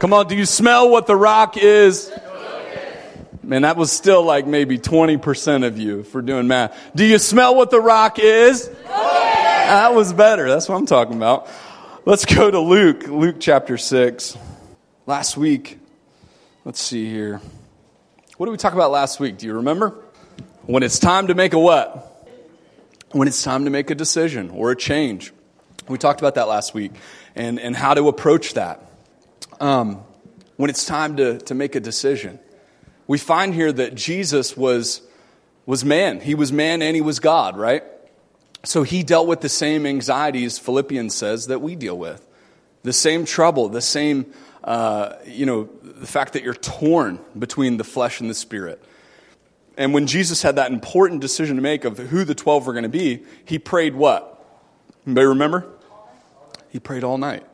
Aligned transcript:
Come 0.00 0.14
on, 0.14 0.28
do 0.28 0.34
you 0.34 0.46
smell 0.46 0.88
what 0.88 1.06
the 1.06 1.14
rock 1.14 1.58
is? 1.58 2.10
Man, 3.42 3.62
that 3.62 3.76
was 3.76 3.92
still 3.92 4.22
like 4.22 4.46
maybe 4.46 4.78
20% 4.78 5.66
of 5.66 5.78
you 5.78 6.04
for 6.04 6.22
doing 6.22 6.48
math. 6.48 6.74
Do 6.94 7.04
you 7.04 7.18
smell 7.18 7.54
what 7.54 7.70
the 7.70 7.82
rock 7.82 8.18
is? 8.18 8.70
That 8.86 9.92
was 9.94 10.14
better. 10.14 10.48
That's 10.48 10.70
what 10.70 10.76
I'm 10.76 10.86
talking 10.86 11.16
about. 11.16 11.50
Let's 12.06 12.24
go 12.24 12.50
to 12.50 12.60
Luke, 12.60 13.08
Luke 13.08 13.36
chapter 13.40 13.76
6. 13.76 14.38
Last 15.04 15.36
week, 15.36 15.78
let's 16.64 16.80
see 16.80 17.04
here. 17.04 17.42
What 18.38 18.46
did 18.46 18.52
we 18.52 18.56
talk 18.56 18.72
about 18.72 18.90
last 18.90 19.20
week? 19.20 19.36
Do 19.36 19.46
you 19.46 19.56
remember? 19.56 20.02
When 20.62 20.82
it's 20.82 20.98
time 20.98 21.26
to 21.26 21.34
make 21.34 21.52
a 21.52 21.58
what? 21.58 22.26
When 23.12 23.28
it's 23.28 23.42
time 23.42 23.66
to 23.66 23.70
make 23.70 23.90
a 23.90 23.94
decision 23.94 24.48
or 24.48 24.70
a 24.70 24.76
change. 24.76 25.30
We 25.88 25.98
talked 25.98 26.20
about 26.20 26.36
that 26.36 26.48
last 26.48 26.72
week 26.72 26.92
and, 27.34 27.60
and 27.60 27.76
how 27.76 27.92
to 27.92 28.08
approach 28.08 28.54
that. 28.54 28.86
Um, 29.60 30.02
when 30.60 30.68
it's 30.68 30.84
time 30.84 31.16
to, 31.16 31.38
to 31.38 31.54
make 31.54 31.74
a 31.74 31.80
decision. 31.80 32.38
We 33.06 33.16
find 33.16 33.54
here 33.54 33.72
that 33.72 33.94
Jesus 33.94 34.58
was, 34.58 35.00
was 35.64 35.86
man. 35.86 36.20
He 36.20 36.34
was 36.34 36.52
man 36.52 36.82
and 36.82 36.94
he 36.94 37.00
was 37.00 37.18
God, 37.18 37.56
right? 37.56 37.82
So 38.62 38.82
he 38.82 39.02
dealt 39.02 39.26
with 39.26 39.40
the 39.40 39.48
same 39.48 39.86
anxieties, 39.86 40.58
Philippians 40.58 41.14
says, 41.14 41.46
that 41.46 41.62
we 41.62 41.76
deal 41.76 41.96
with. 41.96 42.26
The 42.82 42.92
same 42.92 43.24
trouble, 43.24 43.70
the 43.70 43.80
same, 43.80 44.34
uh, 44.62 45.14
you 45.24 45.46
know, 45.46 45.70
the 45.82 46.06
fact 46.06 46.34
that 46.34 46.42
you're 46.42 46.52
torn 46.52 47.20
between 47.38 47.78
the 47.78 47.84
flesh 47.84 48.20
and 48.20 48.28
the 48.28 48.34
spirit. 48.34 48.84
And 49.78 49.94
when 49.94 50.06
Jesus 50.06 50.42
had 50.42 50.56
that 50.56 50.70
important 50.70 51.22
decision 51.22 51.56
to 51.56 51.62
make 51.62 51.86
of 51.86 51.96
who 51.96 52.22
the 52.22 52.34
12 52.34 52.66
were 52.66 52.74
going 52.74 52.82
to 52.82 52.90
be, 52.90 53.24
he 53.46 53.58
prayed 53.58 53.94
what? 53.94 54.44
Anybody 55.06 55.26
remember? 55.26 55.66
He 56.68 56.78
prayed 56.78 57.02
all 57.02 57.16
night. 57.16 57.46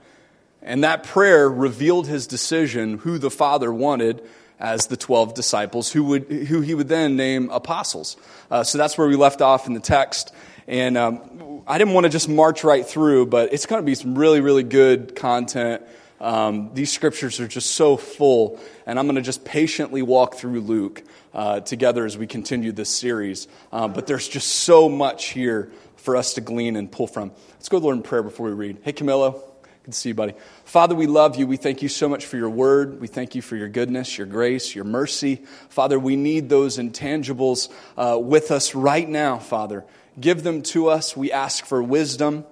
And 0.66 0.83
that 0.83 1.05
prayer 1.05 1.48
revealed 1.48 2.09
his 2.09 2.27
decision 2.27 2.98
who 2.98 3.19
the 3.19 3.30
Father 3.30 3.73
wanted 3.73 4.23
as 4.59 4.88
the 4.88 4.97
12 4.97 5.33
disciples, 5.33 5.93
who, 5.93 6.02
would, 6.05 6.24
who 6.24 6.60
he 6.60 6.74
would 6.74 6.88
then 6.88 7.16
name 7.16 7.51
apostles. 7.51 8.16
Uh, 8.51 8.65
so 8.65 8.76
that's 8.76 8.99
where 8.99 9.07
we 9.07 9.15
left 9.15 9.41
off 9.41 9.68
in 9.68 9.74
the 9.74 9.80
text. 9.80 10.35
And 10.66 10.99
um, 10.99 11.63
I 11.68 11.79
didn't 11.79 11.95
want 11.95 12.04
to 12.04 12.10
just 12.10 12.29
march 12.29 12.65
right 12.65 12.85
through, 12.85 13.26
but 13.26 13.52
it's 13.52 13.66
going 13.66 13.80
to 13.80 13.87
be 13.87 13.95
some 13.95 14.18
really, 14.18 14.41
really 14.41 14.65
good 14.65 15.15
content. 15.15 15.82
Um, 16.21 16.71
these 16.74 16.93
scriptures 16.93 17.38
are 17.38 17.46
just 17.46 17.76
so 17.76 17.96
full, 17.96 18.59
and 18.87 18.98
I'm 18.98 19.07
going 19.07 19.16
to 19.16 19.23
just 19.23 19.45
patiently 19.45 20.02
walk 20.02 20.35
through 20.35 20.60
Luke 20.63 21.04
uh, 21.32 21.60
together 21.60 22.04
as 22.04 22.19
we 22.19 22.26
continue 22.26 22.73
this 22.73 22.91
series. 22.91 23.46
Um, 23.71 23.93
but 23.93 24.09
there's 24.09 24.26
just 24.26 24.48
so 24.48 24.88
much 24.88 25.26
here 25.26 25.71
for 25.95 26.16
us 26.16 26.35
to 26.35 26.41
glean 26.41 26.74
and 26.74 26.91
pull 26.91 27.07
from. 27.07 27.30
Let's 27.52 27.69
go 27.69 27.76
to 27.76 27.80
the 27.80 27.85
Lord 27.85 27.98
in 27.98 28.02
prayer 28.02 28.23
before 28.24 28.46
we 28.46 28.52
read. 28.52 28.79
Hey, 28.82 28.93
Camilo. 28.93 29.43
Good 29.87 29.92
to 29.92 29.98
see 30.01 30.09
you, 30.09 30.15
buddy. 30.16 30.34
Father, 30.65 30.96
we 30.96 31.06
love 31.06 31.37
you. 31.37 31.46
We 31.46 31.56
thank 31.56 31.80
you 31.80 31.88
so 31.88 32.09
much 32.09 32.26
for 32.26 32.37
your 32.37 32.51
word. 32.51 33.01
We 33.01 33.06
thank 33.06 33.37
you 33.37 33.40
for 33.40 33.54
your 33.54 33.68
goodness, 33.68 34.18
your 34.18 34.26
grace, 34.26 34.74
your 34.74 34.84
mercy. 34.84 35.45
Father, 35.68 35.96
we 35.96 36.16
need 36.16 36.48
those 36.48 36.79
intangibles 36.79 37.68
uh, 37.96 38.18
with 38.18 38.51
us 38.51 38.74
right 38.74 39.09
now, 39.09 39.38
Father. 39.38 39.84
Give 40.18 40.42
them 40.42 40.62
to 40.62 40.88
us. 40.88 41.16
We 41.16 41.30
ask 41.30 41.64
for 41.64 41.80
wisdom. 41.80 42.45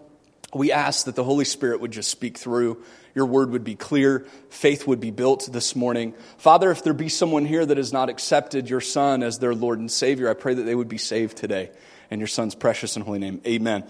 We 0.55 0.71
ask 0.71 1.07
that 1.07 1.17
the 1.17 1.25
Holy 1.25 1.45
Spirit 1.45 1.81
would 1.81 1.91
just 1.91 2.09
speak 2.09 2.39
through. 2.39 2.85
Your 3.17 3.27
word 3.27 3.51
would 3.51 3.65
be 3.65 3.75
clear. 3.75 4.29
Faith 4.49 4.87
would 4.87 5.01
be 5.01 5.11
built 5.11 5.49
this 5.53 5.75
morning. 5.75 6.15
Father, 6.39 6.71
if 6.71 6.85
there 6.85 6.95
be 6.95 7.09
someone 7.09 7.47
here 7.47 7.67
that 7.67 7.79
has 7.79 7.93
not 7.93 8.11
accepted 8.11 8.71
your 8.71 8.81
Son 8.81 9.25
as 9.25 9.41
their 9.41 9.57
Lord 9.57 9.81
and 9.81 9.91
Savior, 9.91 10.31
I 10.31 10.35
pray 10.35 10.55
that 10.55 10.63
they 10.63 10.75
would 10.77 10.89
be 10.89 10.99
saved 10.99 11.37
today. 11.37 11.73
In 12.15 12.21
your 12.21 12.29
Son's 12.29 12.55
precious 12.55 12.95
and 12.95 13.05
holy 13.05 13.19
name, 13.19 13.41
amen. 13.45 13.83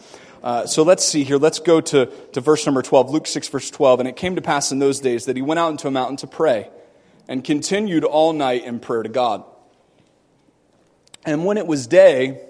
Uh, 0.43 0.65
so 0.67 0.83
let's 0.83 1.05
see 1.05 1.25
here. 1.25 1.37
Let's 1.37 1.59
go 1.59 1.83
to, 1.83 2.07
to 2.33 2.41
verse 2.41 2.65
number 2.65 2.81
12, 2.81 3.11
Luke 3.11 3.27
6, 3.27 3.49
verse 3.49 3.71
12. 3.71 4.01
And 4.01 4.09
it 4.09 4.17
came 4.17 4.37
to 4.37 4.41
pass 4.41 4.73
in 4.73 4.79
those 4.79 4.99
days 4.99 5.27
that 5.27 5.37
he 5.37 5.43
went 5.43 5.61
out 5.61 5.73
into 5.73 5.89
a 5.89 5.91
mountain 5.91 6.17
to 6.17 6.27
pray 6.27 6.71
and 7.29 7.45
continued 7.45 8.03
all 8.03 8.33
night 8.33 8.65
in 8.65 8.81
prayer 8.81 9.03
to 9.03 9.11
God. 9.11 9.45
And 11.27 11.45
when 11.45 11.59
it 11.59 11.67
was 11.67 11.87
day, 11.87 12.41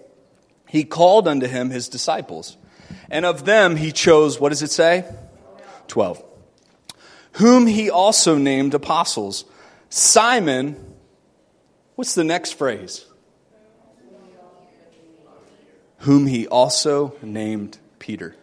he 0.68 0.84
called 0.84 1.26
unto 1.26 1.48
him 1.48 1.70
his 1.70 1.88
disciples. 1.88 2.56
And 3.10 3.24
of 3.24 3.44
them 3.44 3.74
he 3.74 3.90
chose, 3.90 4.38
what 4.38 4.50
does 4.50 4.62
it 4.62 4.70
say? 4.70 5.04
Twelve. 5.88 6.22
Whom 7.32 7.66
he 7.66 7.90
also 7.90 8.38
named 8.38 8.74
apostles. 8.74 9.44
Simon, 9.88 10.94
what's 11.96 12.14
the 12.14 12.22
next 12.22 12.52
phrase? 12.52 13.06
Whom 16.04 16.26
he 16.26 16.46
also 16.46 17.16
named 17.22 17.78
Peter. 17.98 18.36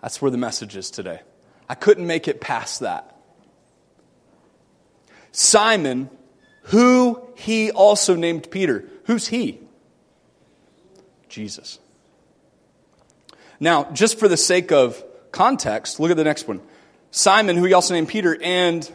That's 0.00 0.22
where 0.22 0.30
the 0.30 0.38
message 0.38 0.76
is 0.76 0.88
today. 0.88 1.20
I 1.68 1.74
couldn't 1.74 2.06
make 2.06 2.28
it 2.28 2.40
past 2.40 2.78
that. 2.78 3.16
Simon, 5.32 6.10
who 6.64 7.20
he 7.34 7.72
also 7.72 8.14
named 8.14 8.52
Peter. 8.52 8.84
Who's 9.06 9.26
he? 9.26 9.58
Jesus. 11.28 11.80
Now, 13.58 13.90
just 13.90 14.20
for 14.20 14.28
the 14.28 14.36
sake 14.36 14.70
of 14.70 15.02
context, 15.32 15.98
look 15.98 16.12
at 16.12 16.16
the 16.16 16.22
next 16.22 16.46
one. 16.46 16.60
Simon, 17.10 17.56
who 17.56 17.64
he 17.64 17.72
also 17.72 17.94
named 17.94 18.06
Peter, 18.06 18.38
and 18.40 18.88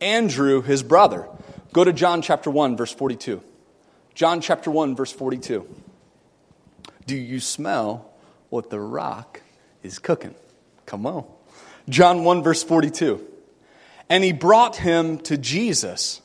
Andrew, 0.00 0.62
his 0.62 0.82
brother. 0.82 1.28
Go 1.74 1.84
to 1.84 1.92
John 1.92 2.22
chapter 2.22 2.50
1, 2.50 2.74
verse 2.78 2.92
42. 2.92 3.42
John 4.14 4.40
chapter 4.40 4.70
1, 4.70 4.96
verse 4.96 5.12
42. 5.12 5.66
Do 7.06 7.16
you 7.16 7.40
smell 7.40 8.12
what 8.52 8.68
the 8.68 8.78
rock 8.78 9.40
is 9.82 9.98
cooking. 9.98 10.34
Come 10.84 11.06
on. 11.06 11.24
John 11.88 12.22
1, 12.22 12.42
verse 12.42 12.62
42. 12.62 13.26
And 14.10 14.22
he 14.22 14.32
brought 14.32 14.76
him 14.76 15.18
to 15.20 15.38
Jesus. 15.38 16.20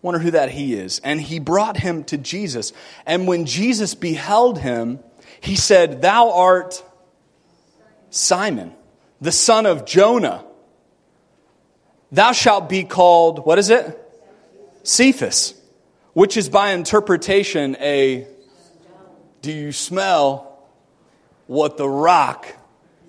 Wonder 0.00 0.20
who 0.20 0.30
that 0.30 0.50
he 0.50 0.74
is. 0.74 1.00
And 1.00 1.20
he 1.20 1.40
brought 1.40 1.76
him 1.76 2.04
to 2.04 2.18
Jesus. 2.18 2.72
And 3.04 3.26
when 3.26 3.46
Jesus 3.46 3.96
beheld 3.96 4.60
him, 4.60 5.00
he 5.40 5.56
said, 5.56 6.02
Thou 6.02 6.30
art 6.30 6.84
Simon, 8.10 8.72
the 9.20 9.32
son 9.32 9.66
of 9.66 9.84
Jonah. 9.84 10.44
Thou 12.12 12.30
shalt 12.30 12.68
be 12.68 12.84
called, 12.84 13.44
what 13.44 13.58
is 13.58 13.70
it? 13.70 14.00
Cephas, 14.84 15.54
which 16.12 16.36
is 16.36 16.48
by 16.48 16.70
interpretation 16.70 17.76
a 17.80 18.28
do 19.46 19.52
you 19.52 19.70
smell 19.70 20.58
what 21.46 21.76
the 21.76 21.88
rock 21.88 22.52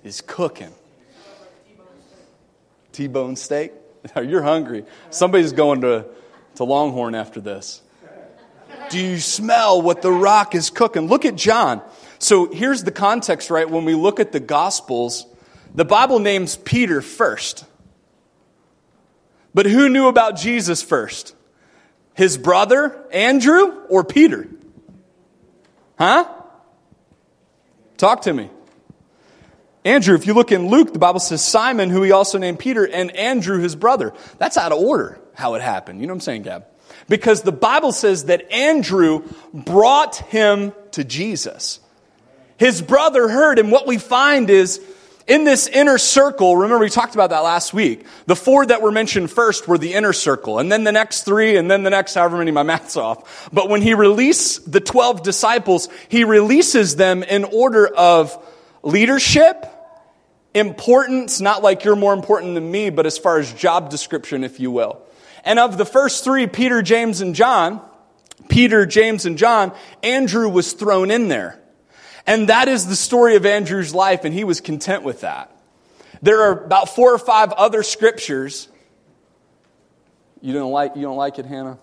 is 0.03 0.21
cooking. 0.21 0.71
T 2.91 3.07
bone 3.07 3.35
steak? 3.35 3.71
You're 4.15 4.43
hungry. 4.43 4.85
Somebody's 5.09 5.51
going 5.51 5.81
to, 5.81 6.05
to 6.53 6.63
Longhorn 6.63 7.15
after 7.15 7.41
this. 7.41 7.81
Do 8.91 8.99
you 8.99 9.17
smell 9.17 9.81
what 9.81 10.03
the 10.03 10.11
rock 10.11 10.53
is 10.53 10.69
cooking? 10.69 11.07
Look 11.07 11.25
at 11.25 11.33
John. 11.37 11.81
So 12.19 12.53
here's 12.53 12.83
the 12.83 12.91
context, 12.91 13.49
right? 13.49 13.67
When 13.67 13.83
we 13.83 13.95
look 13.95 14.19
at 14.19 14.31
the 14.31 14.39
Gospels, 14.39 15.25
the 15.73 15.85
Bible 15.85 16.19
names 16.19 16.55
Peter 16.55 17.01
first. 17.01 17.65
But 19.55 19.65
who 19.65 19.89
knew 19.89 20.07
about 20.07 20.37
Jesus 20.37 20.83
first? 20.83 21.33
His 22.13 22.37
brother, 22.37 23.03
Andrew, 23.11 23.85
or 23.89 24.03
Peter? 24.03 24.47
Huh? 25.97 26.27
Talk 27.97 28.21
to 28.23 28.33
me. 28.33 28.49
Andrew, 29.83 30.15
if 30.15 30.27
you 30.27 30.33
look 30.33 30.51
in 30.51 30.67
Luke, 30.67 30.91
the 30.91 30.99
Bible 30.99 31.19
says 31.19 31.43
Simon, 31.43 31.89
who 31.89 32.03
he 32.03 32.11
also 32.11 32.37
named 32.37 32.59
Peter, 32.59 32.85
and 32.85 33.15
Andrew, 33.15 33.59
his 33.59 33.75
brother. 33.75 34.13
That's 34.37 34.57
out 34.57 34.71
of 34.71 34.79
order 34.79 35.19
how 35.33 35.55
it 35.55 35.61
happened. 35.61 36.01
You 36.01 36.07
know 36.07 36.13
what 36.13 36.17
I'm 36.17 36.21
saying, 36.21 36.41
Gab? 36.43 36.65
Because 37.07 37.41
the 37.41 37.51
Bible 37.51 37.91
says 37.91 38.25
that 38.25 38.51
Andrew 38.51 39.23
brought 39.53 40.17
him 40.17 40.73
to 40.91 41.03
Jesus. 41.03 41.79
His 42.57 42.81
brother 42.81 43.29
heard, 43.29 43.59
and 43.59 43.71
what 43.71 43.87
we 43.87 43.97
find 43.97 44.49
is 44.49 44.81
in 45.27 45.43
this 45.43 45.67
inner 45.67 45.97
circle, 45.97 46.55
remember 46.55 46.83
we 46.83 46.89
talked 46.89 47.13
about 47.13 47.31
that 47.31 47.43
last 47.43 47.73
week. 47.73 48.05
The 48.27 48.35
four 48.35 48.65
that 48.65 48.81
were 48.81 48.91
mentioned 48.91 49.29
first 49.29 49.67
were 49.67 49.77
the 49.77 49.93
inner 49.93 50.13
circle, 50.13 50.59
and 50.59 50.71
then 50.71 50.85
the 50.85 50.93
next 50.93 51.23
three, 51.23 51.57
and 51.57 51.69
then 51.69 51.83
the 51.83 51.89
next 51.89 52.13
however 52.13 52.37
many 52.37 52.51
my 52.51 52.63
math's 52.63 52.95
off. 52.95 53.49
But 53.51 53.69
when 53.69 53.81
he 53.81 53.93
released 53.93 54.71
the 54.71 54.79
12 54.79 55.23
disciples, 55.23 55.89
he 56.07 56.23
releases 56.23 56.95
them 56.95 57.23
in 57.23 57.43
order 57.43 57.87
of 57.87 58.41
leadership, 58.83 59.65
importance, 60.53 61.41
not 61.41 61.61
like 61.61 61.83
you're 61.83 61.97
more 61.97 62.13
important 62.13 62.55
than 62.55 62.71
me, 62.71 62.89
but 62.89 63.05
as 63.05 63.17
far 63.17 63.37
as 63.37 63.51
job 63.53 63.89
description, 63.89 64.45
if 64.45 64.61
you 64.61 64.71
will. 64.71 65.01
And 65.43 65.59
of 65.59 65.77
the 65.77 65.85
first 65.85 66.23
three, 66.23 66.47
Peter, 66.47 66.81
James, 66.81 67.19
and 67.19 67.35
John, 67.35 67.81
Peter, 68.47 68.85
James, 68.85 69.25
and 69.25 69.37
John, 69.37 69.73
Andrew 70.03 70.47
was 70.47 70.71
thrown 70.71 71.11
in 71.11 71.27
there. 71.27 71.59
And 72.27 72.49
that 72.49 72.67
is 72.67 72.85
the 72.85 72.95
story 72.95 73.37
of 73.37 73.45
Andrew's 73.45 73.95
life, 73.95 74.25
and 74.25 74.33
he 74.33 74.43
was 74.43 74.59
content 74.59 75.03
with 75.03 75.21
that. 75.21 75.49
There 76.21 76.41
are 76.41 76.65
about 76.65 76.89
four 76.89 77.13
or 77.13 77.17
five 77.17 77.53
other 77.53 77.83
scriptures. 77.83 78.67
You 80.41 80.53
don't 80.53 80.71
like, 80.71 80.95
you 80.97 81.03
don't 81.03 81.15
like 81.15 81.39
it, 81.39 81.45
Hannah? 81.45 81.79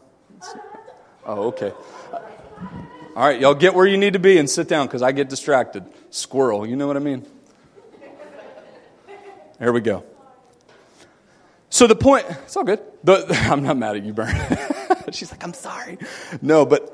Oh, 1.24 1.48
okay. 1.48 1.72
All 3.16 3.26
right, 3.26 3.40
y'all 3.40 3.54
get 3.54 3.74
where 3.74 3.86
you 3.86 3.96
need 3.96 4.12
to 4.12 4.18
be 4.18 4.38
and 4.38 4.50
sit 4.50 4.68
down 4.68 4.86
because 4.86 5.00
I 5.00 5.12
get 5.12 5.30
distracted. 5.30 5.84
Squirrel, 6.10 6.66
you 6.66 6.76
know 6.76 6.86
what 6.86 6.96
I 6.96 7.00
mean? 7.00 7.26
Here 9.58 9.72
we 9.72 9.80
go. 9.80 10.04
So 11.70 11.86
the 11.86 11.96
point, 11.96 12.26
it's 12.28 12.56
all 12.56 12.64
good. 12.64 12.80
The, 13.02 13.26
I'm 13.50 13.62
not 13.62 13.78
mad 13.78 13.96
at 13.96 14.04
you, 14.04 14.12
Bern. 14.12 14.34
She's 15.12 15.30
like, 15.30 15.42
I'm 15.42 15.54
sorry. 15.54 15.98
No, 16.42 16.66
but 16.66 16.90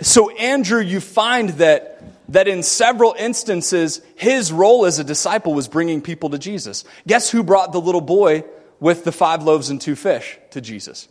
so 0.00 0.30
Andrew, 0.30 0.80
you 0.80 1.00
find 1.00 1.50
that 1.50 2.02
that 2.32 2.48
in 2.48 2.62
several 2.62 3.14
instances, 3.18 4.00
his 4.16 4.52
role 4.52 4.84
as 4.86 4.98
a 4.98 5.04
disciple 5.04 5.54
was 5.54 5.68
bringing 5.68 6.00
people 6.00 6.30
to 6.30 6.38
Jesus. 6.38 6.84
Guess 7.06 7.30
who 7.30 7.42
brought 7.42 7.72
the 7.72 7.80
little 7.80 8.00
boy 8.00 8.44
with 8.80 9.04
the 9.04 9.12
five 9.12 9.42
loaves 9.42 9.70
and 9.70 9.80
two 9.80 9.94
fish 9.94 10.38
to 10.50 10.60
Jesus? 10.60 11.08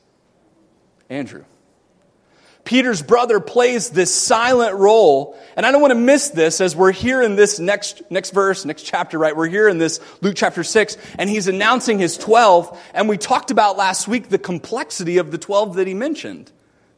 Andrew. 1.09 1.45
Peter's 2.63 3.01
brother 3.01 3.39
plays 3.39 3.89
this 3.89 4.13
silent 4.13 4.75
role. 4.75 5.37
And 5.55 5.65
I 5.65 5.71
don't 5.71 5.81
want 5.81 5.91
to 5.91 5.99
miss 5.99 6.29
this 6.29 6.61
as 6.61 6.75
we're 6.75 6.91
here 6.91 7.21
in 7.21 7.35
this 7.35 7.59
next, 7.59 8.01
next 8.09 8.31
verse, 8.31 8.65
next 8.65 8.83
chapter, 8.83 9.17
right? 9.17 9.35
We're 9.35 9.47
here 9.47 9.67
in 9.67 9.77
this 9.77 9.99
Luke 10.21 10.35
chapter 10.35 10.63
6, 10.63 10.97
and 11.17 11.29
he's 11.29 11.47
announcing 11.47 11.97
his 11.97 12.17
12. 12.17 12.79
And 12.93 13.09
we 13.09 13.17
talked 13.17 13.51
about 13.51 13.77
last 13.77 14.07
week 14.07 14.29
the 14.29 14.37
complexity 14.37 15.17
of 15.17 15.31
the 15.31 15.37
12 15.37 15.75
that 15.75 15.87
he 15.87 15.93
mentioned. 15.93 16.51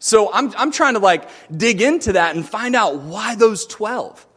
So 0.04 0.30
I'm, 0.34 0.54
I'm 0.58 0.72
trying 0.72 0.96
to 0.96 1.00
like 1.00 1.30
dig 1.50 1.82
into 1.82 2.12
that 2.12 2.36
and 2.36 2.46
find 2.46 2.76
out 2.76 2.98
why 3.04 3.36
those 3.36 3.66
12. 3.66 4.28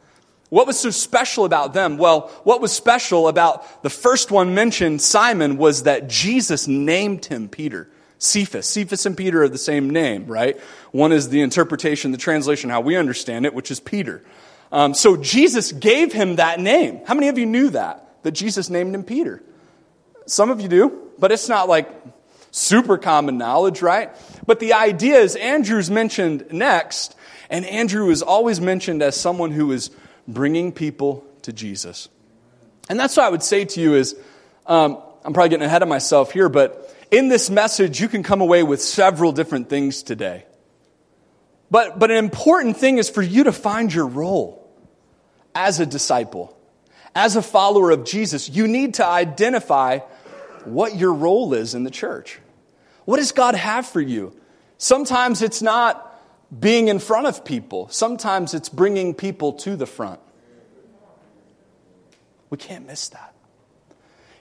What 0.49 0.69
was 0.69 0.79
so 0.79 0.91
special 0.91 1.45
about 1.45 1.75
them? 1.75 1.99
Well, 1.99 2.29
what 2.45 2.61
was 2.61 2.73
special 2.73 3.27
about 3.27 3.83
the 3.83 3.91
first 3.91 4.31
one 4.31 4.55
mentioned, 4.55 5.03
Simon, 5.03 5.57
was 5.57 5.83
that 5.83 6.09
Jesus 6.09 6.69
named 6.69 7.25
him 7.25 7.49
Peter. 7.49 7.91
Cephas. 8.19 8.65
Cephas 8.65 9.07
and 9.07 9.17
Peter 9.17 9.43
are 9.43 9.49
the 9.49 9.59
same 9.59 9.91
name, 9.91 10.27
right? 10.27 10.57
One 10.93 11.11
is 11.11 11.31
the 11.31 11.41
interpretation, 11.41 12.13
the 12.13 12.17
translation, 12.17 12.71
how 12.71 12.81
we 12.81 12.95
understand 12.95 13.45
it, 13.45 13.53
which 13.53 13.73
is 13.73 13.81
Peter. 13.81 14.23
Um, 14.71 14.95
so 14.95 15.17
Jesus 15.17 15.73
gave 15.73 16.13
him 16.13 16.37
that 16.37 16.61
name. 16.61 17.01
How 17.07 17.15
many 17.15 17.27
of 17.27 17.39
you 17.39 17.47
knew 17.47 17.71
that? 17.71 18.23
That 18.23 18.33
Jesus 18.33 18.71
named 18.71 18.95
him 18.95 19.03
Peter? 19.03 19.43
Some 20.27 20.49
of 20.51 20.61
you 20.61 20.69
do, 20.69 21.11
but 21.19 21.33
it's 21.33 21.49
not 21.49 21.69
like 21.69 21.91
super 22.57 22.97
common 22.97 23.37
knowledge, 23.37 23.83
right? 23.83 24.11
But 24.47 24.61
the 24.61 24.73
idea 24.73 25.19
is 25.19 25.37
Andrew's 25.37 25.91
mentioned 25.91 26.47
next, 26.51 27.15
and 27.51 27.67
Andrew 27.67 28.11
is 28.11 28.23
always 28.23 28.61
mentioned 28.61 29.03
as 29.03 29.15
someone 29.15 29.51
who 29.51 29.73
is 29.73 29.91
bringing 30.27 30.73
people 30.73 31.25
to 31.43 31.53
Jesus. 31.53 32.09
And 32.89 32.99
that's 32.99 33.17
what 33.17 33.27
I 33.27 33.29
would 33.29 33.43
say 33.43 33.65
to 33.67 33.81
you 33.81 33.95
is, 33.95 34.17
um, 34.67 34.99
I'm 35.25 35.33
probably 35.33 35.51
getting 35.51 35.67
ahead 35.67 35.83
of 35.83 35.89
myself 35.89 36.33
here, 36.33 36.49
but 36.49 36.95
in 37.11 37.29
this 37.29 37.51
message, 37.51 38.01
you 38.01 38.09
can 38.09 38.23
come 38.23 38.41
away 38.41 38.63
with 38.63 38.81
several 38.81 39.33
different 39.33 39.69
things 39.69 40.03
today. 40.03 40.45
But, 41.71 41.99
but 41.99 42.11
an 42.11 42.17
important 42.17 42.77
thing 42.77 42.99
is 42.99 43.11
for 43.11 43.23
you 43.23 43.45
to 43.45 43.53
find 43.53 43.93
your 43.93 44.07
role 44.07 44.67
as 45.55 45.79
a 45.79 45.87
disciple, 45.87 46.57
as 47.15 47.37
a 47.37 47.43
follower 47.43 47.91
of 47.91 48.05
Jesus. 48.05 48.49
You 48.49 48.67
need 48.67 48.95
to 48.95 49.07
identify 49.07 49.99
what 50.65 50.97
your 50.97 51.13
role 51.13 51.55
is 51.55 51.75
in 51.75 51.85
the 51.85 51.91
church. 51.91 52.41
What 53.07 53.17
does 53.17 53.33
God 53.33 53.55
have 53.55 53.87
for 53.87 54.01
you? 54.01 54.37
Sometimes 54.77 55.41
it's 55.41 55.63
not 55.63 56.03
being 56.61 56.89
in 56.89 56.99
front 56.99 57.27
of 57.27 57.45
people, 57.45 57.89
sometimes 57.89 58.53
it's 58.53 58.69
bringing 58.69 59.15
people 59.15 59.55
to 59.55 59.75
the 59.75 59.87
front. 59.87 60.21
We 62.51 62.59
can't 62.59 62.87
miss 62.87 63.09
that. 63.09 63.35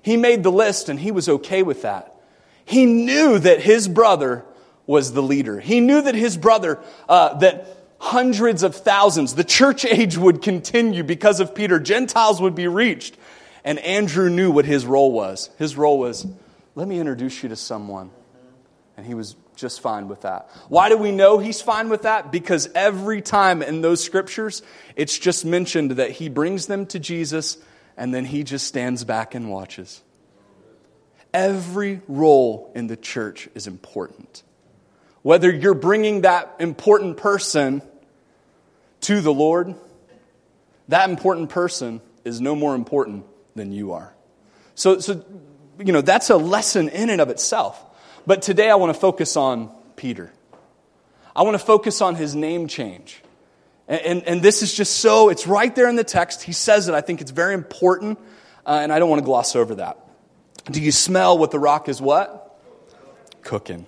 He 0.01 0.17
made 0.17 0.43
the 0.43 0.51
list 0.51 0.89
and 0.89 0.99
he 0.99 1.11
was 1.11 1.27
okay 1.27 1.63
with 1.63 1.81
that. 1.81 2.15
He 2.63 2.85
knew 2.85 3.39
that 3.39 3.61
his 3.61 3.87
brother 3.87 4.45
was 4.85 5.13
the 5.13 5.23
leader. 5.23 5.59
He 5.59 5.79
knew 5.79 6.01
that 6.01 6.13
his 6.13 6.37
brother, 6.37 6.79
uh, 7.09 7.35
that 7.39 7.67
hundreds 7.97 8.61
of 8.61 8.75
thousands, 8.75 9.33
the 9.33 9.43
church 9.43 9.85
age 9.89 10.17
would 10.17 10.41
continue 10.43 11.03
because 11.03 11.39
of 11.39 11.55
Peter. 11.55 11.79
Gentiles 11.79 12.39
would 12.41 12.55
be 12.55 12.67
reached. 12.67 13.17
And 13.63 13.79
Andrew 13.79 14.29
knew 14.29 14.51
what 14.51 14.65
his 14.65 14.85
role 14.85 15.11
was. 15.11 15.49
His 15.57 15.75
role 15.75 15.97
was, 15.97 16.27
let 16.75 16.87
me 16.87 16.99
introduce 16.99 17.41
you 17.41 17.49
to 17.49 17.55
someone. 17.55 18.11
And 18.97 19.05
he 19.05 19.13
was 19.13 19.35
just 19.55 19.81
fine 19.81 20.07
with 20.07 20.21
that. 20.21 20.49
Why 20.69 20.89
do 20.89 20.97
we 20.97 21.11
know 21.11 21.37
he's 21.37 21.61
fine 21.61 21.89
with 21.89 22.03
that? 22.03 22.31
Because 22.31 22.69
every 22.75 23.21
time 23.21 23.61
in 23.61 23.81
those 23.81 24.03
scriptures, 24.03 24.61
it's 24.95 25.17
just 25.17 25.45
mentioned 25.45 25.91
that 25.91 26.11
he 26.11 26.29
brings 26.29 26.67
them 26.67 26.85
to 26.87 26.99
Jesus 26.99 27.57
and 27.97 28.13
then 28.13 28.25
he 28.25 28.43
just 28.43 28.67
stands 28.67 29.03
back 29.03 29.35
and 29.35 29.49
watches. 29.49 30.01
Every 31.33 32.01
role 32.07 32.71
in 32.75 32.87
the 32.87 32.97
church 32.97 33.49
is 33.55 33.67
important. 33.67 34.43
Whether 35.21 35.51
you're 35.51 35.73
bringing 35.73 36.21
that 36.21 36.55
important 36.59 37.17
person 37.17 37.81
to 39.01 39.21
the 39.21 39.33
Lord, 39.33 39.75
that 40.87 41.09
important 41.09 41.49
person 41.49 41.99
is 42.23 42.39
no 42.39 42.55
more 42.55 42.75
important 42.75 43.25
than 43.55 43.71
you 43.71 43.93
are. 43.93 44.13
So, 44.75 44.99
so 44.99 45.23
you 45.79 45.91
know, 45.91 46.01
that's 46.01 46.29
a 46.29 46.37
lesson 46.37 46.89
in 46.89 47.09
and 47.09 47.19
of 47.21 47.29
itself. 47.29 47.81
But 48.25 48.41
today 48.41 48.69
I 48.69 48.75
want 48.75 48.93
to 48.93 48.99
focus 48.99 49.37
on 49.37 49.69
Peter. 49.95 50.31
I 51.35 51.43
want 51.43 51.55
to 51.55 51.65
focus 51.65 52.01
on 52.01 52.15
his 52.15 52.35
name 52.35 52.67
change. 52.67 53.21
And, 53.87 54.01
and, 54.01 54.23
and, 54.23 54.41
this 54.41 54.63
is 54.63 54.73
just 54.73 54.97
so, 54.97 55.29
it's 55.29 55.45
right 55.45 55.73
there 55.75 55.87
in 55.87 55.95
the 55.95 56.03
text. 56.03 56.41
He 56.41 56.53
says 56.53 56.87
it. 56.87 56.95
I 56.95 57.01
think 57.01 57.21
it's 57.21 57.29
very 57.29 57.53
important, 57.53 58.17
uh, 58.65 58.79
and 58.81 58.91
I 58.91 58.97
don't 58.97 59.09
want 59.09 59.19
to 59.19 59.25
gloss 59.25 59.55
over 59.55 59.75
that. 59.75 59.99
Do 60.71 60.81
you 60.81 60.91
smell 60.91 61.37
what 61.37 61.51
the 61.51 61.59
rock 61.59 61.87
is 61.87 62.01
what? 62.01 62.59
Cooking. 63.43 63.85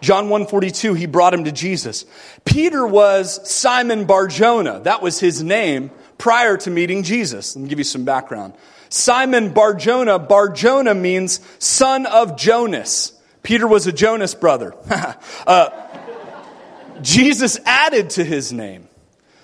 John 0.00 0.28
142, 0.28 0.94
he 0.94 1.06
brought 1.06 1.34
him 1.34 1.44
to 1.44 1.52
Jesus. 1.52 2.04
Peter 2.44 2.84
was 2.84 3.48
Simon 3.48 4.06
Barjona. 4.06 4.80
That 4.80 5.02
was 5.02 5.20
his 5.20 5.42
name 5.42 5.92
prior 6.18 6.56
to 6.56 6.70
meeting 6.70 7.04
Jesus. 7.04 7.54
Let 7.54 7.62
me 7.62 7.68
give 7.68 7.78
you 7.78 7.84
some 7.84 8.04
background. 8.04 8.54
Simon 8.88 9.52
Barjona, 9.52 10.18
Barjona 10.18 10.94
means 10.94 11.40
son 11.58 12.06
of 12.06 12.36
Jonas. 12.36 13.12
Peter 13.42 13.66
was 13.66 13.86
a 13.86 13.92
Jonas 13.92 14.34
brother. 14.34 14.74
uh, 15.46 15.70
Jesus 17.00 17.58
added 17.64 18.10
to 18.10 18.24
his 18.24 18.52
name. 18.52 18.88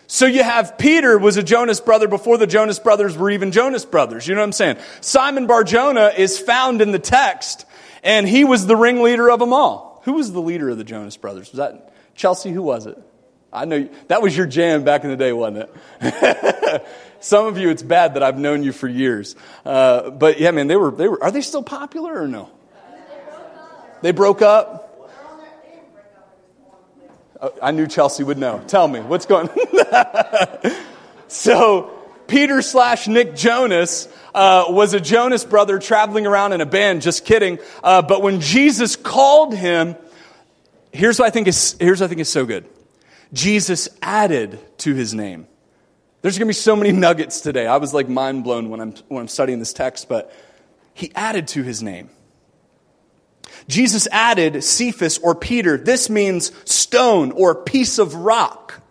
So 0.07 0.27
you 0.27 0.43
have 0.43 0.77
Peter 0.77 1.19
was 1.19 1.37
a 1.37 1.43
Jonas 1.43 1.81
brother 1.81 2.09
before 2.09 2.37
the 2.37 2.47
Jonas 2.47 2.79
brothers 2.79 3.17
were 3.17 3.31
even 3.31 3.53
Jonas 3.53 3.85
brothers. 3.85 4.29
You 4.29 4.35
know 4.35 4.43
what 4.43 4.47
I'm 4.47 4.53
saying? 4.53 4.77
Simon 5.01 5.47
Barjona 5.47 6.13
is 6.17 6.39
found 6.39 6.83
in 6.83 6.93
the 6.93 6.99
text, 6.99 7.65
and 8.03 8.29
he 8.29 8.45
was 8.45 8.67
the 8.67 8.77
ringleader 8.77 9.31
of 9.31 9.41
them 9.41 9.53
all. 9.53 10.03
Who 10.05 10.15
was 10.15 10.33
the 10.33 10.41
leader 10.41 10.69
of 10.69 10.79
the 10.79 10.85
Jonas 10.85 11.17
brothers? 11.17 11.51
Was 11.53 11.59
that 11.59 11.95
Chelsea? 12.15 12.51
Who 12.53 12.63
was 12.63 12.87
it? 12.87 12.99
I 13.53 13.65
know 13.65 13.89
that 14.09 14.21
was 14.21 14.37
your 14.37 14.47
jam 14.47 14.85
back 14.85 15.05
in 15.05 15.11
the 15.11 15.17
day, 15.17 15.33
wasn't 15.33 15.71
it? 16.01 16.87
Some 17.21 17.47
of 17.47 17.57
you, 17.57 17.71
it's 17.71 17.83
bad 17.83 18.15
that 18.15 18.23
I've 18.23 18.39
known 18.39 18.63
you 18.65 18.73
for 18.73 18.89
years. 18.89 19.37
Uh, 19.65 20.11
but 20.11 20.41
yeah, 20.41 20.51
man, 20.51 20.67
they 20.67 20.77
were, 20.77 20.91
they 20.91 21.09
were, 21.09 21.23
are 21.23 21.31
they 21.31 21.41
still 21.41 21.63
popular 21.63 22.21
or 22.21 22.29
no? 22.29 22.51
They 24.05 24.13
broke 24.13 24.43
up? 24.43 25.01
I 27.63 27.71
knew 27.71 27.87
Chelsea 27.87 28.23
would 28.23 28.37
know. 28.37 28.63
Tell 28.67 28.87
me, 28.87 29.01
what's 29.01 29.25
going 29.25 29.49
on? 29.49 30.73
so, 31.29 31.91
Peter 32.27 32.61
slash 32.61 33.09
Nick 33.09 33.35
Jonas 33.35 34.07
uh, 34.35 34.67
was 34.69 34.93
a 34.93 35.01
Jonas 35.01 35.43
brother 35.43 35.79
traveling 35.79 36.27
around 36.27 36.53
in 36.53 36.61
a 36.61 36.67
band. 36.67 37.01
Just 37.01 37.25
kidding. 37.25 37.59
Uh, 37.83 38.03
but 38.03 38.21
when 38.21 38.43
Jesus 38.43 38.95
called 38.95 39.55
him, 39.55 39.97
here's 40.93 41.19
what 41.19 41.25
I 41.25 41.31
think 41.31 41.49
is 41.49 41.75
here's 41.81 42.01
what 42.01 42.05
I 42.05 42.09
think 42.09 42.21
is 42.21 42.29
so 42.29 42.45
good. 42.45 42.69
Jesus 43.33 43.89
added 44.03 44.61
to 44.81 44.93
his 44.93 45.15
name. 45.15 45.47
There's 46.21 46.37
going 46.37 46.47
to 46.47 46.51
be 46.51 46.53
so 46.53 46.77
many 46.77 46.93
nuggets 46.93 47.41
today. 47.41 47.67
I 47.67 47.79
was 47.79 47.95
like 47.95 48.11
mind 48.11 48.45
blown 48.45 48.69
when 48.69 48.81
I'm 48.81 48.93
when 49.09 49.23
I'm 49.23 49.29
studying 49.29 49.61
this 49.61 49.73
text, 49.73 50.11
but 50.11 50.31
he 50.93 51.11
added 51.15 51.49
to 51.49 51.63
his 51.63 51.83
name. 51.83 52.11
Jesus 53.69 54.07
added 54.13 54.63
Cephas 54.63 55.19
or 55.19 55.35
Peter. 55.35 55.77
This 55.77 56.11
means 56.11 56.53
stone 56.65 57.33
or 57.33 57.55
piece 57.55 57.99
of 57.99 58.15
rock. 58.15 58.83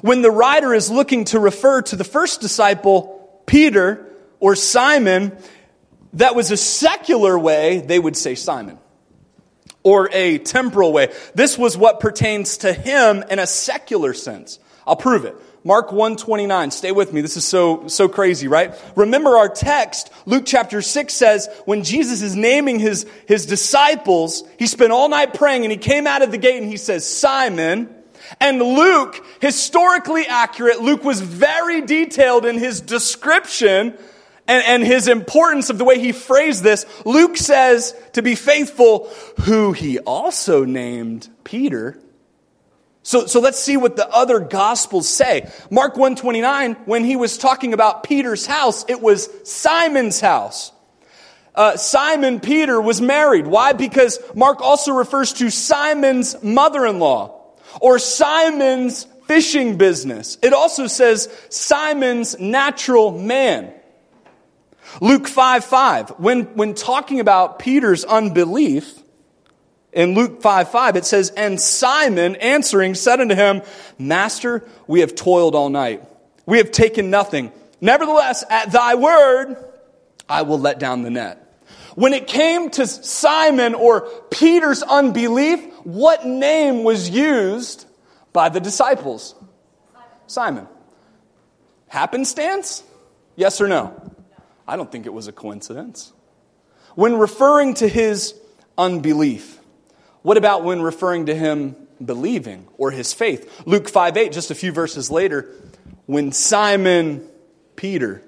When 0.00 0.22
the 0.22 0.30
writer 0.30 0.74
is 0.74 0.90
looking 0.90 1.24
to 1.26 1.40
refer 1.40 1.82
to 1.82 1.96
the 1.96 2.04
first 2.04 2.40
disciple, 2.40 3.42
Peter 3.46 4.06
or 4.40 4.56
Simon, 4.56 5.36
that 6.14 6.34
was 6.34 6.50
a 6.50 6.56
secular 6.56 7.38
way, 7.38 7.80
they 7.80 7.98
would 7.98 8.16
say 8.16 8.34
Simon. 8.34 8.78
Or 9.82 10.08
a 10.12 10.38
temporal 10.38 10.92
way. 10.92 11.12
This 11.34 11.58
was 11.58 11.76
what 11.76 12.00
pertains 12.00 12.58
to 12.58 12.72
him 12.72 13.22
in 13.30 13.38
a 13.38 13.46
secular 13.46 14.14
sense. 14.14 14.58
I'll 14.86 14.96
prove 14.96 15.24
it. 15.24 15.36
Mark 15.66 15.92
129. 15.92 16.70
Stay 16.70 16.92
with 16.92 17.14
me. 17.14 17.22
This 17.22 17.38
is 17.38 17.46
so, 17.46 17.88
so 17.88 18.06
crazy, 18.06 18.48
right? 18.48 18.74
Remember 18.96 19.38
our 19.38 19.48
text. 19.48 20.12
Luke 20.26 20.44
chapter 20.44 20.82
6 20.82 21.12
says 21.12 21.48
when 21.64 21.84
Jesus 21.84 22.20
is 22.20 22.36
naming 22.36 22.78
his, 22.78 23.06
his 23.26 23.46
disciples, 23.46 24.44
he 24.58 24.66
spent 24.66 24.92
all 24.92 25.08
night 25.08 25.32
praying 25.32 25.64
and 25.64 25.72
he 25.72 25.78
came 25.78 26.06
out 26.06 26.20
of 26.20 26.30
the 26.30 26.36
gate 26.36 26.60
and 26.60 26.70
he 26.70 26.76
says, 26.76 27.08
Simon. 27.08 27.94
And 28.40 28.60
Luke, 28.60 29.24
historically 29.40 30.26
accurate, 30.26 30.82
Luke 30.82 31.02
was 31.02 31.22
very 31.22 31.80
detailed 31.80 32.44
in 32.44 32.58
his 32.58 32.82
description 32.82 33.96
and, 34.46 34.64
and 34.66 34.84
his 34.84 35.08
importance 35.08 35.70
of 35.70 35.78
the 35.78 35.84
way 35.84 35.98
he 35.98 36.12
phrased 36.12 36.62
this. 36.62 36.84
Luke 37.06 37.38
says, 37.38 37.94
to 38.12 38.20
be 38.20 38.34
faithful, 38.34 39.10
who 39.44 39.72
he 39.72 39.98
also 40.00 40.66
named 40.66 41.28
Peter 41.42 41.98
so, 43.04 43.26
so 43.26 43.38
let's 43.38 43.60
see 43.60 43.76
what 43.76 43.96
the 43.96 44.08
other 44.08 44.40
gospels 44.40 45.06
say. 45.06 45.48
Mark 45.70 45.96
129, 45.96 46.74
when 46.86 47.04
he 47.04 47.16
was 47.16 47.36
talking 47.36 47.74
about 47.74 48.02
Peter's 48.02 48.46
house, 48.46 48.86
it 48.88 49.00
was 49.00 49.28
Simon's 49.44 50.20
house. 50.20 50.72
uh, 51.54 51.76
Simon 51.76 52.40
Peter 52.40 52.80
was 52.80 53.00
married. 53.00 53.46
Why? 53.46 53.74
Because 53.74 54.18
Mark 54.34 54.60
also 54.60 54.92
refers 54.92 55.34
to 55.34 55.50
Simon's 55.50 56.42
mother 56.42 56.86
in 56.86 56.98
law 56.98 57.52
or 57.80 57.98
Simon's 57.98 59.06
fishing 59.26 59.76
business. 59.76 60.38
It 60.42 60.52
also 60.52 60.86
says 60.86 61.28
Simon's 61.50 62.38
natural 62.40 63.12
man. 63.12 63.72
Luke 65.00 65.28
5 65.28 65.64
5, 65.64 66.10
when, 66.18 66.44
when 66.56 66.74
talking 66.74 67.20
about 67.20 67.58
Peter's 67.58 68.04
unbelief, 68.04 68.98
in 69.94 70.14
Luke 70.14 70.42
5 70.42 70.70
5, 70.70 70.96
it 70.96 71.04
says, 71.04 71.30
And 71.30 71.60
Simon 71.60 72.36
answering 72.36 72.94
said 72.94 73.20
unto 73.20 73.34
him, 73.34 73.62
Master, 73.98 74.68
we 74.86 75.00
have 75.00 75.14
toiled 75.14 75.54
all 75.54 75.70
night. 75.70 76.02
We 76.46 76.58
have 76.58 76.70
taken 76.70 77.10
nothing. 77.10 77.52
Nevertheless, 77.80 78.44
at 78.50 78.72
thy 78.72 78.96
word, 78.96 79.56
I 80.28 80.42
will 80.42 80.58
let 80.58 80.78
down 80.78 81.02
the 81.02 81.10
net. 81.10 81.40
When 81.94 82.12
it 82.12 82.26
came 82.26 82.70
to 82.70 82.86
Simon 82.86 83.74
or 83.74 84.08
Peter's 84.30 84.82
unbelief, 84.82 85.64
what 85.84 86.26
name 86.26 86.82
was 86.82 87.08
used 87.08 87.86
by 88.32 88.48
the 88.48 88.60
disciples? 88.60 89.34
Simon. 90.26 90.66
Happenstance? 91.86 92.82
Yes 93.36 93.60
or 93.60 93.68
no? 93.68 94.12
I 94.66 94.76
don't 94.76 94.90
think 94.90 95.06
it 95.06 95.12
was 95.12 95.28
a 95.28 95.32
coincidence. 95.32 96.12
When 96.96 97.16
referring 97.16 97.74
to 97.74 97.88
his 97.88 98.34
unbelief, 98.76 99.53
what 100.24 100.38
about 100.38 100.64
when 100.64 100.80
referring 100.80 101.26
to 101.26 101.34
him 101.34 101.76
believing 102.02 102.66
or 102.78 102.90
his 102.90 103.12
faith? 103.12 103.62
Luke 103.66 103.90
5 103.90 104.16
8, 104.16 104.32
just 104.32 104.50
a 104.50 104.54
few 104.54 104.72
verses 104.72 105.10
later, 105.10 105.50
when 106.06 106.32
Simon 106.32 107.28
Peter 107.76 108.22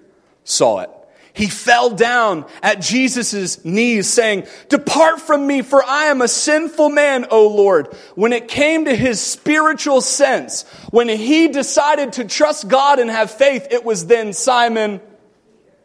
saw 0.44 0.80
it, 0.80 0.90
he 1.32 1.46
fell 1.46 1.88
down 1.88 2.44
at 2.62 2.82
Jesus' 2.82 3.64
knees, 3.64 4.12
saying, 4.12 4.46
Depart 4.68 5.22
from 5.22 5.46
me, 5.46 5.62
for 5.62 5.82
I 5.82 6.04
am 6.04 6.20
a 6.20 6.28
sinful 6.28 6.90
man, 6.90 7.28
O 7.30 7.48
Lord. 7.48 7.86
When 8.14 8.34
it 8.34 8.46
came 8.46 8.84
to 8.84 8.94
his 8.94 9.18
spiritual 9.18 10.02
sense, 10.02 10.64
when 10.90 11.08
he 11.08 11.48
decided 11.48 12.12
to 12.14 12.26
trust 12.26 12.68
God 12.68 12.98
and 12.98 13.10
have 13.10 13.30
faith, 13.30 13.68
it 13.70 13.86
was 13.86 14.06
then 14.06 14.34
Simon 14.34 15.00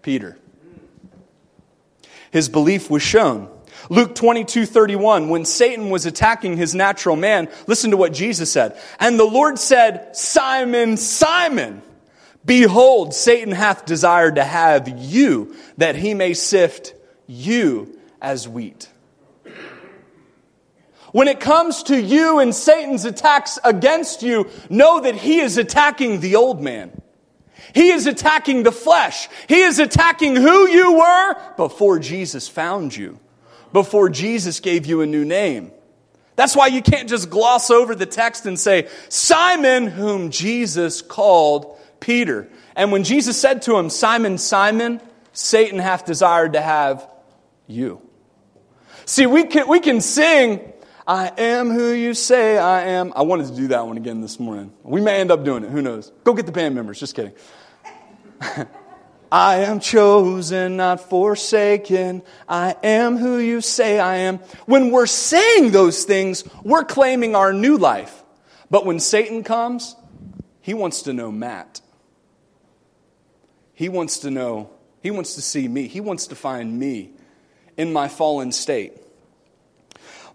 Peter. 0.02 0.38
His 2.32 2.50
belief 2.50 2.90
was 2.90 3.02
shown. 3.02 3.50
Luke 3.92 4.16
22, 4.16 4.66
31, 4.68 5.28
when 5.28 5.44
Satan 5.44 5.90
was 5.90 6.06
attacking 6.06 6.56
his 6.56 6.74
natural 6.74 7.18
man, 7.18 7.50
listen 7.68 7.92
to 7.92 7.98
what 7.98 8.14
Jesus 8.14 8.50
said. 8.50 8.80
And 9.02 9.20
the 9.20 9.26
Lord 9.26 9.60
said, 9.60 10.16
Simon, 10.16 10.96
Simon, 10.96 11.82
behold, 12.46 13.14
Satan 13.14 13.52
hath 13.52 13.86
desired 13.86 14.36
to 14.36 14.46
have 14.46 14.88
you, 14.88 15.58
that 15.76 15.98
he 15.98 16.14
may 16.14 16.34
sift 16.34 16.94
you 17.28 18.00
as 18.22 18.48
wheat. 18.48 18.90
When 21.12 21.28
it 21.28 21.42
comes 21.42 21.84
to 21.84 22.02
you 22.02 22.40
and 22.40 22.56
Satan's 22.56 23.04
attacks 23.04 23.60
against 23.62 24.24
you, 24.24 24.50
know 24.70 25.02
that 25.02 25.16
he 25.16 25.42
is 25.42 25.58
attacking 25.58 26.22
the 26.22 26.38
old 26.38 26.62
man. 26.62 27.02
He 27.76 27.90
is 27.90 28.08
attacking 28.08 28.64
the 28.64 28.72
flesh. 28.72 29.28
He 29.50 29.60
is 29.60 29.80
attacking 29.80 30.38
who 30.38 30.70
you 30.70 30.94
were 30.94 31.36
before 31.58 32.00
Jesus 32.00 32.48
found 32.48 32.96
you 32.96 33.20
before 33.74 34.10
Jesus 34.10 34.60
gave 34.60 34.86
you 34.86 35.02
a 35.02 35.06
new 35.06 35.26
name. 35.26 35.72
That's 36.36 36.56
why 36.56 36.68
you 36.68 36.82
can't 36.82 37.10
just 37.10 37.30
gloss 37.30 37.70
over 37.70 37.94
the 37.94 38.06
text 38.06 38.46
and 38.46 38.60
say, 38.60 38.88
Simon, 39.10 39.88
whom 39.88 40.32
Jesus 40.32 41.02
called 41.02 41.78
Peter. 42.00 42.50
And 42.76 42.92
when 42.92 43.04
Jesus 43.04 43.40
said 43.40 43.62
to 43.64 43.78
him, 43.78 43.90
Simon, 43.90 44.38
Simon, 44.38 45.02
Satan 45.34 45.80
hath 45.80 46.06
desired 46.06 46.54
to 46.54 46.62
have 46.62 47.08
you. 47.68 48.02
See, 49.06 49.26
we 49.26 49.44
can, 49.46 49.68
we 49.68 49.80
can 49.80 50.02
sing, 50.02 50.62
I 51.06 51.32
am 51.38 51.70
who 51.70 51.92
you 51.92 52.14
say 52.14 52.58
I 52.58 52.84
am. 52.84 53.14
I 53.16 53.24
wanted 53.24 53.48
to 53.48 53.56
do 53.56 53.68
that 53.70 53.86
one 53.86 53.98
again 53.98 54.22
this 54.22 54.40
morning. 54.40 54.72
We 54.84 55.02
may 55.02 55.20
end 55.20 55.32
up 55.32 55.44
doing 55.44 55.64
it. 55.64 55.70
Who 55.70 55.82
knows? 55.82 56.12
Go 56.24 56.34
get 56.34 56.46
the 56.46 56.52
band 56.52 56.76
members. 56.76 57.00
Just 57.00 57.16
kidding. 57.16 57.34
I 59.32 59.60
am 59.60 59.80
chosen, 59.80 60.76
not 60.76 61.10
forsaken. 61.10 62.22
I 62.50 62.76
am 62.84 63.18
who 63.18 63.38
you 63.38 63.62
say 63.62 63.98
I 63.98 64.18
am. 64.18 64.40
When 64.66 64.92
we're 64.92 65.06
saying 65.06 65.72
those 65.72 66.04
things, 66.04 66.44
we're 66.64 66.84
claiming 66.84 67.34
our 67.34 67.54
new 67.54 67.78
life. 67.78 68.24
But 68.70 68.86
when 68.86 69.00
Satan 69.00 69.44
comes, 69.44 69.96
he 70.60 70.74
wants 70.74 71.04
to 71.04 71.14
know 71.14 71.32
Matt. 71.32 71.80
He 73.74 73.88
wants 73.88 74.20
to 74.20 74.32
know, 74.32 74.70
he 75.02 75.12
wants 75.12 75.36
to 75.36 75.42
see 75.42 75.68
me. 75.68 75.88
He 75.88 76.02
wants 76.02 76.28
to 76.28 76.36
find 76.36 76.78
me 76.78 77.12
in 77.78 77.94
my 77.94 78.10
fallen 78.10 78.52
state. 78.52 78.94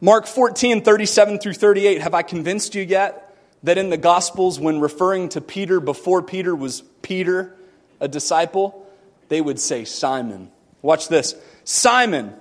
Mark 0.00 0.26
14, 0.26 0.82
37 0.82 1.38
through 1.38 1.52
38. 1.52 2.00
Have 2.00 2.14
I 2.14 2.22
convinced 2.22 2.74
you 2.74 2.82
yet 2.82 3.36
that 3.62 3.78
in 3.78 3.90
the 3.90 3.96
Gospels, 3.96 4.58
when 4.58 4.80
referring 4.80 5.28
to 5.30 5.40
Peter 5.40 5.80
before 5.80 6.22
Peter 6.22 6.54
was 6.54 6.82
Peter, 7.02 7.54
a 8.00 8.08
disciple, 8.08 8.85
they 9.28 9.40
would 9.40 9.58
say 9.58 9.84
Simon. 9.84 10.50
Watch 10.82 11.08
this. 11.08 11.34
Simon, 11.64 12.34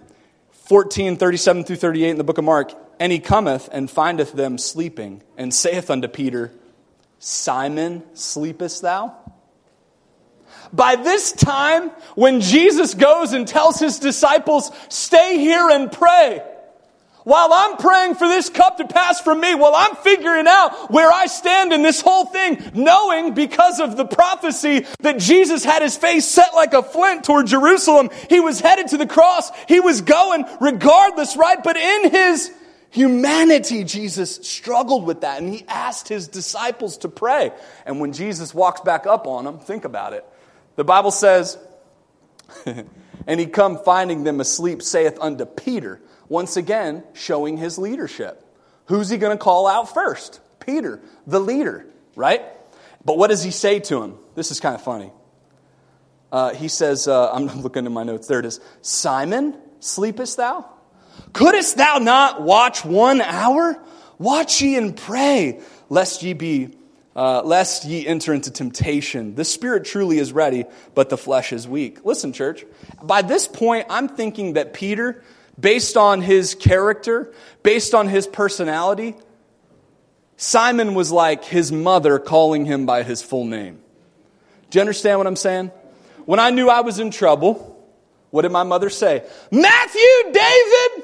14, 0.52 1.18
37 1.18 1.64
through 1.64 1.76
38 1.78 2.10
in 2.10 2.18
the 2.18 2.24
book 2.24 2.38
of 2.38 2.44
Mark. 2.44 2.74
And 3.00 3.12
he 3.12 3.20
cometh 3.20 3.68
and 3.72 3.92
findeth 3.92 4.32
them 4.32 4.58
sleeping, 4.58 5.22
and 5.38 5.54
saith 5.54 5.90
unto 5.90 6.08
Peter, 6.08 6.54
Simon, 7.20 8.04
sleepest 8.14 8.82
thou? 8.82 9.18
By 10.72 10.96
this 10.96 11.32
time, 11.32 11.90
when 12.16 12.42
Jesus 12.42 12.94
goes 12.94 13.34
and 13.34 13.48
tells 13.48 13.80
his 13.80 14.00
disciples, 14.00 14.72
Stay 14.90 15.40
here 15.40 15.70
and 15.70 15.92
pray, 15.92 16.44
while 17.26 17.50
I'm 17.52 17.78
praying 17.78 18.16
for 18.16 18.28
this 18.28 18.50
cup 18.50 18.78
to 18.78 18.88
pass 18.88 19.20
from 19.20 19.42
me, 19.42 19.56
while 19.56 19.74
I'm 19.76 19.96
figuring 19.98 20.46
out 20.48 20.92
where 20.92 21.12
I 21.12 21.26
stand 21.26 21.74
in 21.74 21.82
this 21.82 22.00
whole 22.00 22.26
thing, 22.26 22.64
knowing 22.74 23.34
because 23.34 23.80
of 23.80 23.98
the 23.98 24.06
prophecy 24.06 24.86
that 25.00 25.18
Jesus 25.18 25.66
had 25.66 25.82
his 25.82 25.98
face 25.98 26.26
set 26.26 26.54
like 26.54 26.74
a 26.74 26.84
flint 26.84 27.24
toward 27.24 27.48
Jerusalem, 27.48 28.12
he 28.30 28.40
was 28.40 28.60
headed 28.62 28.90
to 28.90 28.98
the 28.98 29.08
cross, 29.08 29.50
he 29.68 29.80
was 29.80 30.02
going 30.02 30.46
regardless, 30.62 31.36
right? 31.36 31.62
But 31.64 31.78
in 31.78 32.12
his 32.12 32.52
humanity, 32.92 33.84
Jesus 33.84 34.36
struggled 34.48 35.06
with 35.06 35.22
that 35.22 35.42
and 35.42 35.52
he 35.52 35.66
asked 35.68 36.08
his 36.08 36.28
disciples 36.28 37.00
to 37.00 37.10
pray. 37.10 37.52
And 37.88 38.00
when 38.00 38.14
Jesus 38.14 38.54
walks 38.54 38.82
back 38.82 39.08
up 39.08 39.26
on 39.26 39.46
them, 39.46 39.58
think 39.58 39.84
about 39.84 40.14
it. 40.14 40.24
The 40.76 40.84
Bible 40.84 41.12
says, 41.12 41.58
and 42.66 43.40
he 43.40 43.48
come 43.48 43.80
finding 43.80 44.24
them 44.24 44.40
asleep, 44.40 44.84
saith 44.84 45.18
unto 45.20 45.46
Peter, 45.46 46.00
once 46.28 46.58
again, 46.58 47.04
showing 47.14 47.58
his 47.58 47.78
leadership. 47.78 48.42
Who's 48.86 49.10
he 49.10 49.18
going 49.18 49.36
to 49.36 49.44
call 49.44 49.68
out 49.68 49.94
first? 49.94 50.40
Peter, 50.60 51.02
the 51.28 51.40
leader, 51.40 51.86
right? 52.16 52.44
But 53.04 53.18
what 53.18 53.28
does 53.30 53.44
he 53.44 53.52
say 53.52 53.80
to 53.82 54.02
him? 54.02 54.16
This 54.36 54.52
is 54.52 54.60
kind 54.60 54.76
of 54.76 54.84
funny. 54.84 55.12
Uh, 56.32 56.54
he 56.54 56.68
says, 56.68 57.08
uh, 57.08 57.32
I'm 57.34 57.48
looking 57.62 57.86
in 57.86 57.94
my 57.94 58.04
notes, 58.04 58.28
there 58.28 58.40
it 58.40 58.46
is. 58.46 58.60
Simon, 58.82 59.56
sleepest 59.80 60.38
thou? 60.38 60.70
Couldst 61.34 61.78
thou 61.78 62.00
not 62.00 62.42
watch 62.42 62.84
one 62.84 63.22
hour? 63.22 63.82
Watch 64.18 64.62
ye 64.62 64.78
and 64.78 64.96
pray, 64.96 65.62
lest 65.90 66.24
ye 66.24 66.34
be, 66.34 66.78
uh, 67.16 67.42
lest 67.44 67.86
ye 67.86 68.06
enter 68.06 68.34
into 68.34 68.52
temptation. 68.52 69.36
The 69.36 69.46
spirit 69.46 69.86
truly 69.86 70.20
is 70.20 70.34
ready, 70.34 70.66
but 70.94 71.10
the 71.10 71.18
flesh 71.18 71.54
is 71.54 71.68
weak. 71.68 72.06
Listen, 72.06 72.34
church, 72.34 72.66
by 73.04 73.22
this 73.22 73.48
point, 73.48 73.88
I'm 73.90 74.08
thinking 74.08 74.54
that 74.54 74.74
Peter 74.74 75.24
based 75.60 75.98
on 75.98 76.22
his 76.22 76.56
character, 76.56 77.34
based 77.64 77.94
on 77.94 78.08
his 78.08 78.28
personality, 78.28 79.16
Simon 80.38 80.94
was 80.94 81.12
like 81.12 81.46
his 81.46 81.72
mother 81.72 82.20
calling 82.20 82.66
him 82.66 82.86
by 82.86 83.04
his 83.04 83.22
full 83.22 83.46
name. 83.46 83.80
Do 84.70 84.78
you 84.78 84.82
understand 84.82 85.18
what 85.18 85.28
I'm 85.28 85.36
saying? 85.36 85.72
When 86.26 86.40
I 86.40 86.50
knew 86.50 86.70
I 86.70 86.82
was 86.82 87.00
in 87.00 87.12
trouble, 87.12 87.72
what 88.32 88.42
did 88.42 88.52
my 88.52 88.64
mother 88.64 88.90
say? 88.90 89.24
Matthew 89.52 90.32
David! 90.32 91.04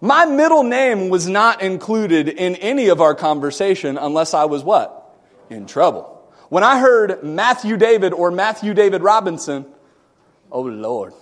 My 0.00 0.24
middle 0.24 0.62
name 0.62 1.10
was 1.10 1.28
not 1.28 1.60
included 1.60 2.28
in 2.28 2.56
any 2.56 2.88
of 2.88 3.00
our 3.00 3.14
conversation 3.14 3.98
unless 3.98 4.32
I 4.32 4.44
was 4.44 4.62
what? 4.62 5.18
In 5.50 5.66
trouble. 5.66 6.16
When 6.48 6.62
I 6.64 6.78
heard 6.78 7.22
Matthew 7.22 7.76
David 7.76 8.12
or 8.12 8.30
Matthew 8.30 8.74
David 8.74 9.02
Robinson, 9.02 9.66
oh 10.50 10.62
Lord. 10.62 11.12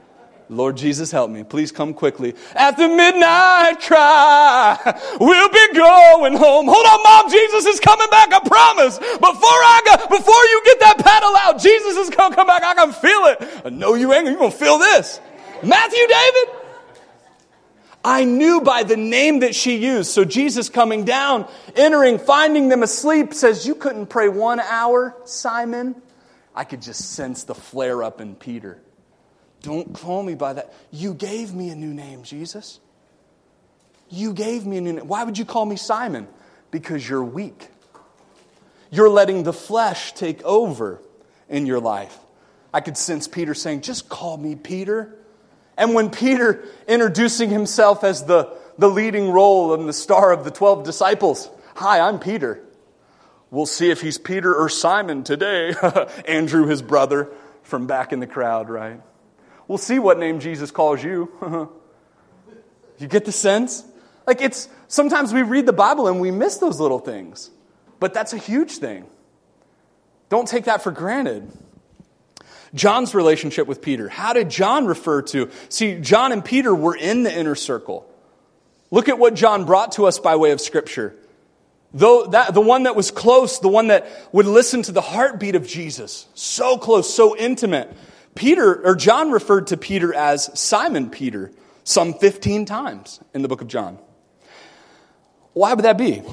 Lord 0.49 0.77
Jesus, 0.77 1.11
help 1.11 1.31
me. 1.31 1.43
Please 1.43 1.71
come 1.71 1.93
quickly. 1.93 2.35
At 2.53 2.77
the 2.77 2.87
midnight 2.87 3.79
cry, 3.81 4.77
we'll 5.19 5.49
be 5.49 5.73
going 5.73 6.35
home. 6.35 6.67
Hold 6.67 6.85
on, 6.85 7.03
Mom. 7.03 7.31
Jesus 7.31 7.65
is 7.65 7.79
coming 7.79 8.09
back. 8.09 8.31
I 8.33 8.39
promise. 8.39 8.99
Before 8.99 9.09
I 9.21 9.81
go, 9.85 10.17
before 10.17 10.43
you 10.43 10.61
get 10.65 10.79
that 10.81 10.97
paddle 10.99 11.35
out, 11.37 11.61
Jesus 11.61 11.97
is 11.97 12.09
going 12.09 12.31
to 12.31 12.35
come 12.35 12.47
back. 12.47 12.63
I 12.63 12.75
can 12.75 12.91
feel 12.91 13.25
it. 13.25 13.73
No, 13.73 13.95
you 13.95 14.13
ain't. 14.13 14.25
You're 14.25 14.37
going 14.37 14.51
to 14.51 14.57
feel 14.57 14.77
this. 14.77 15.19
Matthew 15.63 16.07
David. 16.07 16.59
I 18.05 18.25
knew 18.25 18.59
by 18.59 18.83
the 18.83 18.97
name 18.97 19.39
that 19.39 19.55
she 19.55 19.77
used. 19.77 20.11
So 20.11 20.25
Jesus 20.25 20.67
coming 20.67 21.05
down, 21.05 21.47
entering, 21.73 22.19
finding 22.19 22.67
them 22.67 22.83
asleep, 22.83 23.33
says, 23.33 23.65
You 23.65 23.75
couldn't 23.75 24.07
pray 24.07 24.27
one 24.27 24.59
hour, 24.59 25.15
Simon? 25.23 25.95
I 26.53 26.65
could 26.65 26.81
just 26.81 27.13
sense 27.13 27.45
the 27.45 27.55
flare 27.55 28.03
up 28.03 28.19
in 28.19 28.35
Peter. 28.35 28.82
Don't 29.63 29.93
call 29.93 30.21
me 30.21 30.35
by 30.35 30.53
that. 30.53 30.73
You 30.91 31.13
gave 31.13 31.53
me 31.53 31.69
a 31.69 31.75
new 31.75 31.93
name, 31.93 32.23
Jesus. 32.23 32.79
You 34.09 34.33
gave 34.33 34.65
me 34.65 34.77
a 34.77 34.81
new 34.81 34.93
name. 34.93 35.07
Why 35.07 35.23
would 35.23 35.37
you 35.37 35.45
call 35.45 35.65
me 35.65 35.77
Simon? 35.77 36.27
Because 36.69 37.07
you're 37.07 37.23
weak. 37.23 37.69
You're 38.91 39.09
letting 39.09 39.43
the 39.43 39.53
flesh 39.53 40.13
take 40.13 40.43
over 40.43 41.01
in 41.49 41.65
your 41.65 41.79
life. 41.79 42.15
I 42.73 42.81
could 42.81 42.97
sense 42.97 43.27
Peter 43.27 43.53
saying, 43.53 43.81
Just 43.81 44.09
call 44.09 44.37
me 44.37 44.55
Peter. 44.55 45.15
And 45.77 45.93
when 45.93 46.09
Peter, 46.09 46.65
introducing 46.87 47.49
himself 47.49 48.03
as 48.03 48.25
the, 48.25 48.55
the 48.77 48.89
leading 48.89 49.31
role 49.31 49.73
and 49.73 49.87
the 49.87 49.93
star 49.93 50.33
of 50.33 50.43
the 50.43 50.51
12 50.51 50.83
disciples, 50.83 51.49
Hi, 51.75 52.01
I'm 52.01 52.19
Peter. 52.19 52.61
We'll 53.49 53.65
see 53.65 53.91
if 53.91 54.01
he's 54.01 54.17
Peter 54.17 54.53
or 54.53 54.67
Simon 54.67 55.23
today. 55.23 55.73
Andrew, 56.27 56.67
his 56.67 56.81
brother, 56.81 57.29
from 57.61 57.87
back 57.87 58.11
in 58.11 58.19
the 58.19 58.27
crowd, 58.27 58.69
right? 58.69 58.99
We'll 59.67 59.77
see 59.77 59.99
what 59.99 60.19
name 60.19 60.39
Jesus 60.39 60.71
calls 60.71 61.03
you. 61.03 61.31
you 62.99 63.07
get 63.07 63.25
the 63.25 63.31
sense? 63.31 63.83
Like 64.27 64.41
it's 64.41 64.69
sometimes 64.87 65.33
we 65.33 65.41
read 65.41 65.65
the 65.65 65.73
Bible 65.73 66.07
and 66.07 66.19
we 66.19 66.31
miss 66.31 66.57
those 66.57 66.79
little 66.79 66.99
things. 66.99 67.49
But 67.99 68.13
that's 68.13 68.33
a 68.33 68.37
huge 68.37 68.77
thing. 68.77 69.05
Don't 70.29 70.47
take 70.47 70.65
that 70.65 70.81
for 70.81 70.91
granted. 70.91 71.49
John's 72.73 73.13
relationship 73.13 73.67
with 73.67 73.81
Peter. 73.81 74.09
How 74.09 74.33
did 74.33 74.49
John 74.49 74.85
refer 74.85 75.21
to? 75.23 75.49
See, 75.69 75.99
John 75.99 76.31
and 76.31 76.43
Peter 76.43 76.73
were 76.73 76.95
in 76.95 77.23
the 77.23 77.31
inner 77.31 77.55
circle. 77.55 78.09
Look 78.89 79.09
at 79.09 79.19
what 79.19 79.35
John 79.35 79.65
brought 79.65 79.93
to 79.93 80.05
us 80.05 80.19
by 80.19 80.35
way 80.35 80.51
of 80.51 80.59
Scripture. 80.59 81.15
Though 81.93 82.27
that, 82.27 82.53
the 82.53 82.61
one 82.61 82.83
that 82.83 82.95
was 82.95 83.11
close, 83.11 83.59
the 83.59 83.67
one 83.67 83.87
that 83.87 84.07
would 84.31 84.47
listen 84.47 84.81
to 84.83 84.91
the 84.91 85.01
heartbeat 85.01 85.55
of 85.55 85.67
Jesus, 85.67 86.25
so 86.33 86.77
close, 86.77 87.13
so 87.13 87.37
intimate. 87.37 87.95
Peter, 88.35 88.85
or 88.85 88.95
John 88.95 89.31
referred 89.31 89.67
to 89.67 89.77
Peter 89.77 90.13
as 90.13 90.49
Simon 90.59 91.09
Peter 91.09 91.51
some 91.83 92.13
15 92.13 92.65
times 92.65 93.19
in 93.33 93.41
the 93.41 93.47
book 93.47 93.61
of 93.61 93.67
John. 93.67 93.99
Why 95.53 95.73
would 95.73 95.85
that 95.85 95.97
be? 95.97 96.23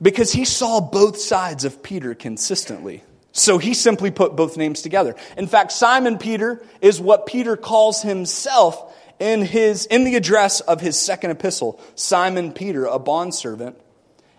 Because 0.00 0.32
he 0.32 0.44
saw 0.44 0.80
both 0.80 1.18
sides 1.18 1.64
of 1.64 1.82
Peter 1.82 2.14
consistently. 2.14 3.02
So 3.32 3.58
he 3.58 3.74
simply 3.74 4.10
put 4.10 4.36
both 4.36 4.56
names 4.56 4.82
together. 4.82 5.14
In 5.36 5.46
fact, 5.46 5.72
Simon 5.72 6.18
Peter 6.18 6.64
is 6.80 7.00
what 7.00 7.26
Peter 7.26 7.56
calls 7.56 8.02
himself 8.02 8.94
in, 9.18 9.42
his, 9.42 9.86
in 9.86 10.04
the 10.04 10.16
address 10.16 10.60
of 10.60 10.80
his 10.80 10.98
second 10.98 11.30
epistle 11.30 11.80
Simon 11.94 12.52
Peter, 12.52 12.86
a 12.86 12.98
bondservant 12.98 13.76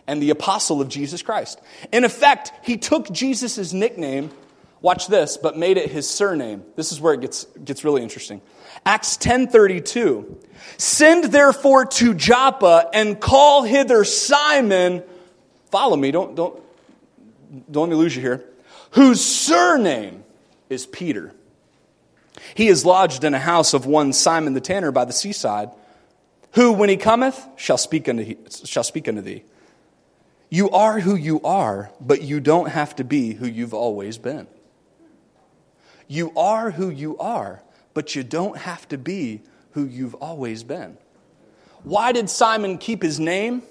and 0.06 0.22
the 0.22 0.30
apostle 0.30 0.82
of 0.82 0.90
Jesus 0.90 1.22
Christ. 1.22 1.60
In 1.92 2.04
effect, 2.04 2.52
he 2.64 2.78
took 2.78 3.10
Jesus' 3.12 3.74
nickname, 3.74 4.32
watch 4.84 5.08
this, 5.08 5.38
but 5.38 5.58
made 5.58 5.78
it 5.78 5.90
his 5.90 6.08
surname. 6.08 6.64
This 6.76 6.92
is 6.92 7.02
where 7.02 7.16
it 7.16 7.22
gets, 7.22 7.46
gets 7.66 7.84
really 7.84 8.04
interesting. 8.04 8.42
Acts 8.86 9.18
10:32. 9.18 10.38
Send 10.78 11.26
therefore 11.26 11.86
to 11.86 12.14
Joppa 12.14 12.90
and 12.94 13.20
call 13.20 13.64
hither 13.64 14.04
Simon. 14.04 15.02
Follow 15.72 15.98
me, 15.98 16.12
don't, 16.12 16.36
don't, 16.36 16.62
don't 17.72 17.90
let 17.90 17.96
me 17.96 17.96
lose 17.96 18.16
you 18.16 18.22
here 18.22 18.46
whose 18.94 19.24
surname 19.24 20.24
is 20.70 20.86
Peter. 20.86 21.34
He 22.56 22.68
is 22.68 22.86
lodged 22.86 23.24
in 23.24 23.34
a 23.34 23.40
house 23.40 23.74
of 23.74 23.86
one 23.86 24.14
Simon 24.14 24.54
the 24.54 24.62
tanner 24.62 24.92
by 24.92 25.06
the 25.06 25.14
seaside, 25.14 25.70
who, 26.52 26.72
when 26.72 26.90
he 26.90 26.98
cometh, 26.98 27.44
shall 27.56 27.78
speak 27.78 28.08
unto, 28.08 28.36
shall 28.66 28.84
speak 28.84 29.08
unto 29.08 29.22
thee. 29.22 29.44
You 30.50 30.70
are 30.70 31.00
who 31.00 31.16
you 31.16 31.42
are, 31.42 31.92
but 32.00 32.22
you 32.22 32.40
don't 32.40 32.70
have 32.70 32.96
to 32.98 33.04
be 33.04 33.34
who 33.34 33.48
you've 33.48 33.74
always 33.74 34.20
been. 34.20 34.48
You 36.08 36.32
are 36.36 36.72
who 36.72 36.90
you 36.90 37.18
are, 37.18 37.64
but 37.94 38.16
you 38.16 38.24
don't 38.24 38.58
have 38.58 38.88
to 38.90 38.98
be 38.98 39.42
who 39.72 39.86
you've 39.86 40.16
always 40.16 40.64
been. 40.64 40.98
Why 41.84 42.12
did 42.12 42.30
Simon 42.30 42.78
keep 42.78 43.02
his 43.02 43.20
name, 43.20 43.64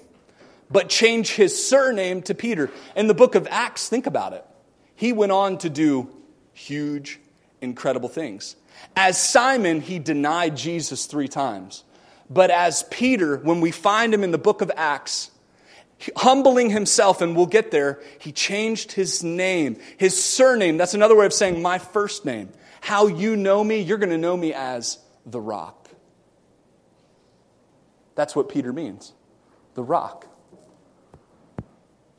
but 0.69 0.89
change 0.89 1.31
his 1.31 1.67
surname 1.67 2.21
to 2.23 2.35
Peter? 2.35 2.69
In 2.95 3.07
the 3.07 3.13
book 3.13 3.35
of 3.35 3.47
Acts, 3.49 3.89
think 3.89 4.05
about 4.05 4.33
it 4.33 4.45
he 4.95 5.11
went 5.13 5.31
on 5.31 5.57
to 5.59 5.69
do 5.69 6.09
huge, 6.53 7.19
incredible 7.61 8.09
things. 8.09 8.55
As 8.95 9.21
Simon, 9.21 9.81
he 9.81 9.99
denied 9.99 10.55
Jesus 10.55 11.05
three 11.05 11.27
times. 11.27 11.83
But 12.29 12.51
as 12.51 12.83
Peter, 12.83 13.37
when 13.37 13.61
we 13.61 13.71
find 13.71 14.13
him 14.13 14.23
in 14.23 14.31
the 14.31 14.37
book 14.37 14.61
of 14.61 14.71
Acts, 14.75 15.31
humbling 16.15 16.69
himself, 16.69 17.21
and 17.21 17.35
we'll 17.35 17.45
get 17.45 17.71
there, 17.71 18.01
he 18.19 18.31
changed 18.31 18.93
his 18.93 19.23
name, 19.23 19.77
his 19.97 20.21
surname. 20.21 20.77
That's 20.77 20.93
another 20.93 21.15
way 21.15 21.25
of 21.25 21.33
saying 21.33 21.61
my 21.61 21.77
first 21.77 22.25
name. 22.25 22.49
How 22.81 23.07
you 23.07 23.35
know 23.35 23.63
me, 23.63 23.79
you're 23.79 23.97
going 23.97 24.09
to 24.09 24.17
know 24.17 24.35
me 24.35 24.53
as 24.53 24.99
the 25.25 25.39
rock. 25.39 25.89
That's 28.15 28.35
what 28.35 28.49
Peter 28.49 28.73
means 28.73 29.13
the 29.75 29.83
rock. 29.83 30.27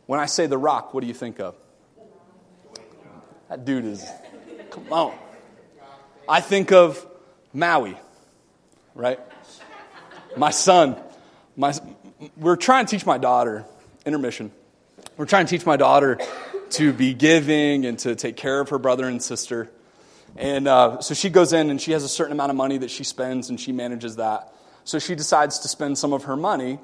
When 0.07 0.21
I 0.21 0.27
say 0.27 0.47
the 0.47 0.59
rock, 0.59 0.93
what 0.93 1.01
do 1.01 1.07
you 1.07 1.15
think 1.15 1.41
of? 1.41 1.55
That 3.49 3.65
dude 3.65 3.85
is, 3.85 4.05
come 4.71 4.93
on. 4.93 5.15
I 6.29 6.41
think 6.41 6.73
of 6.73 7.07
Maui, 7.53 7.97
right? 8.95 9.21
My 10.37 10.51
son, 10.51 10.97
my, 11.57 11.73
we're 12.37 12.57
trying 12.57 12.87
to 12.87 12.91
teach 12.91 13.07
my 13.07 13.19
daughter, 13.19 13.65
intermission, 14.07 14.53
we're 15.17 15.27
trying 15.27 15.47
to 15.47 15.51
teach 15.51 15.67
my 15.67 15.77
daughter 15.77 16.19
to 16.71 16.93
be 16.93 17.15
giving 17.15 17.87
and 17.87 17.99
to 18.01 18.15
take 18.15 18.37
care 18.37 18.61
of 18.61 18.71
her 18.71 18.79
brother 18.79 19.07
and 19.07 19.23
sister. 19.23 19.71
And 20.37 20.67
uh, 20.67 21.01
so 21.01 21.15
she 21.15 21.31
goes 21.31 21.53
in 21.53 21.71
and 21.71 21.81
she 21.81 21.93
has 21.93 22.03
a 22.03 22.09
certain 22.09 22.33
amount 22.33 22.51
of 22.51 22.57
money 22.57 22.79
that 22.79 22.91
she 22.91 23.05
spends 23.05 23.51
and 23.51 23.61
she 23.61 23.73
manages 23.73 24.17
that. 24.17 24.53
So 24.85 24.99
she 24.99 25.15
decides 25.15 25.61
to 25.61 25.69
spend 25.69 25.97
some 25.97 26.13
of 26.13 26.25
her 26.25 26.37
money 26.37 26.79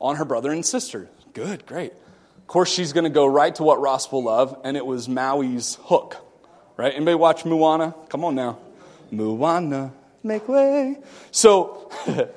on 0.00 0.16
her 0.16 0.24
brother 0.24 0.50
and 0.50 0.64
sister. 0.64 1.08
Good, 1.32 1.66
great. 1.66 1.92
Of 1.92 2.46
course, 2.46 2.72
she's 2.72 2.92
going 2.92 3.04
to 3.04 3.10
go 3.10 3.24
right 3.24 3.54
to 3.54 3.62
what 3.62 3.80
Ross 3.80 4.12
will 4.12 4.24
love, 4.24 4.60
and 4.64 4.76
it 4.76 4.84
was 4.84 5.08
Maui's 5.08 5.78
hook. 5.82 6.16
Right? 6.76 6.92
Anybody 6.94 7.14
watch 7.14 7.44
Moana? 7.44 7.94
Come 8.08 8.24
on 8.24 8.34
now. 8.34 8.58
Moana, 9.10 9.92
make 10.22 10.48
way. 10.48 10.98
So 11.30 11.90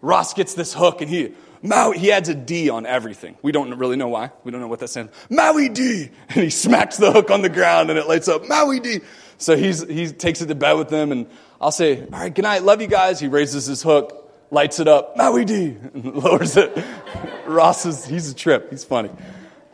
Ross 0.00 0.34
gets 0.34 0.54
this 0.54 0.74
hook, 0.74 1.00
and 1.00 1.08
he 1.08 1.34
Maui, 1.62 1.98
he 1.98 2.10
adds 2.10 2.28
a 2.28 2.34
D 2.34 2.68
on 2.70 2.86
everything. 2.86 3.36
We 3.40 3.52
don't 3.52 3.72
really 3.78 3.96
know 3.96 4.08
why. 4.08 4.32
We 4.42 4.50
don't 4.50 4.60
know 4.60 4.66
what 4.66 4.80
that 4.80 4.88
stands. 4.88 5.12
Maui 5.30 5.68
D, 5.68 6.10
and 6.28 6.42
he 6.42 6.50
smacks 6.50 6.96
the 6.96 7.12
hook 7.12 7.30
on 7.30 7.42
the 7.42 7.48
ground, 7.48 7.90
and 7.90 7.98
it 7.98 8.08
lights 8.08 8.28
up. 8.28 8.48
Maui 8.48 8.80
D. 8.80 9.00
So 9.38 9.56
he's 9.56 9.86
he 9.86 10.08
takes 10.08 10.40
it 10.40 10.46
to 10.46 10.54
bed 10.54 10.74
with 10.74 10.88
them, 10.88 11.12
and 11.12 11.26
I'll 11.60 11.72
say, 11.72 12.00
"All 12.00 12.06
right, 12.10 12.34
good 12.34 12.42
night, 12.42 12.62
love 12.62 12.80
you 12.80 12.88
guys." 12.88 13.20
He 13.20 13.28
raises 13.28 13.66
his 13.66 13.82
hook, 13.82 14.32
lights 14.50 14.80
it 14.80 14.88
up, 14.88 15.16
Maui 15.16 15.44
D, 15.44 15.76
and 15.94 16.14
lowers 16.14 16.56
it. 16.56 16.76
Ross 17.46 17.86
is 17.86 18.04
he's 18.04 18.30
a 18.30 18.34
trip. 18.34 18.70
He's 18.70 18.84
funny. 18.84 19.10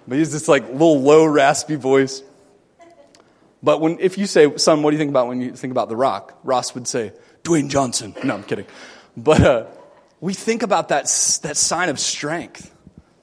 But 0.07 0.19
he's 0.19 0.33
this 0.33 0.49
like 0.49 0.69
little 0.69 1.01
low, 1.01 1.25
raspy 1.27 1.77
voice. 1.77 2.23
But 3.63 3.81
when, 3.81 3.99
if 4.01 4.17
you 4.19 4.27
say, 4.27 4.57
son, 4.57 4.83
what 4.83 4.91
do 4.91 4.95
you 4.95 4.99
think 4.99 5.11
about 5.11 5.27
when 5.29 5.41
you 5.41 5.53
think 5.53 5.73
about 5.73 5.89
The 5.89 5.97
Rock? 5.97 6.39
Ross 6.45 6.75
would 6.75 6.87
say, 6.87 7.13
Dwayne 7.43 7.69
Johnson. 7.69 8.15
No, 8.23 8.35
I'm 8.35 8.45
kidding. 8.45 8.67
But 9.17 9.41
uh, 9.43 9.67
we 10.21 10.35
think 10.35 10.63
about 10.63 10.89
that, 10.89 11.05
that 11.43 11.57
sign 11.57 11.89
of 11.89 11.99
strength. 12.01 12.75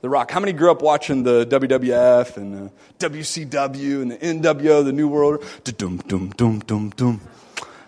The 0.02 0.10
Rock. 0.10 0.30
How 0.30 0.40
many 0.40 0.54
grew 0.54 0.70
up 0.70 0.82
watching 0.82 1.24
the 1.24 1.48
WWF 1.48 2.38
uh, 2.38 2.42
and 2.42 2.70
the 3.00 3.08
WCW 3.10 4.02
and 4.04 4.12
the 4.12 4.18
NWO, 4.18 4.86
the 4.86 4.94
New 4.94 5.08
World? 5.08 5.44
Dum 5.64 5.98
dum 5.98 6.30
dum 6.30 6.60
dum 6.60 6.90
dum. 6.92 7.22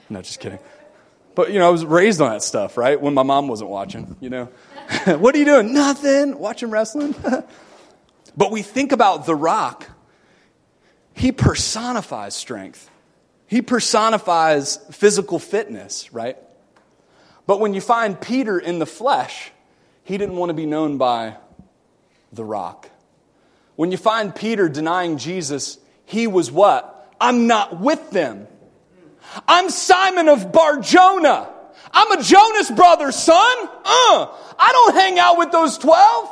No, 0.09 0.21
just 0.21 0.39
kidding. 0.39 0.59
But 1.35 1.51
you 1.51 1.59
know, 1.59 1.67
I 1.67 1.69
was 1.69 1.85
raised 1.85 2.19
on 2.19 2.31
that 2.31 2.41
stuff, 2.41 2.75
right? 2.75 2.99
When 2.99 3.13
my 3.13 3.21
mom 3.21 3.47
wasn't 3.47 3.69
watching. 3.69 4.15
You 4.19 4.31
know, 4.31 4.45
what 5.05 5.35
are 5.35 5.37
you 5.37 5.45
doing? 5.45 5.73
Nothing. 5.73 6.39
Watching 6.39 6.71
wrestling. 6.71 7.13
But 8.37 8.51
we 8.51 8.61
think 8.61 8.91
about 8.91 9.25
The 9.25 9.33
Rock, 9.33 9.89
he 11.13 11.31
personifies 11.31 12.35
strength. 12.35 12.87
He 13.47 13.63
personifies 13.63 14.77
physical 14.91 15.39
fitness, 15.39 16.13
right? 16.13 16.37
But 17.47 17.61
when 17.61 17.73
you 17.73 17.81
find 17.81 18.19
Peter 18.19 18.59
in 18.59 18.77
the 18.77 18.85
flesh, 18.85 19.51
he 20.03 20.17
didn't 20.17 20.35
want 20.35 20.49
to 20.49 20.53
be 20.53 20.65
known 20.65 20.97
by 20.97 21.37
the 22.31 22.43
rock. 22.43 22.89
When 23.77 23.91
you 23.91 23.97
find 23.97 24.35
Peter 24.35 24.67
denying 24.67 25.17
Jesus, 25.17 25.79
he 26.05 26.27
was 26.27 26.51
what? 26.51 26.93
I'm 27.19 27.47
not 27.47 27.79
with 27.79 28.11
them. 28.11 28.47
I'm 29.47 29.69
Simon 29.69 30.29
of 30.29 30.51
Barjona. 30.51 31.49
I'm 31.91 32.19
a 32.19 32.21
Jonas 32.21 32.69
brother, 32.69 33.11
son. 33.11 33.35
Uh, 33.35 34.27
I 34.59 34.69
don't 34.71 34.95
hang 34.95 35.19
out 35.19 35.37
with 35.37 35.51
those 35.51 35.77
12. 35.77 36.29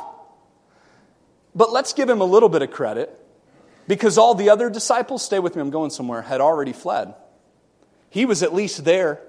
But 1.54 1.72
let's 1.72 1.94
give 1.94 2.10
him 2.10 2.20
a 2.20 2.24
little 2.24 2.50
bit 2.50 2.62
of 2.62 2.70
credit 2.70 3.18
because 3.88 4.18
all 4.18 4.34
the 4.34 4.50
other 4.50 4.68
disciples, 4.68 5.24
stay 5.24 5.38
with 5.38 5.56
me, 5.56 5.62
I'm 5.62 5.70
going 5.70 5.90
somewhere, 5.90 6.20
had 6.20 6.40
already 6.40 6.72
fled. 6.72 7.14
He 8.10 8.26
was 8.26 8.42
at 8.42 8.52
least 8.52 8.84
there. 8.84 9.20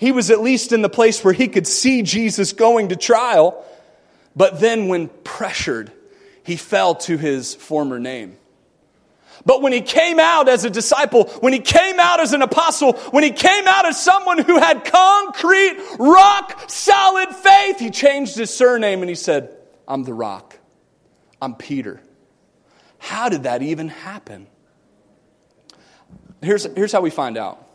He 0.00 0.12
was 0.12 0.30
at 0.30 0.40
least 0.40 0.72
in 0.72 0.80
the 0.80 0.88
place 0.88 1.22
where 1.22 1.34
he 1.34 1.46
could 1.46 1.66
see 1.66 2.00
Jesus 2.00 2.54
going 2.54 2.88
to 2.88 2.96
trial. 2.96 3.62
But 4.34 4.58
then, 4.58 4.88
when 4.88 5.08
pressured, 5.08 5.92
he 6.42 6.56
fell 6.56 6.94
to 6.94 7.18
his 7.18 7.54
former 7.54 7.98
name. 7.98 8.38
But 9.44 9.60
when 9.60 9.74
he 9.74 9.82
came 9.82 10.18
out 10.18 10.48
as 10.48 10.64
a 10.64 10.70
disciple, 10.70 11.24
when 11.40 11.52
he 11.52 11.58
came 11.58 12.00
out 12.00 12.18
as 12.18 12.32
an 12.32 12.40
apostle, 12.40 12.94
when 13.10 13.24
he 13.24 13.30
came 13.30 13.68
out 13.68 13.84
as 13.84 14.02
someone 14.02 14.38
who 14.38 14.58
had 14.58 14.86
concrete, 14.86 15.76
rock 15.98 16.70
solid 16.70 17.28
faith, 17.34 17.78
he 17.78 17.90
changed 17.90 18.36
his 18.36 18.48
surname 18.48 19.02
and 19.02 19.08
he 19.10 19.14
said, 19.14 19.54
I'm 19.86 20.04
the 20.04 20.14
rock. 20.14 20.58
I'm 21.42 21.54
Peter. 21.54 22.00
How 22.96 23.28
did 23.28 23.42
that 23.42 23.60
even 23.60 23.88
happen? 23.88 24.46
Here's, 26.40 26.64
here's 26.74 26.92
how 26.92 27.02
we 27.02 27.10
find 27.10 27.36
out. 27.36 27.69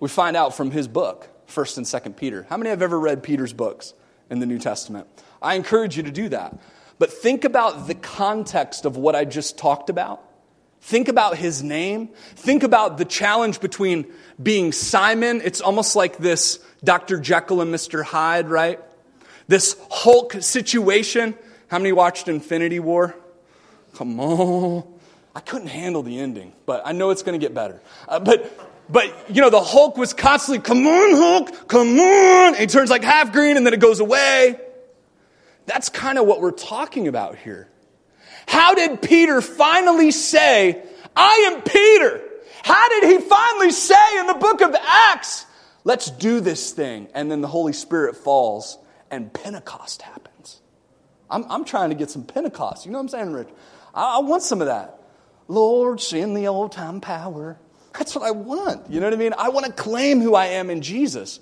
We 0.00 0.08
find 0.08 0.36
out 0.36 0.56
from 0.56 0.70
his 0.70 0.88
book, 0.88 1.28
1st 1.48 1.76
and 1.78 1.86
2nd 1.86 2.16
Peter. 2.16 2.46
How 2.48 2.56
many 2.56 2.70
have 2.70 2.82
ever 2.82 2.98
read 2.98 3.22
Peter's 3.22 3.52
books 3.52 3.94
in 4.30 4.40
the 4.40 4.46
New 4.46 4.58
Testament? 4.58 5.06
I 5.40 5.54
encourage 5.54 5.96
you 5.96 6.02
to 6.02 6.10
do 6.10 6.30
that. 6.30 6.58
But 6.98 7.12
think 7.12 7.44
about 7.44 7.86
the 7.86 7.94
context 7.94 8.84
of 8.84 8.96
what 8.96 9.14
I 9.14 9.24
just 9.24 9.56
talked 9.56 9.88
about. 9.88 10.22
Think 10.82 11.08
about 11.08 11.36
his 11.36 11.62
name. 11.62 12.08
Think 12.36 12.62
about 12.62 12.98
the 12.98 13.04
challenge 13.04 13.60
between 13.60 14.06
being 14.42 14.72
Simon. 14.72 15.40
It's 15.42 15.60
almost 15.60 15.94
like 15.96 16.16
this 16.16 16.58
Dr. 16.82 17.20
Jekyll 17.20 17.60
and 17.60 17.72
Mr. 17.72 18.02
Hyde, 18.02 18.48
right? 18.48 18.80
This 19.48 19.76
Hulk 19.90 20.36
situation. 20.40 21.34
How 21.68 21.78
many 21.78 21.92
watched 21.92 22.28
Infinity 22.28 22.80
War? 22.80 23.14
Come 23.94 24.18
on. 24.20 24.84
I 25.34 25.40
couldn't 25.40 25.68
handle 25.68 26.02
the 26.02 26.18
ending, 26.18 26.52
but 26.66 26.82
I 26.84 26.92
know 26.92 27.10
it's 27.10 27.22
going 27.22 27.38
to 27.38 27.44
get 27.44 27.54
better. 27.54 27.80
Uh, 28.08 28.18
but, 28.18 28.69
but, 28.90 29.30
you 29.34 29.40
know, 29.40 29.50
the 29.50 29.62
Hulk 29.62 29.96
was 29.96 30.12
constantly, 30.12 30.62
come 30.62 30.86
on, 30.86 31.14
Hulk, 31.14 31.68
come 31.68 31.98
on. 31.98 32.54
And 32.56 32.68
turns 32.70 32.90
like 32.90 33.04
half 33.04 33.32
green 33.32 33.56
and 33.56 33.64
then 33.64 33.74
it 33.74 33.80
goes 33.80 34.00
away. 34.00 34.58
That's 35.66 35.88
kind 35.88 36.18
of 36.18 36.26
what 36.26 36.40
we're 36.40 36.50
talking 36.50 37.06
about 37.06 37.36
here. 37.36 37.68
How 38.46 38.74
did 38.74 39.00
Peter 39.02 39.40
finally 39.40 40.10
say, 40.10 40.82
I 41.14 41.52
am 41.52 41.62
Peter? 41.62 42.20
How 42.64 42.88
did 42.88 43.04
he 43.04 43.26
finally 43.26 43.70
say 43.70 44.18
in 44.18 44.26
the 44.26 44.34
book 44.34 44.60
of 44.60 44.74
Acts, 44.74 45.46
let's 45.84 46.10
do 46.10 46.40
this 46.40 46.72
thing? 46.72 47.08
And 47.14 47.30
then 47.30 47.40
the 47.40 47.48
Holy 47.48 47.72
Spirit 47.72 48.16
falls 48.16 48.78
and 49.10 49.32
Pentecost 49.32 50.02
happens. 50.02 50.60
I'm, 51.30 51.44
I'm 51.48 51.64
trying 51.64 51.90
to 51.90 51.94
get 51.94 52.10
some 52.10 52.24
Pentecost. 52.24 52.86
You 52.86 52.92
know 52.92 52.98
what 52.98 53.04
I'm 53.04 53.08
saying, 53.08 53.32
Rich? 53.32 53.48
I, 53.94 54.16
I 54.16 54.18
want 54.20 54.42
some 54.42 54.60
of 54.60 54.66
that. 54.66 55.00
Lord, 55.46 56.00
send 56.00 56.36
the 56.36 56.48
old 56.48 56.72
time 56.72 57.00
power. 57.00 57.58
That's 57.92 58.14
what 58.14 58.24
I 58.24 58.30
want. 58.30 58.90
You 58.90 59.00
know 59.00 59.06
what 59.06 59.14
I 59.14 59.16
mean? 59.16 59.34
I 59.36 59.48
want 59.48 59.66
to 59.66 59.72
claim 59.72 60.20
who 60.20 60.34
I 60.34 60.46
am 60.46 60.70
in 60.70 60.80
Jesus. 60.80 61.40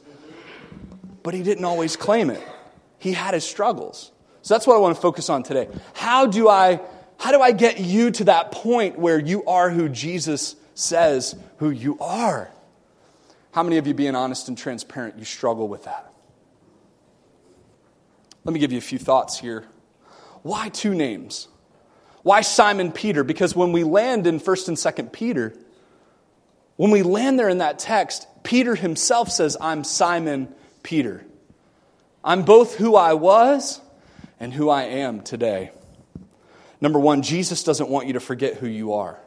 But 1.22 1.34
he 1.34 1.42
didn't 1.42 1.64
always 1.64 1.96
claim 1.96 2.30
it. 2.30 2.42
He 2.98 3.12
had 3.12 3.34
his 3.34 3.44
struggles. 3.44 4.10
So 4.42 4.54
that's 4.54 4.66
what 4.66 4.76
I 4.76 4.78
want 4.78 4.94
to 4.94 5.00
focus 5.00 5.28
on 5.28 5.42
today. 5.42 5.68
How 5.94 6.26
do 6.26 6.48
I 6.48 6.80
how 7.18 7.32
do 7.32 7.40
I 7.40 7.50
get 7.50 7.80
you 7.80 8.12
to 8.12 8.24
that 8.24 8.52
point 8.52 8.98
where 8.98 9.18
you 9.18 9.44
are 9.44 9.70
who 9.70 9.88
Jesus 9.88 10.54
says 10.74 11.34
who 11.58 11.70
you 11.70 11.98
are? 12.00 12.50
How 13.50 13.62
many 13.62 13.76
of 13.78 13.86
you 13.86 13.94
being 13.94 14.14
honest 14.14 14.48
and 14.48 14.56
transparent 14.56 15.18
you 15.18 15.24
struggle 15.24 15.68
with 15.68 15.84
that? 15.84 16.12
Let 18.44 18.52
me 18.52 18.60
give 18.60 18.70
you 18.72 18.78
a 18.78 18.82
few 18.82 18.98
thoughts 18.98 19.38
here. 19.38 19.64
Why 20.42 20.68
two 20.68 20.94
names? 20.94 21.48
Why 22.22 22.40
Simon 22.42 22.92
Peter? 22.92 23.24
Because 23.24 23.56
when 23.56 23.72
we 23.72 23.84
land 23.84 24.26
in 24.26 24.38
1st 24.38 24.68
and 24.68 24.76
2nd 24.76 25.12
Peter, 25.12 25.54
when 26.78 26.90
we 26.90 27.02
land 27.02 27.38
there 27.38 27.50
in 27.50 27.58
that 27.58 27.78
text, 27.78 28.26
Peter 28.42 28.74
himself 28.74 29.30
says, 29.30 29.58
I'm 29.60 29.84
Simon 29.84 30.48
Peter. 30.82 31.26
I'm 32.24 32.44
both 32.44 32.76
who 32.76 32.96
I 32.96 33.12
was 33.12 33.82
and 34.40 34.54
who 34.54 34.70
I 34.70 34.84
am 34.84 35.20
today. 35.20 35.72
Number 36.80 36.98
one, 36.98 37.20
Jesus 37.20 37.62
doesn't 37.64 37.90
want 37.90 38.06
you 38.06 38.14
to 38.14 38.20
forget 38.20 38.54
who 38.54 38.66
you 38.66 38.94
are. 38.94 39.18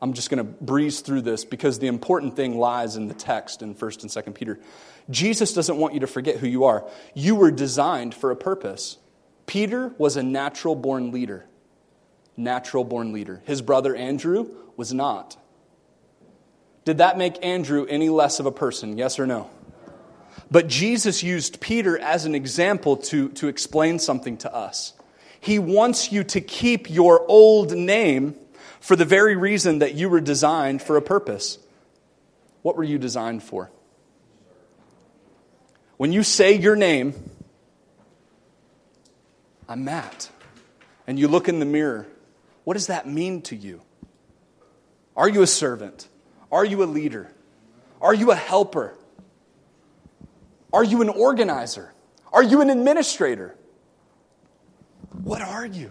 I'm 0.00 0.14
just 0.14 0.30
going 0.30 0.38
to 0.38 0.44
breeze 0.44 1.00
through 1.00 1.20
this 1.20 1.44
because 1.44 1.78
the 1.78 1.88
important 1.88 2.36
thing 2.36 2.56
lies 2.56 2.96
in 2.96 3.08
the 3.08 3.14
text 3.14 3.60
in 3.60 3.74
1st 3.74 4.02
and 4.02 4.26
2nd 4.26 4.34
Peter. 4.34 4.58
Jesus 5.10 5.52
doesn't 5.52 5.76
want 5.76 5.92
you 5.92 6.00
to 6.00 6.06
forget 6.06 6.36
who 6.38 6.46
you 6.46 6.64
are. 6.64 6.88
You 7.12 7.34
were 7.34 7.50
designed 7.50 8.14
for 8.14 8.30
a 8.30 8.36
purpose. 8.36 8.96
Peter 9.44 9.92
was 9.98 10.16
a 10.16 10.22
natural 10.22 10.74
born 10.74 11.10
leader 11.10 11.44
natural 12.36 12.84
born 12.84 13.12
leader. 13.12 13.42
His 13.44 13.62
brother 13.62 13.94
Andrew 13.94 14.48
was 14.76 14.92
not. 14.92 15.36
Did 16.84 16.98
that 16.98 17.16
make 17.16 17.44
Andrew 17.44 17.86
any 17.88 18.08
less 18.08 18.40
of 18.40 18.46
a 18.46 18.52
person? 18.52 18.98
Yes 18.98 19.18
or 19.18 19.26
no? 19.26 19.50
But 20.50 20.68
Jesus 20.68 21.22
used 21.22 21.60
Peter 21.60 21.98
as 21.98 22.26
an 22.26 22.34
example 22.34 22.98
to, 22.98 23.30
to 23.30 23.48
explain 23.48 23.98
something 23.98 24.36
to 24.38 24.54
us. 24.54 24.92
He 25.40 25.58
wants 25.58 26.12
you 26.12 26.24
to 26.24 26.40
keep 26.40 26.90
your 26.90 27.24
old 27.28 27.72
name 27.72 28.36
for 28.80 28.96
the 28.96 29.04
very 29.04 29.36
reason 29.36 29.78
that 29.78 29.94
you 29.94 30.08
were 30.08 30.20
designed 30.20 30.82
for 30.82 30.96
a 30.96 31.02
purpose. 31.02 31.58
What 32.62 32.76
were 32.76 32.84
you 32.84 32.98
designed 32.98 33.42
for? 33.42 33.70
When 35.96 36.12
you 36.12 36.22
say 36.22 36.54
your 36.54 36.76
name, 36.76 37.14
I'm 39.68 39.84
Matt, 39.84 40.28
and 41.06 41.18
you 41.18 41.28
look 41.28 41.48
in 41.48 41.60
the 41.60 41.66
mirror, 41.66 42.06
what 42.64 42.74
does 42.74 42.88
that 42.88 43.08
mean 43.08 43.42
to 43.42 43.56
you? 43.56 43.80
Are 45.16 45.28
you 45.28 45.42
a 45.42 45.46
servant? 45.46 46.08
Are 46.54 46.64
you 46.64 46.84
a 46.84 46.86
leader? 46.86 47.32
Are 48.00 48.14
you 48.14 48.30
a 48.30 48.36
helper? 48.36 48.96
Are 50.72 50.84
you 50.84 51.02
an 51.02 51.08
organizer? 51.08 51.92
Are 52.32 52.44
you 52.44 52.60
an 52.60 52.70
administrator? 52.70 53.56
What 55.24 55.42
are 55.42 55.66
you? 55.66 55.90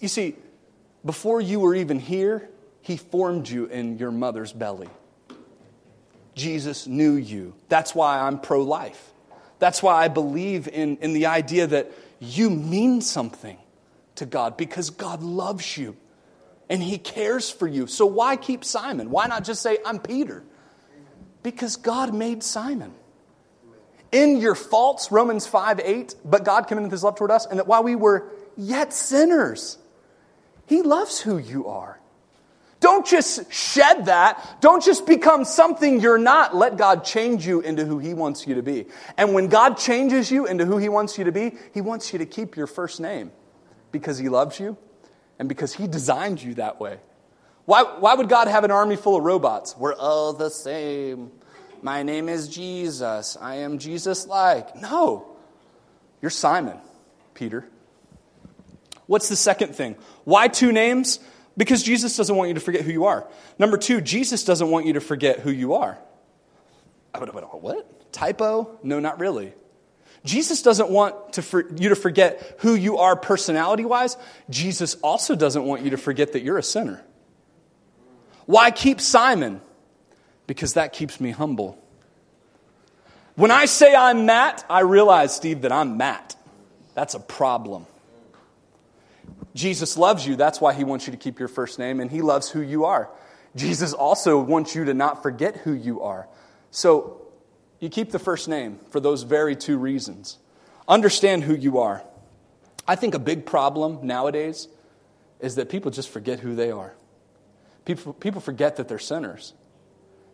You 0.00 0.06
see, 0.06 0.36
before 1.04 1.40
you 1.40 1.58
were 1.58 1.74
even 1.74 1.98
here, 1.98 2.48
He 2.80 2.96
formed 2.96 3.48
you 3.48 3.66
in 3.66 3.98
your 3.98 4.12
mother's 4.12 4.52
belly. 4.52 4.88
Jesus 6.36 6.86
knew 6.86 7.14
you. 7.14 7.52
That's 7.68 7.92
why 7.92 8.20
I'm 8.20 8.38
pro 8.38 8.62
life. 8.62 9.10
That's 9.58 9.82
why 9.82 9.94
I 10.00 10.06
believe 10.06 10.68
in, 10.68 10.98
in 10.98 11.12
the 11.12 11.26
idea 11.26 11.66
that 11.66 11.90
you 12.20 12.50
mean 12.50 13.00
something 13.00 13.58
to 14.14 14.26
God 14.26 14.56
because 14.56 14.90
God 14.90 15.24
loves 15.24 15.76
you 15.76 15.96
and 16.68 16.82
He 16.82 16.98
cares 16.98 17.50
for 17.50 17.66
you. 17.66 17.86
So 17.86 18.06
why 18.06 18.36
keep 18.36 18.64
Simon? 18.64 19.10
Why 19.10 19.26
not 19.26 19.44
just 19.44 19.62
say, 19.62 19.78
I'm 19.84 19.98
Peter? 19.98 20.42
Because 21.42 21.76
God 21.76 22.12
made 22.12 22.42
Simon. 22.42 22.92
In 24.12 24.38
your 24.38 24.54
faults, 24.54 25.12
Romans 25.12 25.46
5 25.46 25.80
8, 25.80 26.14
but 26.24 26.44
God 26.44 26.62
commendeth 26.62 26.92
His 26.92 27.04
love 27.04 27.16
toward 27.16 27.30
us, 27.30 27.46
and 27.46 27.58
that 27.58 27.66
while 27.66 27.82
we 27.82 27.94
were 27.94 28.30
yet 28.56 28.92
sinners, 28.92 29.78
He 30.66 30.82
loves 30.82 31.20
who 31.20 31.38
you 31.38 31.66
are. 31.66 32.00
Don't 32.78 33.06
just 33.06 33.52
shed 33.52 34.06
that. 34.06 34.60
Don't 34.60 34.84
just 34.84 35.06
become 35.06 35.44
something 35.44 36.00
you're 36.00 36.18
not. 36.18 36.54
Let 36.54 36.76
God 36.76 37.04
change 37.04 37.46
you 37.46 37.60
into 37.60 37.84
who 37.84 37.98
He 37.98 38.14
wants 38.14 38.46
you 38.46 38.54
to 38.56 38.62
be. 38.62 38.86
And 39.16 39.34
when 39.34 39.48
God 39.48 39.76
changes 39.76 40.30
you 40.30 40.46
into 40.46 40.64
who 40.66 40.76
He 40.78 40.88
wants 40.88 41.18
you 41.18 41.24
to 41.24 41.32
be, 41.32 41.56
He 41.72 41.80
wants 41.80 42.12
you 42.12 42.18
to 42.18 42.26
keep 42.26 42.56
your 42.56 42.66
first 42.66 43.00
name 43.00 43.32
because 43.92 44.18
He 44.18 44.28
loves 44.28 44.60
you 44.60 44.76
and 45.38 45.48
because 45.48 45.74
He 45.74 45.86
designed 45.86 46.42
you 46.42 46.54
that 46.54 46.80
way. 46.80 46.98
Why, 47.64 47.82
why 47.82 48.14
would 48.14 48.28
God 48.28 48.48
have 48.48 48.64
an 48.64 48.70
army 48.70 48.96
full 48.96 49.16
of 49.16 49.24
robots? 49.24 49.76
We're 49.76 49.94
all 49.94 50.32
the 50.32 50.50
same. 50.50 51.32
My 51.82 52.02
name 52.02 52.28
is 52.28 52.48
Jesus. 52.48 53.36
I 53.40 53.56
am 53.56 53.78
Jesus 53.78 54.26
like. 54.26 54.76
No. 54.76 55.36
You're 56.22 56.30
Simon, 56.30 56.78
Peter. 57.34 57.68
What's 59.06 59.28
the 59.28 59.36
second 59.36 59.74
thing? 59.74 59.96
Why 60.24 60.48
two 60.48 60.72
names? 60.72 61.20
Because 61.56 61.82
Jesus 61.82 62.16
doesn't 62.16 62.34
want 62.34 62.48
you 62.48 62.54
to 62.54 62.60
forget 62.60 62.82
who 62.82 62.92
you 62.92 63.06
are. 63.06 63.28
Number 63.58 63.76
two, 63.76 64.00
Jesus 64.00 64.44
doesn't 64.44 64.70
want 64.70 64.86
you 64.86 64.94
to 64.94 65.00
forget 65.00 65.40
who 65.40 65.50
you 65.50 65.74
are. 65.74 65.98
What? 67.14 68.12
Typo? 68.12 68.78
No, 68.82 69.00
not 69.00 69.18
really. 69.18 69.54
Jesus 70.26 70.60
doesn't 70.62 70.90
want 70.90 71.34
to 71.34 71.42
for, 71.42 71.64
you 71.76 71.90
to 71.90 71.96
forget 71.96 72.56
who 72.58 72.74
you 72.74 72.98
are 72.98 73.14
personality 73.14 73.84
wise. 73.84 74.16
Jesus 74.50 74.96
also 74.96 75.36
doesn't 75.36 75.64
want 75.64 75.82
you 75.82 75.90
to 75.90 75.96
forget 75.96 76.32
that 76.32 76.42
you're 76.42 76.58
a 76.58 76.62
sinner. 76.62 77.02
Why 78.44 78.70
keep 78.72 79.00
Simon? 79.00 79.60
Because 80.46 80.74
that 80.74 80.92
keeps 80.92 81.20
me 81.20 81.30
humble. 81.30 81.78
When 83.36 83.50
I 83.50 83.66
say 83.66 83.94
I'm 83.94 84.26
Matt, 84.26 84.64
I 84.68 84.80
realize, 84.80 85.34
Steve, 85.34 85.62
that 85.62 85.72
I'm 85.72 85.96
Matt. 85.96 86.36
That's 86.94 87.14
a 87.14 87.20
problem. 87.20 87.86
Jesus 89.54 89.96
loves 89.96 90.26
you. 90.26 90.36
That's 90.36 90.60
why 90.60 90.74
he 90.74 90.84
wants 90.84 91.06
you 91.06 91.12
to 91.12 91.18
keep 91.18 91.38
your 91.38 91.48
first 91.48 91.78
name, 91.78 92.00
and 92.00 92.10
he 92.10 92.22
loves 92.22 92.50
who 92.50 92.60
you 92.60 92.86
are. 92.86 93.10
Jesus 93.54 93.92
also 93.92 94.40
wants 94.40 94.74
you 94.74 94.86
to 94.86 94.94
not 94.94 95.22
forget 95.22 95.56
who 95.58 95.72
you 95.72 96.02
are. 96.02 96.28
So 96.70 97.25
you 97.80 97.88
keep 97.88 98.10
the 98.10 98.18
first 98.18 98.48
name 98.48 98.78
for 98.90 99.00
those 99.00 99.22
very 99.22 99.54
two 99.54 99.78
reasons. 99.78 100.38
Understand 100.88 101.44
who 101.44 101.54
you 101.54 101.78
are. 101.78 102.02
I 102.88 102.96
think 102.96 103.14
a 103.14 103.18
big 103.18 103.46
problem 103.46 104.06
nowadays 104.06 104.68
is 105.40 105.56
that 105.56 105.68
people 105.68 105.90
just 105.90 106.08
forget 106.08 106.40
who 106.40 106.54
they 106.54 106.70
are. 106.70 106.94
People, 107.84 108.12
people 108.14 108.40
forget 108.40 108.76
that 108.76 108.88
they're 108.88 108.98
sinners. 108.98 109.52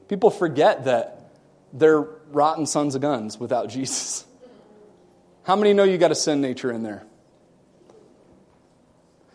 People 0.08 0.30
forget 0.30 0.84
that 0.84 1.32
they're 1.72 2.00
rotten 2.00 2.66
sons 2.66 2.94
of 2.94 3.02
guns 3.02 3.38
without 3.38 3.68
Jesus. 3.70 4.26
How 5.44 5.56
many 5.56 5.72
know 5.72 5.84
you 5.84 5.98
got 5.98 6.12
a 6.12 6.14
sin 6.14 6.40
nature 6.40 6.70
in 6.70 6.82
there? 6.82 7.04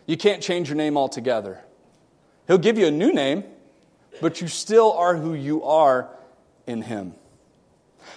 You 0.06 0.16
can't 0.16 0.42
change 0.42 0.68
your 0.68 0.76
name 0.76 0.96
altogether. 0.96 1.60
He'll 2.46 2.56
give 2.56 2.78
you 2.78 2.86
a 2.86 2.90
new 2.90 3.12
name, 3.12 3.44
but 4.22 4.40
you 4.40 4.48
still 4.48 4.92
are 4.92 5.14
who 5.14 5.34
you 5.34 5.64
are 5.64 6.08
in 6.66 6.80
Him. 6.80 7.14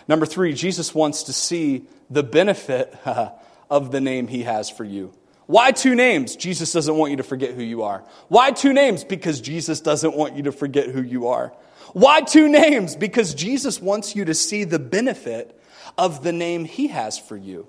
Number 0.07 0.25
three, 0.25 0.53
Jesus 0.53 0.93
wants 0.93 1.23
to 1.23 1.33
see 1.33 1.85
the 2.09 2.23
benefit 2.23 2.95
of 3.69 3.91
the 3.91 4.01
name 4.01 4.27
He 4.27 4.43
has 4.43 4.69
for 4.69 4.83
you. 4.83 5.13
Why 5.47 5.71
two 5.71 5.95
names? 5.95 6.35
Jesus 6.35 6.71
doesn't 6.71 6.95
want 6.95 7.11
you 7.11 7.17
to 7.17 7.23
forget 7.23 7.53
who 7.53 7.63
you 7.63 7.83
are. 7.83 8.03
Why 8.29 8.51
two 8.51 8.73
names? 8.73 9.03
Because 9.03 9.41
Jesus 9.41 9.81
doesn't 9.81 10.15
want 10.15 10.35
you 10.35 10.43
to 10.43 10.51
forget 10.51 10.89
who 10.89 11.01
you 11.01 11.27
are. 11.27 11.53
Why 11.93 12.21
two 12.21 12.47
names? 12.47 12.95
Because 12.95 13.33
Jesus 13.33 13.81
wants 13.81 14.15
you 14.15 14.25
to 14.25 14.33
see 14.33 14.63
the 14.63 14.79
benefit 14.79 15.59
of 15.97 16.23
the 16.23 16.31
name 16.31 16.65
He 16.65 16.87
has 16.87 17.19
for 17.19 17.35
you. 17.35 17.67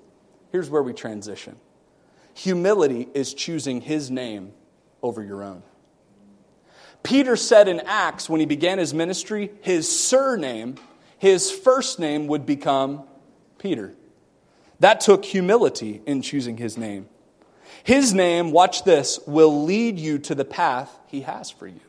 Here's 0.51 0.69
where 0.69 0.83
we 0.83 0.93
transition 0.93 1.57
humility 2.33 3.07
is 3.13 3.33
choosing 3.33 3.81
His 3.81 4.09
name 4.09 4.53
over 5.01 5.21
your 5.23 5.43
own. 5.43 5.63
Peter 7.03 7.35
said 7.35 7.67
in 7.67 7.81
Acts, 7.81 8.29
when 8.29 8.39
he 8.39 8.45
began 8.45 8.79
his 8.79 8.93
ministry, 8.93 9.51
his 9.61 9.87
surname, 9.89 10.75
his 11.23 11.49
first 11.49 11.99
name 11.99 12.27
would 12.27 12.45
become 12.45 13.01
Peter. 13.57 13.95
That 14.81 14.99
took 14.99 15.23
humility 15.23 16.01
in 16.05 16.21
choosing 16.21 16.57
his 16.57 16.77
name. 16.77 17.07
His 17.85 18.13
name, 18.13 18.51
watch 18.51 18.83
this, 18.83 19.21
will 19.25 19.63
lead 19.63 19.97
you 19.97 20.19
to 20.19 20.35
the 20.35 20.43
path 20.43 20.93
he 21.07 21.21
has 21.21 21.49
for 21.49 21.65
you. 21.65 21.79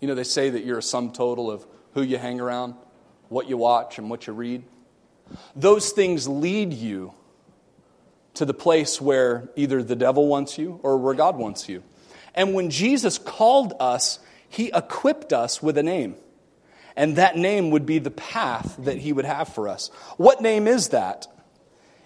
You 0.00 0.08
know, 0.08 0.16
they 0.16 0.24
say 0.24 0.50
that 0.50 0.64
you're 0.64 0.78
a 0.78 0.82
sum 0.82 1.12
total 1.12 1.48
of 1.48 1.64
who 1.94 2.02
you 2.02 2.18
hang 2.18 2.40
around, 2.40 2.74
what 3.28 3.48
you 3.48 3.56
watch, 3.56 3.98
and 3.98 4.10
what 4.10 4.26
you 4.26 4.32
read. 4.32 4.64
Those 5.54 5.90
things 5.90 6.26
lead 6.26 6.72
you 6.72 7.14
to 8.34 8.44
the 8.44 8.52
place 8.52 9.00
where 9.00 9.48
either 9.54 9.80
the 9.80 9.94
devil 9.94 10.26
wants 10.26 10.58
you 10.58 10.80
or 10.82 10.98
where 10.98 11.14
God 11.14 11.36
wants 11.36 11.68
you. 11.68 11.84
And 12.34 12.52
when 12.52 12.70
Jesus 12.70 13.16
called 13.16 13.74
us, 13.78 14.18
he 14.48 14.70
equipped 14.74 15.32
us 15.32 15.62
with 15.62 15.78
a 15.78 15.82
name. 15.82 16.16
And 16.96 17.16
that 17.16 17.36
name 17.36 17.70
would 17.70 17.84
be 17.84 17.98
the 17.98 18.10
path 18.10 18.76
that 18.80 18.96
he 18.98 19.12
would 19.12 19.26
have 19.26 19.48
for 19.48 19.68
us. 19.68 19.88
What 20.16 20.40
name 20.40 20.66
is 20.66 20.88
that? 20.88 21.26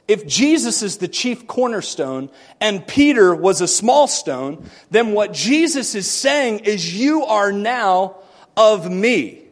If 0.09 0.27
Jesus 0.27 0.83
is 0.83 0.97
the 0.97 1.07
chief 1.07 1.47
cornerstone 1.47 2.31
and 2.61 2.85
Peter 2.85 3.33
was 3.33 3.61
a 3.61 3.69
small 3.69 4.09
stone, 4.09 4.69
then 4.91 5.13
what 5.13 5.33
Jesus 5.33 5.95
is 5.95 6.11
saying 6.11 6.61
is, 6.61 6.99
You 6.99 7.25
are 7.27 7.53
now 7.53 8.17
of 8.57 8.91
me. 8.91 9.43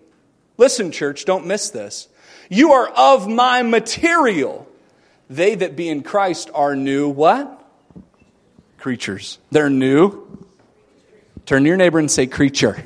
Listen, 0.57 0.91
church, 0.91 1.25
don't 1.25 1.47
miss 1.47 1.71
this. 1.71 2.09
You 2.51 2.73
are 2.73 2.89
of 2.89 3.29
my 3.29 3.63
material. 3.63 4.67
They 5.31 5.55
that 5.55 5.77
be 5.77 5.89
in 5.89 6.03
Christ 6.03 6.51
are 6.53 6.75
new 6.75 7.09
what? 7.09 7.55
Creatures. 8.79 9.39
They're 9.53 9.71
new. 9.71 10.28
Turn 11.49 11.63
to 11.63 11.69
your 11.69 11.79
neighbor 11.79 11.99
and 11.99 12.11
say, 12.11 12.27
creature. 12.27 12.85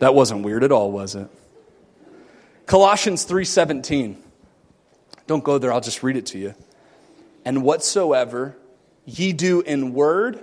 That 0.00 0.14
wasn't 0.14 0.42
weird 0.42 0.64
at 0.64 0.70
all, 0.70 0.92
was 0.92 1.14
it? 1.14 1.28
Colossians 2.66 3.24
3:17. 3.24 4.18
Don't 5.26 5.42
go 5.42 5.56
there, 5.56 5.72
I'll 5.72 5.80
just 5.80 6.02
read 6.02 6.18
it 6.18 6.26
to 6.26 6.38
you. 6.38 6.54
And 7.46 7.62
whatsoever 7.62 8.58
ye 9.06 9.32
do 9.32 9.62
in 9.62 9.94
word 9.94 10.38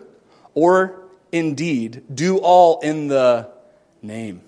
or 0.56 1.04
in 1.32 1.54
deed, 1.54 2.02
do 2.12 2.40
all 2.40 2.80
in 2.80 3.08
the 3.08 3.52
name 4.02 4.42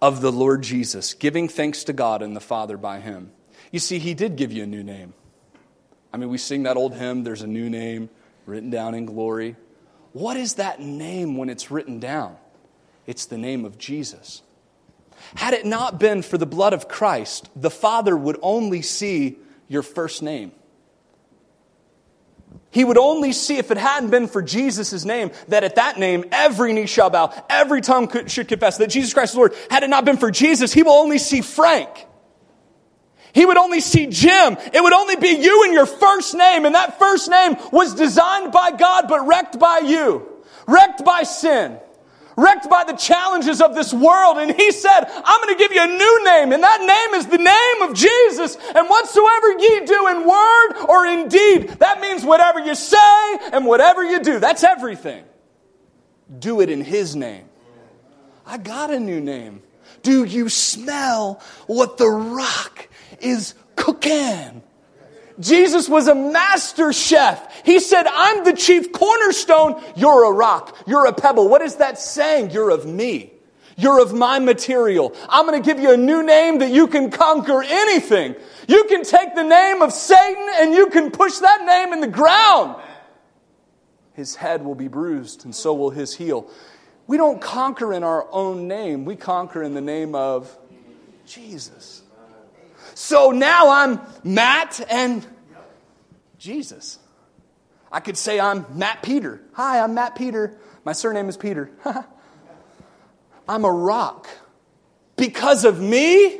of 0.00 0.22
the 0.22 0.32
Lord 0.32 0.62
Jesus, 0.62 1.12
giving 1.12 1.46
thanks 1.46 1.84
to 1.84 1.92
God 1.92 2.22
and 2.22 2.34
the 2.34 2.40
Father 2.40 2.78
by 2.78 3.00
him. 3.00 3.32
You 3.70 3.80
see, 3.80 3.98
he 3.98 4.14
did 4.14 4.36
give 4.36 4.50
you 4.50 4.62
a 4.62 4.66
new 4.66 4.82
name. 4.82 5.12
I 6.10 6.16
mean, 6.16 6.30
we 6.30 6.38
sing 6.38 6.62
that 6.62 6.78
old 6.78 6.94
hymn, 6.94 7.22
There's 7.22 7.42
a 7.42 7.46
New 7.46 7.68
Name 7.68 8.08
Written 8.46 8.70
Down 8.70 8.94
in 8.94 9.04
Glory. 9.04 9.56
What 10.12 10.36
is 10.36 10.54
that 10.54 10.80
name 10.80 11.36
when 11.36 11.48
it's 11.48 11.70
written 11.70 11.98
down? 11.98 12.36
It's 13.06 13.26
the 13.26 13.38
name 13.38 13.64
of 13.64 13.78
Jesus. 13.78 14.42
Had 15.34 15.54
it 15.54 15.64
not 15.64 15.98
been 15.98 16.22
for 16.22 16.36
the 16.36 16.46
blood 16.46 16.72
of 16.72 16.88
Christ, 16.88 17.48
the 17.56 17.70
Father 17.70 18.16
would 18.16 18.38
only 18.42 18.82
see 18.82 19.38
your 19.68 19.82
first 19.82 20.22
name. 20.22 20.52
He 22.70 22.84
would 22.84 22.98
only 22.98 23.32
see, 23.32 23.58
if 23.58 23.70
it 23.70 23.76
hadn't 23.76 24.10
been 24.10 24.28
for 24.28 24.42
Jesus' 24.42 25.04
name, 25.04 25.30
that 25.48 25.62
at 25.62 25.76
that 25.76 25.98
name 25.98 26.24
every 26.32 26.72
knee 26.72 26.86
shall 26.86 27.10
bow, 27.10 27.32
every 27.48 27.80
tongue 27.82 28.26
should 28.28 28.48
confess 28.48 28.78
that 28.78 28.88
Jesus 28.88 29.12
Christ 29.12 29.34
is 29.34 29.36
Lord. 29.36 29.54
Had 29.70 29.82
it 29.82 29.90
not 29.90 30.04
been 30.04 30.16
for 30.16 30.30
Jesus, 30.30 30.72
he 30.72 30.82
will 30.82 30.92
only 30.92 31.18
see 31.18 31.42
Frank. 31.42 32.06
He 33.32 33.46
would 33.46 33.56
only 33.56 33.80
see 33.80 34.06
Jim. 34.06 34.56
It 34.72 34.82
would 34.82 34.92
only 34.92 35.16
be 35.16 35.28
you 35.28 35.64
and 35.64 35.72
your 35.72 35.86
first 35.86 36.34
name, 36.34 36.64
and 36.64 36.74
that 36.74 36.98
first 36.98 37.30
name 37.30 37.56
was 37.70 37.94
designed 37.94 38.52
by 38.52 38.72
God 38.72 39.06
but 39.08 39.26
wrecked 39.26 39.58
by 39.58 39.78
you, 39.78 40.26
wrecked 40.66 41.04
by 41.04 41.22
sin 41.22 41.78
wrecked 42.36 42.68
by 42.68 42.84
the 42.84 42.94
challenges 42.94 43.60
of 43.60 43.74
this 43.74 43.92
world. 43.92 44.38
And 44.38 44.50
he 44.50 44.72
said, 44.72 45.04
I'm 45.24 45.40
going 45.42 45.54
to 45.56 45.58
give 45.58 45.72
you 45.72 45.82
a 45.82 45.86
new 45.86 46.24
name, 46.24 46.52
and 46.52 46.62
that 46.62 46.80
name 46.80 47.20
is 47.20 47.26
the 47.26 47.38
name 47.38 47.82
of 47.88 47.94
Jesus. 47.94 48.56
And 48.74 48.88
whatsoever 48.88 49.52
ye 49.58 49.84
do 49.84 50.08
in 50.08 50.28
word 50.28 50.86
or 50.88 51.06
in 51.06 51.28
deed, 51.28 51.68
that 51.80 52.00
means 52.00 52.24
whatever 52.24 52.60
you 52.60 52.74
say 52.74 53.38
and 53.52 53.66
whatever 53.66 54.02
you 54.02 54.22
do. 54.22 54.38
That's 54.38 54.64
everything. 54.64 55.24
Do 56.38 56.60
it 56.60 56.70
in 56.70 56.82
his 56.82 57.14
name. 57.14 57.44
I 58.46 58.58
got 58.58 58.90
a 58.90 58.98
new 58.98 59.20
name. 59.20 59.62
Do 60.02 60.24
you 60.24 60.48
smell 60.48 61.40
what 61.66 61.96
the 61.96 62.08
rock 62.08 62.88
is 63.20 63.54
cooking? 63.76 64.62
Jesus 65.40 65.88
was 65.88 66.08
a 66.08 66.14
master 66.14 66.92
chef. 66.92 67.64
He 67.64 67.80
said, 67.80 68.06
I'm 68.06 68.44
the 68.44 68.52
chief 68.52 68.92
cornerstone. 68.92 69.82
You're 69.96 70.24
a 70.24 70.32
rock. 70.32 70.76
You're 70.86 71.06
a 71.06 71.12
pebble. 71.12 71.48
What 71.48 71.62
is 71.62 71.76
that 71.76 71.98
saying? 71.98 72.50
You're 72.50 72.70
of 72.70 72.86
me. 72.86 73.32
You're 73.76 74.00
of 74.00 74.12
my 74.12 74.38
material. 74.38 75.14
I'm 75.28 75.46
going 75.46 75.60
to 75.60 75.66
give 75.66 75.82
you 75.82 75.92
a 75.92 75.96
new 75.96 76.22
name 76.22 76.58
that 76.58 76.70
you 76.70 76.86
can 76.86 77.10
conquer 77.10 77.62
anything. 77.62 78.36
You 78.68 78.84
can 78.84 79.02
take 79.02 79.34
the 79.34 79.42
name 79.42 79.82
of 79.82 79.92
Satan 79.92 80.46
and 80.56 80.74
you 80.74 80.88
can 80.88 81.10
push 81.10 81.38
that 81.38 81.64
name 81.64 81.92
in 81.92 82.00
the 82.00 82.06
ground. 82.06 82.76
His 84.12 84.36
head 84.36 84.64
will 84.64 84.74
be 84.74 84.88
bruised 84.88 85.44
and 85.44 85.54
so 85.54 85.72
will 85.72 85.90
his 85.90 86.14
heel. 86.14 86.50
We 87.06 87.16
don't 87.16 87.40
conquer 87.40 87.92
in 87.92 88.04
our 88.04 88.26
own 88.30 88.68
name, 88.68 89.04
we 89.04 89.16
conquer 89.16 89.62
in 89.62 89.74
the 89.74 89.80
name 89.80 90.14
of 90.14 90.56
Jesus. 91.26 92.01
So 93.02 93.32
now 93.32 93.68
I'm 93.70 94.00
Matt 94.22 94.80
and 94.88 95.26
Jesus. 96.38 97.00
I 97.90 97.98
could 97.98 98.16
say 98.16 98.38
I'm 98.38 98.64
Matt 98.78 99.02
Peter. 99.02 99.40
Hi, 99.54 99.80
I'm 99.80 99.94
Matt 99.94 100.14
Peter. 100.14 100.56
My 100.84 100.92
surname 100.92 101.28
is 101.28 101.36
Peter. 101.36 101.68
I'm 103.48 103.64
a 103.64 103.72
rock. 103.72 104.28
Because 105.16 105.64
of 105.64 105.80
me? 105.80 106.38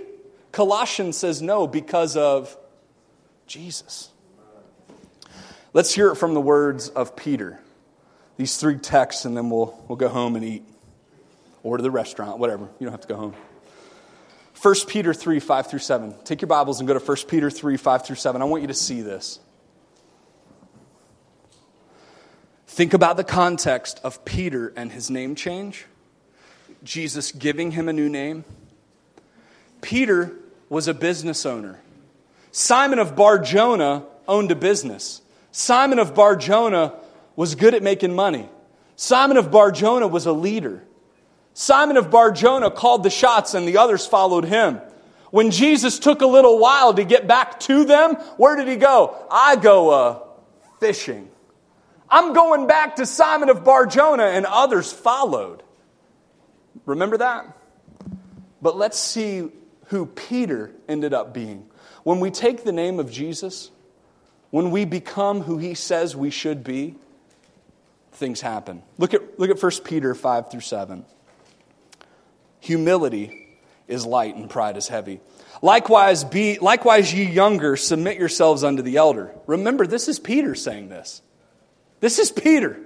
Colossians 0.52 1.16
says 1.16 1.42
no, 1.42 1.66
because 1.66 2.16
of 2.16 2.56
Jesus. 3.48 4.10
Let's 5.72 5.92
hear 5.92 6.12
it 6.12 6.14
from 6.14 6.32
the 6.32 6.40
words 6.40 6.90
of 6.90 7.16
Peter. 7.16 7.58
These 8.36 8.56
three 8.58 8.78
texts, 8.78 9.24
and 9.24 9.36
then 9.36 9.50
we'll, 9.50 9.76
we'll 9.88 9.96
go 9.96 10.08
home 10.08 10.36
and 10.36 10.44
eat. 10.44 10.62
Or 11.64 11.76
to 11.76 11.82
the 11.82 11.90
restaurant, 11.90 12.38
whatever. 12.38 12.68
You 12.78 12.86
don't 12.86 12.92
have 12.92 13.00
to 13.00 13.08
go 13.08 13.16
home. 13.16 13.34
1 14.62 14.74
Peter 14.86 15.12
3, 15.12 15.40
5 15.40 15.66
through 15.66 15.78
7. 15.80 16.14
Take 16.22 16.40
your 16.40 16.46
Bibles 16.46 16.78
and 16.78 16.86
go 16.86 16.96
to 16.96 17.04
1 17.04 17.16
Peter 17.26 17.50
3, 17.50 17.76
5 17.76 18.06
through 18.06 18.14
7. 18.14 18.40
I 18.40 18.44
want 18.44 18.62
you 18.62 18.68
to 18.68 18.74
see 18.74 19.00
this. 19.02 19.40
Think 22.68 22.94
about 22.94 23.16
the 23.16 23.24
context 23.24 24.00
of 24.04 24.24
Peter 24.24 24.72
and 24.76 24.92
his 24.92 25.10
name 25.10 25.34
change, 25.34 25.86
Jesus 26.84 27.32
giving 27.32 27.72
him 27.72 27.88
a 27.88 27.92
new 27.92 28.08
name. 28.08 28.44
Peter 29.80 30.32
was 30.68 30.86
a 30.86 30.94
business 30.94 31.44
owner. 31.44 31.80
Simon 32.52 33.00
of 33.00 33.16
Barjona 33.16 34.04
owned 34.28 34.52
a 34.52 34.56
business. 34.56 35.22
Simon 35.50 35.98
of 35.98 36.14
Barjona 36.14 36.94
was 37.34 37.56
good 37.56 37.74
at 37.74 37.82
making 37.82 38.14
money. 38.14 38.48
Simon 38.94 39.36
of 39.36 39.50
Barjona 39.50 40.06
was 40.06 40.24
a 40.24 40.32
leader. 40.32 40.84
Simon 41.54 41.96
of 41.96 42.10
Barjona 42.10 42.70
called 42.70 43.02
the 43.02 43.10
shots 43.10 43.54
and 43.54 43.66
the 43.66 43.78
others 43.78 44.06
followed 44.06 44.44
him. 44.44 44.80
When 45.30 45.50
Jesus 45.50 45.98
took 45.98 46.20
a 46.20 46.26
little 46.26 46.58
while 46.58 46.92
to 46.94 47.04
get 47.04 47.26
back 47.26 47.60
to 47.60 47.84
them, 47.84 48.16
where 48.36 48.54
did 48.56 48.68
he 48.68 48.76
go? 48.76 49.16
I 49.30 49.56
go 49.56 49.90
uh, 49.90 50.18
fishing. 50.78 51.30
I'm 52.12 52.34
going 52.34 52.66
back 52.66 52.96
to 52.96 53.06
Simon 53.06 53.48
of 53.48 53.64
Barjona, 53.64 54.24
and 54.24 54.44
others 54.44 54.92
followed. 54.92 55.62
Remember 56.84 57.16
that? 57.16 57.46
But 58.60 58.76
let's 58.76 58.98
see 58.98 59.48
who 59.86 60.04
Peter 60.04 60.72
ended 60.86 61.14
up 61.14 61.32
being. 61.32 61.66
When 62.02 62.20
we 62.20 62.30
take 62.30 62.64
the 62.64 62.72
name 62.72 63.00
of 63.00 63.10
Jesus, 63.10 63.70
when 64.50 64.70
we 64.70 64.84
become 64.84 65.40
who 65.40 65.56
he 65.56 65.72
says 65.72 66.14
we 66.14 66.28
should 66.28 66.62
be, 66.62 66.96
things 68.12 68.42
happen. 68.42 68.82
Look 68.98 69.14
at, 69.14 69.40
look 69.40 69.48
at 69.48 69.62
1 69.62 69.72
Peter 69.82 70.14
5 70.14 70.50
through 70.50 70.60
7. 70.60 71.06
Humility 72.62 73.48
is 73.88 74.06
light 74.06 74.36
and 74.36 74.48
pride 74.48 74.76
is 74.76 74.86
heavy. 74.88 75.20
Likewise, 75.60 76.22
be, 76.24 76.58
likewise, 76.60 77.12
ye 77.12 77.24
younger, 77.24 77.76
submit 77.76 78.18
yourselves 78.18 78.62
unto 78.64 78.82
the 78.82 78.96
elder. 78.96 79.34
Remember, 79.46 79.86
this 79.86 80.06
is 80.08 80.18
Peter 80.18 80.54
saying 80.54 80.88
this. 80.88 81.22
This 82.00 82.18
is 82.18 82.30
Peter. 82.30 82.80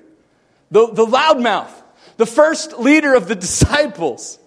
the, 0.70 0.86
the 0.92 1.04
loudmouth, 1.04 1.70
the 2.16 2.26
first 2.26 2.78
leader 2.78 3.14
of 3.14 3.28
the 3.28 3.34
disciples, 3.34 4.38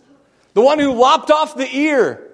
the 0.53 0.61
one 0.61 0.79
who 0.79 0.93
lopped 0.93 1.31
off 1.31 1.55
the 1.55 1.69
ear 1.75 2.27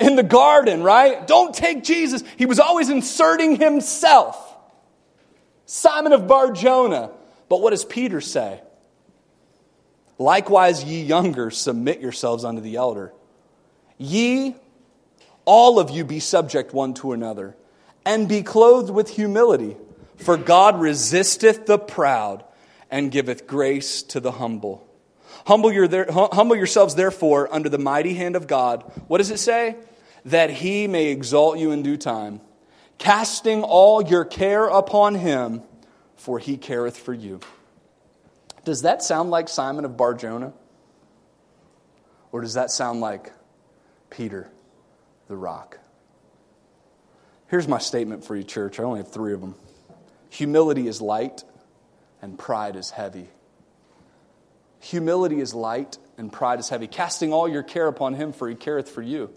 in 0.00 0.16
the 0.16 0.22
garden, 0.22 0.82
right? 0.82 1.24
Don't 1.26 1.54
take 1.54 1.84
Jesus. 1.84 2.24
He 2.36 2.46
was 2.46 2.58
always 2.58 2.90
inserting 2.90 3.56
himself. 3.56 4.36
Simon 5.66 6.12
of 6.12 6.26
Barjona. 6.26 7.10
But 7.48 7.60
what 7.60 7.70
does 7.70 7.84
Peter 7.84 8.20
say? 8.20 8.60
Likewise, 10.22 10.84
ye 10.84 11.02
younger, 11.02 11.50
submit 11.50 12.00
yourselves 12.00 12.44
unto 12.44 12.60
the 12.60 12.76
elder. 12.76 13.12
Ye, 13.98 14.54
all 15.44 15.80
of 15.80 15.90
you, 15.90 16.04
be 16.04 16.20
subject 16.20 16.72
one 16.72 16.94
to 16.94 17.12
another, 17.12 17.56
and 18.06 18.28
be 18.28 18.42
clothed 18.42 18.90
with 18.90 19.10
humility. 19.10 19.76
For 20.16 20.36
God 20.36 20.80
resisteth 20.80 21.66
the 21.66 21.78
proud 21.78 22.44
and 22.88 23.10
giveth 23.10 23.48
grace 23.48 24.02
to 24.04 24.20
the 24.20 24.32
humble. 24.32 24.86
Humble, 25.46 25.72
your, 25.72 25.88
humble 26.12 26.54
yourselves, 26.54 26.94
therefore, 26.94 27.52
under 27.52 27.68
the 27.68 27.78
mighty 27.78 28.14
hand 28.14 28.36
of 28.36 28.46
God. 28.46 28.82
What 29.08 29.18
does 29.18 29.32
it 29.32 29.40
say? 29.40 29.76
That 30.26 30.50
he 30.50 30.86
may 30.86 31.06
exalt 31.06 31.58
you 31.58 31.72
in 31.72 31.82
due 31.82 31.96
time, 31.96 32.40
casting 32.98 33.64
all 33.64 34.02
your 34.02 34.24
care 34.24 34.66
upon 34.66 35.16
him, 35.16 35.62
for 36.14 36.38
he 36.38 36.56
careth 36.56 36.96
for 36.96 37.12
you. 37.12 37.40
Does 38.64 38.82
that 38.82 39.02
sound 39.02 39.30
like 39.30 39.48
Simon 39.48 39.84
of 39.84 39.96
Barjona? 39.96 40.52
Or 42.30 42.40
does 42.40 42.54
that 42.54 42.70
sound 42.70 43.00
like 43.00 43.32
Peter, 44.10 44.48
the 45.28 45.36
rock? 45.36 45.78
Here's 47.48 47.68
my 47.68 47.78
statement 47.78 48.24
for 48.24 48.36
you, 48.36 48.44
church. 48.44 48.80
I 48.80 48.84
only 48.84 49.00
have 49.00 49.10
three 49.10 49.34
of 49.34 49.40
them. 49.40 49.54
Humility 50.30 50.86
is 50.86 51.02
light, 51.02 51.44
and 52.22 52.38
pride 52.38 52.76
is 52.76 52.90
heavy. 52.90 53.28
Humility 54.80 55.40
is 55.40 55.52
light, 55.52 55.98
and 56.16 56.32
pride 56.32 56.58
is 56.58 56.70
heavy. 56.70 56.86
Casting 56.86 57.32
all 57.32 57.48
your 57.48 57.62
care 57.62 57.88
upon 57.88 58.14
him, 58.14 58.32
for 58.32 58.48
he 58.48 58.54
careth 58.54 58.88
for 58.88 59.02
you. 59.02 59.30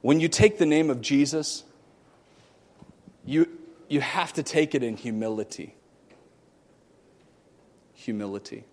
When 0.00 0.20
you 0.20 0.28
take 0.28 0.58
the 0.58 0.66
name 0.66 0.88
of 0.90 1.02
Jesus, 1.02 1.64
you, 3.26 3.48
you 3.88 4.00
have 4.00 4.32
to 4.34 4.42
take 4.42 4.74
it 4.74 4.82
in 4.82 4.96
humility 4.96 5.74
humility. 8.08 8.64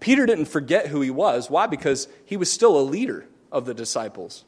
Peter 0.00 0.24
didn't 0.24 0.46
forget 0.46 0.86
who 0.86 1.02
he 1.02 1.10
was. 1.10 1.50
Why? 1.50 1.66
Because 1.66 2.08
he 2.24 2.38
was 2.38 2.50
still 2.50 2.80
a 2.80 2.80
leader 2.80 3.26
of 3.52 3.66
the 3.66 3.74
disciples. 3.74 4.46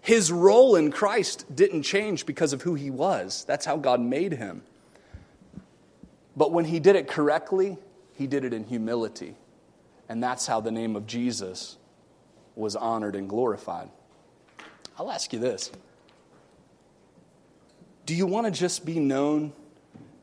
His 0.00 0.30
role 0.30 0.76
in 0.76 0.92
Christ 0.92 1.44
didn't 1.52 1.82
change 1.82 2.26
because 2.26 2.52
of 2.52 2.62
who 2.62 2.76
he 2.76 2.88
was. 2.88 3.44
That's 3.48 3.66
how 3.66 3.76
God 3.76 4.00
made 4.00 4.32
him. 4.32 4.62
But 6.36 6.52
when 6.52 6.66
he 6.66 6.78
did 6.78 6.94
it 6.94 7.08
correctly, 7.08 7.76
he 8.14 8.28
did 8.28 8.44
it 8.44 8.54
in 8.54 8.62
humility. 8.62 9.34
And 10.08 10.22
that's 10.22 10.46
how 10.46 10.60
the 10.60 10.70
name 10.70 10.94
of 10.94 11.08
Jesus 11.08 11.78
was 12.54 12.76
honored 12.76 13.16
and 13.16 13.28
glorified. 13.28 13.90
I'll 14.96 15.10
ask 15.10 15.32
you 15.32 15.40
this 15.40 15.72
Do 18.06 18.14
you 18.14 18.26
want 18.26 18.46
to 18.46 18.52
just 18.52 18.84
be 18.84 19.00
known 19.00 19.52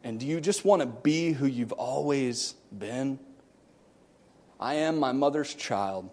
and 0.03 0.19
do 0.19 0.25
you 0.25 0.39
just 0.39 0.63
want 0.63 0.81
to 0.81 0.85
be 0.85 1.31
who 1.31 1.45
you've 1.45 1.71
always 1.73 2.55
been? 2.77 3.19
I 4.59 4.75
am 4.75 4.97
my 4.97 5.11
mother's 5.11 5.53
child. 5.53 6.09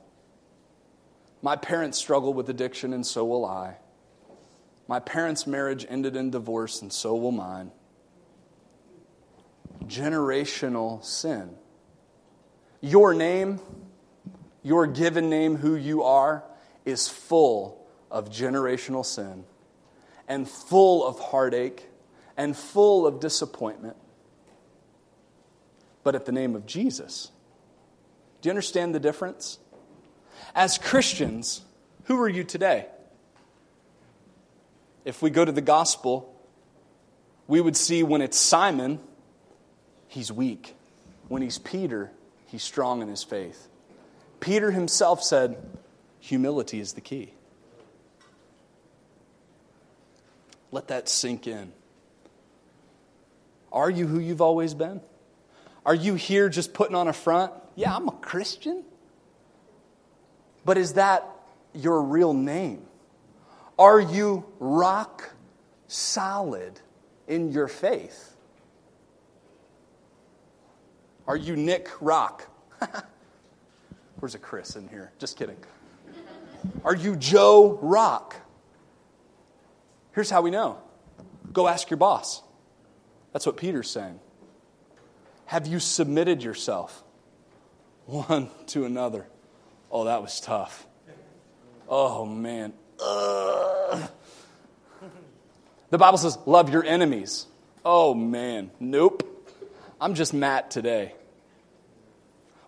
My 1.43 1.57
parents 1.57 1.99
struggle 1.99 2.33
with 2.33 2.49
addiction, 2.49 2.93
and 2.93 3.07
so 3.07 3.25
will 3.25 3.45
I. 3.45 3.77
My 4.89 5.01
parents' 5.01 5.47
marriage 5.47 5.87
ended 5.89 6.17
in 6.17 6.31
divorce, 6.31 6.83
and 6.83 6.93
so 6.93 7.15
will 7.15 7.33
mine. 7.33 7.71
Generational 9.87 11.05
sin. 11.05 11.57
Your 12.81 13.15
name, 13.15 13.61
your 14.63 14.87
given 14.87 15.31
name, 15.31 15.57
who 15.57 15.75
you 15.75 16.03
are, 16.03 16.45
is 16.85 17.09
full 17.09 17.87
of 18.11 18.31
generational 18.31 19.05
sin 19.05 19.45
and 20.29 20.49
full 20.49 21.07
of 21.07 21.19
heartache 21.19 21.89
and 22.37 22.57
full 22.57 23.07
of 23.07 23.21
disappointment. 23.21 23.97
But 26.03 26.15
at 26.15 26.27
the 26.27 26.33
name 26.33 26.55
of 26.55 26.67
Jesus. 26.67 27.31
Do 28.41 28.49
you 28.49 28.51
understand 28.51 28.95
the 28.95 29.01
difference? 29.01 29.59
As 30.55 30.77
Christians, 30.77 31.63
who 32.05 32.21
are 32.21 32.29
you 32.29 32.45
today? 32.45 32.87
If 35.05 35.23
we 35.23 35.31
go 35.31 35.45
to 35.45 35.53
the 35.53 35.61
gospel, 35.61 36.35
we 37.47 37.61
would 37.61 37.77
see 37.77 38.03
when 38.03 38.21
it's 38.21 38.39
Simon, 38.39 39.01
he's 40.09 40.31
weak. 40.31 40.75
When 41.29 41.43
he's 41.43 41.59
Peter, 41.59 42.11
he's 42.47 42.63
strong 42.63 43.01
in 43.01 43.09
his 43.09 43.23
faith. 43.23 43.69
Peter 44.41 44.71
himself 44.71 45.23
said, 45.23 45.57
humility 46.21 46.81
is 46.81 46.93
the 46.95 47.01
key. 47.01 47.33
Let 50.71 50.89
that 50.89 51.09
sink 51.09 51.47
in. 51.47 51.73
Are 53.75 53.91
you 53.91 54.07
who 54.07 54.21
you've 54.21 54.41
always 54.41 54.73
been? 54.73 55.01
Are 55.85 55.95
you 55.95 56.15
here 56.15 56.49
just 56.49 56.73
putting 56.73 56.95
on 56.95 57.09
a 57.09 57.13
front? 57.13 57.53
Yeah, 57.75 57.95
I'm 57.95 58.09
a 58.09 58.13
Christian. 58.13 58.85
But 60.65 60.79
is 60.79 60.95
that 60.95 61.29
your 61.75 62.01
real 62.01 62.33
name? 62.33 62.87
Are 63.77 64.01
you 64.01 64.47
rock 64.61 65.35
solid 65.89 66.81
in 67.27 67.51
your 67.51 67.67
faith? 67.67 68.37
Are 71.27 71.37
you 71.37 71.57
Nick 71.57 71.91
Rock? 72.01 72.49
Where's 74.21 74.37
a 74.37 74.39
Chris 74.39 74.77
in 74.77 74.89
here? 74.89 75.11
Just 75.19 75.37
kidding. 75.37 75.57
Are 76.85 76.95
you 76.95 77.17
Joe 77.17 77.79
Rock? 77.83 78.37
Here's 80.13 80.31
how 80.31 80.43
we 80.43 80.53
know 80.53 80.79
go 81.53 81.67
ask 81.67 81.91
your 81.91 81.97
boss. 81.97 82.43
That's 83.35 83.47
what 83.47 83.57
Peter's 83.57 83.91
saying. 83.91 84.21
Have 85.47 85.67
you 85.67 85.81
submitted 85.81 86.43
yourself 86.43 87.03
one 88.07 88.49
to 88.69 88.87
another? 88.87 89.27
Oh, 89.91 90.05
that 90.05 90.23
was 90.23 90.41
tough. 90.41 90.87
Oh, 91.89 92.25
man. 92.25 92.73
Ugh. 93.05 94.09
The 95.91 95.99
Bible 95.99 96.17
says, 96.17 96.39
love 96.47 96.71
your 96.71 96.85
enemies. 96.85 97.47
Oh, 97.85 98.15
man. 98.15 98.71
Nope. 98.79 99.51
I'm 100.01 100.15
just 100.15 100.33
Matt 100.33 100.71
today. 100.71 101.13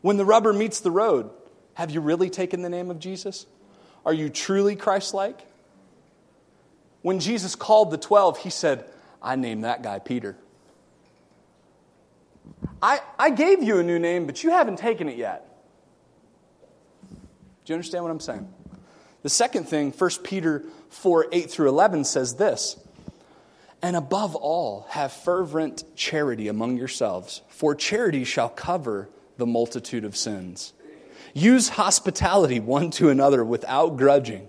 When 0.00 0.16
the 0.16 0.24
rubber 0.24 0.52
meets 0.52 0.80
the 0.80 0.90
road, 0.90 1.30
have 1.74 1.92
you 1.92 2.00
really 2.00 2.28
taken 2.28 2.62
the 2.62 2.68
name 2.68 2.90
of 2.90 2.98
Jesus? 2.98 3.46
Are 4.04 4.12
you 4.12 4.30
truly 4.30 4.74
Christ 4.74 5.14
like? 5.14 5.46
When 7.02 7.20
Jesus 7.20 7.54
called 7.54 7.92
the 7.92 7.98
12, 7.98 8.38
he 8.38 8.50
said, 8.50 8.84
I 9.22 9.36
named 9.36 9.62
that 9.64 9.82
guy 9.82 10.00
Peter. 10.00 10.36
I, 12.82 13.00
I 13.18 13.30
gave 13.30 13.62
you 13.62 13.78
a 13.78 13.82
new 13.82 13.98
name, 13.98 14.26
but 14.26 14.42
you 14.44 14.50
haven't 14.50 14.78
taken 14.78 15.08
it 15.08 15.16
yet. 15.16 15.42
Do 17.10 17.72
you 17.72 17.74
understand 17.74 18.04
what 18.04 18.10
I'm 18.10 18.20
saying? 18.20 18.48
The 19.22 19.30
second 19.30 19.64
thing, 19.64 19.90
1 19.90 20.10
Peter 20.22 20.64
4 20.90 21.26
8 21.32 21.50
through 21.50 21.68
11 21.68 22.04
says 22.04 22.36
this 22.36 22.76
And 23.82 23.96
above 23.96 24.36
all, 24.36 24.86
have 24.90 25.12
fervent 25.12 25.84
charity 25.96 26.48
among 26.48 26.76
yourselves, 26.76 27.42
for 27.48 27.74
charity 27.74 28.24
shall 28.24 28.48
cover 28.48 29.08
the 29.36 29.46
multitude 29.46 30.04
of 30.04 30.16
sins. 30.16 30.72
Use 31.34 31.70
hospitality 31.70 32.60
one 32.60 32.90
to 32.92 33.10
another 33.10 33.44
without 33.44 33.96
grudging. 33.96 34.48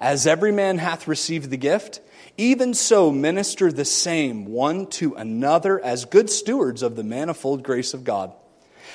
As 0.00 0.26
every 0.26 0.52
man 0.52 0.78
hath 0.78 1.08
received 1.08 1.50
the 1.50 1.56
gift, 1.56 2.00
even 2.38 2.74
so, 2.74 3.10
minister 3.10 3.72
the 3.72 3.84
same 3.84 4.44
one 4.46 4.86
to 4.86 5.14
another 5.14 5.82
as 5.82 6.04
good 6.04 6.28
stewards 6.28 6.82
of 6.82 6.96
the 6.96 7.04
manifold 7.04 7.62
grace 7.62 7.94
of 7.94 8.04
God. 8.04 8.32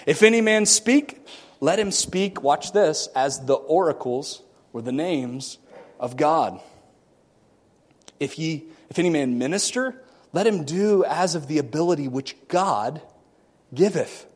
If 0.05 0.22
any 0.22 0.41
man 0.41 0.65
speak, 0.65 1.26
let 1.59 1.80
him 1.80 1.91
speak, 1.91 2.43
watch 2.43 2.72
this, 2.72 3.07
as 3.15 3.45
the 3.45 3.55
oracles 3.55 4.41
or 4.74 4.82
the 4.82 4.91
names 4.91 5.57
of 5.99 6.18
God. 6.18 6.59
If, 8.20 8.38
ye, 8.38 8.65
if 8.89 8.99
any 8.99 9.09
man 9.09 9.38
minister, 9.38 10.03
let 10.34 10.45
him 10.45 10.63
do 10.63 11.03
as 11.03 11.34
of 11.34 11.47
the 11.47 11.57
ability 11.57 12.07
which 12.07 12.36
God 12.47 13.01
giveth, 13.74 14.28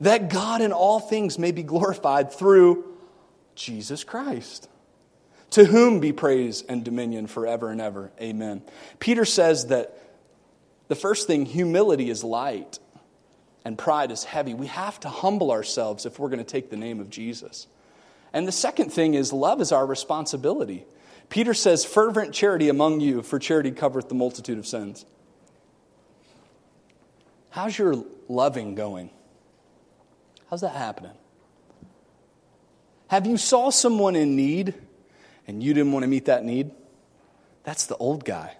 that 0.00 0.30
God 0.30 0.62
in 0.62 0.72
all 0.72 1.00
things 1.00 1.38
may 1.38 1.52
be 1.52 1.62
glorified 1.62 2.32
through 2.32 2.84
Jesus 3.54 4.04
Christ 4.04 4.68
to 5.56 5.64
whom 5.64 6.00
be 6.00 6.12
praise 6.12 6.60
and 6.68 6.84
dominion 6.84 7.26
forever 7.26 7.70
and 7.70 7.80
ever. 7.80 8.12
Amen. 8.20 8.60
Peter 8.98 9.24
says 9.24 9.68
that 9.68 9.98
the 10.88 10.94
first 10.94 11.26
thing, 11.26 11.46
humility 11.46 12.10
is 12.10 12.22
light 12.22 12.78
and 13.64 13.78
pride 13.78 14.10
is 14.10 14.22
heavy. 14.22 14.52
We 14.52 14.66
have 14.66 15.00
to 15.00 15.08
humble 15.08 15.50
ourselves 15.50 16.04
if 16.04 16.18
we're 16.18 16.28
going 16.28 16.40
to 16.40 16.44
take 16.44 16.68
the 16.68 16.76
name 16.76 17.00
of 17.00 17.08
Jesus. 17.08 17.68
And 18.34 18.46
the 18.46 18.52
second 18.52 18.92
thing 18.92 19.14
is 19.14 19.32
love 19.32 19.62
is 19.62 19.72
our 19.72 19.86
responsibility. 19.86 20.84
Peter 21.30 21.54
says, 21.54 21.86
fervent 21.86 22.34
charity 22.34 22.68
among 22.68 23.00
you, 23.00 23.22
for 23.22 23.38
charity 23.38 23.70
covereth 23.70 24.10
the 24.10 24.14
multitude 24.14 24.58
of 24.58 24.66
sins. 24.66 25.06
How's 27.48 27.78
your 27.78 28.04
loving 28.28 28.74
going? 28.74 29.08
How's 30.50 30.60
that 30.60 30.74
happening? 30.76 31.16
Have 33.06 33.26
you 33.26 33.38
saw 33.38 33.70
someone 33.70 34.16
in 34.16 34.36
need 34.36 34.74
and 35.46 35.62
you 35.62 35.74
didn't 35.74 35.92
want 35.92 36.02
to 36.02 36.08
meet 36.08 36.26
that 36.26 36.44
need? 36.44 36.70
That's 37.64 37.86
the 37.86 37.96
old 37.96 38.24
guy. 38.24 38.56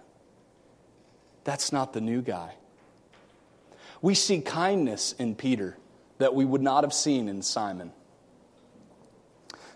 That's 1.45 1.72
not 1.72 1.93
the 1.93 2.01
new 2.01 2.22
guy. 2.22 2.55
We 4.03 4.14
see 4.14 4.41
kindness 4.41 5.12
in 5.12 5.37
Peter 5.37 5.76
that 6.18 6.34
we 6.34 6.45
would 6.45 6.62
not 6.62 6.84
have 6.84 6.93
seen 6.93 7.28
in 7.28 7.43
Simon. 7.43 7.93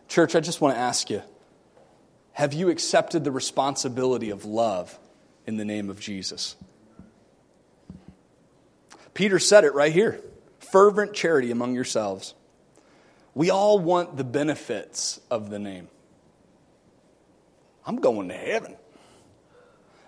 Church, 0.09 0.35
I 0.35 0.41
just 0.41 0.61
want 0.61 0.75
to 0.75 0.81
ask 0.81 1.11
you 1.11 1.23
have 2.33 2.53
you 2.53 2.71
accepted 2.71 3.23
the 3.25 3.31
responsibility 3.31 4.31
of 4.31 4.45
love 4.45 4.99
in 5.47 5.57
the 5.57 5.65
name 5.65 5.91
of 5.91 6.01
Jesus? 6.01 6.57
Peter 9.15 9.39
said 9.39 9.65
it 9.65 9.75
right 9.75 9.93
here 9.93 10.21
fervent 10.59 11.13
charity 11.13 11.51
among 11.51 11.75
yourselves. 11.75 12.35
We 13.35 13.51
all 13.51 13.79
want 13.79 14.17
the 14.17 14.25
benefits 14.25 15.21
of 15.31 15.51
the 15.51 15.59
name. 15.59 15.89
I'm 17.91 17.97
going 17.97 18.29
to 18.29 18.37
heaven. 18.37 18.77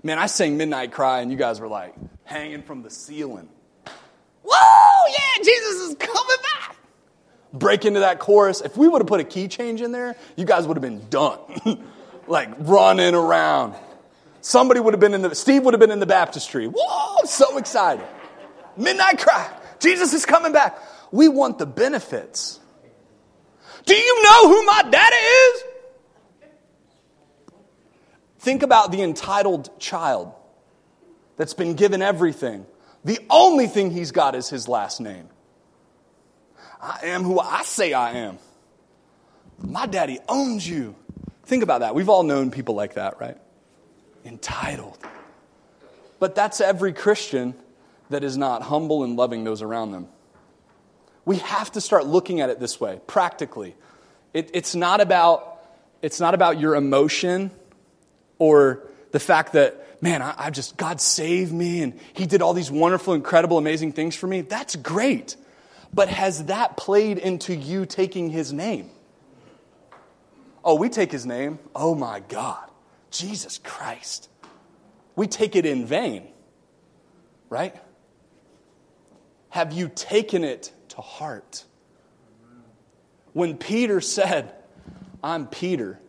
Man, 0.04 0.16
I 0.16 0.26
sang 0.26 0.56
Midnight 0.56 0.92
Cry, 0.92 1.20
and 1.20 1.32
you 1.32 1.36
guys 1.36 1.58
were 1.58 1.66
like 1.66 1.96
hanging 2.22 2.62
from 2.62 2.84
the 2.84 2.90
ceiling. 2.90 3.48
Whoa, 4.44 5.10
yeah, 5.10 5.42
Jesus 5.42 5.88
is 5.88 5.96
coming 5.96 6.36
back. 6.60 6.76
Break 7.52 7.84
into 7.84 7.98
that 7.98 8.20
chorus. 8.20 8.60
If 8.60 8.76
we 8.76 8.86
would 8.86 9.00
have 9.00 9.08
put 9.08 9.18
a 9.18 9.24
key 9.24 9.48
change 9.48 9.80
in 9.80 9.90
there, 9.90 10.14
you 10.36 10.44
guys 10.44 10.64
would 10.68 10.76
have 10.76 10.82
been 10.82 11.08
done. 11.10 11.40
like 12.28 12.50
running 12.60 13.16
around. 13.16 13.74
Somebody 14.42 14.78
would 14.78 14.94
have 14.94 15.00
been 15.00 15.14
in 15.14 15.22
the, 15.22 15.34
Steve 15.34 15.64
would 15.64 15.74
have 15.74 15.80
been 15.80 15.90
in 15.90 15.98
the 15.98 16.06
baptistry. 16.06 16.68
Whoa, 16.68 17.16
I'm 17.18 17.26
so 17.26 17.58
excited. 17.58 18.06
Midnight 18.76 19.18
cry. 19.18 19.50
Jesus 19.80 20.12
is 20.12 20.24
coming 20.24 20.52
back. 20.52 20.78
We 21.10 21.26
want 21.26 21.58
the 21.58 21.66
benefits. 21.66 22.60
Do 23.86 23.94
you 23.96 24.22
know 24.22 24.48
who 24.50 24.66
my 24.66 24.82
daddy 24.88 25.16
is? 25.16 25.64
Think 28.42 28.64
about 28.64 28.90
the 28.90 29.02
entitled 29.02 29.70
child 29.78 30.32
that's 31.36 31.54
been 31.54 31.74
given 31.74 32.02
everything. 32.02 32.66
The 33.04 33.20
only 33.30 33.68
thing 33.68 33.92
he's 33.92 34.10
got 34.10 34.34
is 34.34 34.48
his 34.48 34.66
last 34.66 35.00
name. 35.00 35.28
I 36.80 36.98
am 37.04 37.22
who 37.22 37.38
I 37.38 37.62
say 37.62 37.92
I 37.92 38.14
am. 38.14 38.38
My 39.60 39.86
daddy 39.86 40.18
owns 40.28 40.68
you. 40.68 40.96
Think 41.44 41.62
about 41.62 41.82
that. 41.82 41.94
We've 41.94 42.08
all 42.08 42.24
known 42.24 42.50
people 42.50 42.74
like 42.74 42.94
that, 42.94 43.20
right? 43.20 43.38
Entitled. 44.24 44.98
But 46.18 46.34
that's 46.34 46.60
every 46.60 46.92
Christian 46.92 47.54
that 48.10 48.24
is 48.24 48.36
not 48.36 48.62
humble 48.62 49.04
and 49.04 49.16
loving 49.16 49.44
those 49.44 49.62
around 49.62 49.92
them. 49.92 50.08
We 51.24 51.36
have 51.36 51.70
to 51.72 51.80
start 51.80 52.08
looking 52.08 52.40
at 52.40 52.50
it 52.50 52.58
this 52.58 52.80
way, 52.80 53.00
practically. 53.06 53.76
It, 54.34 54.50
it's, 54.52 54.74
not 54.74 55.00
about, 55.00 55.62
it's 56.02 56.18
not 56.18 56.34
about 56.34 56.58
your 56.58 56.74
emotion 56.74 57.52
or 58.42 58.82
the 59.12 59.20
fact 59.20 59.52
that, 59.52 60.02
man, 60.02 60.20
I, 60.20 60.34
I 60.36 60.50
just, 60.50 60.76
God 60.76 61.00
saved 61.00 61.52
me 61.52 61.80
and 61.80 61.96
He 62.12 62.26
did 62.26 62.42
all 62.42 62.54
these 62.54 62.72
wonderful, 62.72 63.14
incredible, 63.14 63.56
amazing 63.56 63.92
things 63.92 64.16
for 64.16 64.26
me. 64.26 64.40
That's 64.40 64.74
great. 64.74 65.36
But 65.94 66.08
has 66.08 66.46
that 66.46 66.76
played 66.76 67.18
into 67.18 67.54
you 67.54 67.86
taking 67.86 68.30
His 68.30 68.52
name? 68.52 68.90
Oh, 70.64 70.74
we 70.74 70.88
take 70.88 71.12
His 71.12 71.24
name. 71.24 71.60
Oh 71.72 71.94
my 71.94 72.18
God. 72.18 72.68
Jesus 73.12 73.58
Christ. 73.62 74.28
We 75.14 75.28
take 75.28 75.54
it 75.54 75.64
in 75.64 75.86
vain, 75.86 76.26
right? 77.48 77.76
Have 79.50 79.72
you 79.72 79.88
taken 79.88 80.42
it 80.42 80.72
to 80.88 80.96
heart? 80.96 81.64
When 83.34 83.56
Peter 83.56 84.00
said, 84.00 84.52
I'm 85.22 85.46
Peter, 85.46 86.00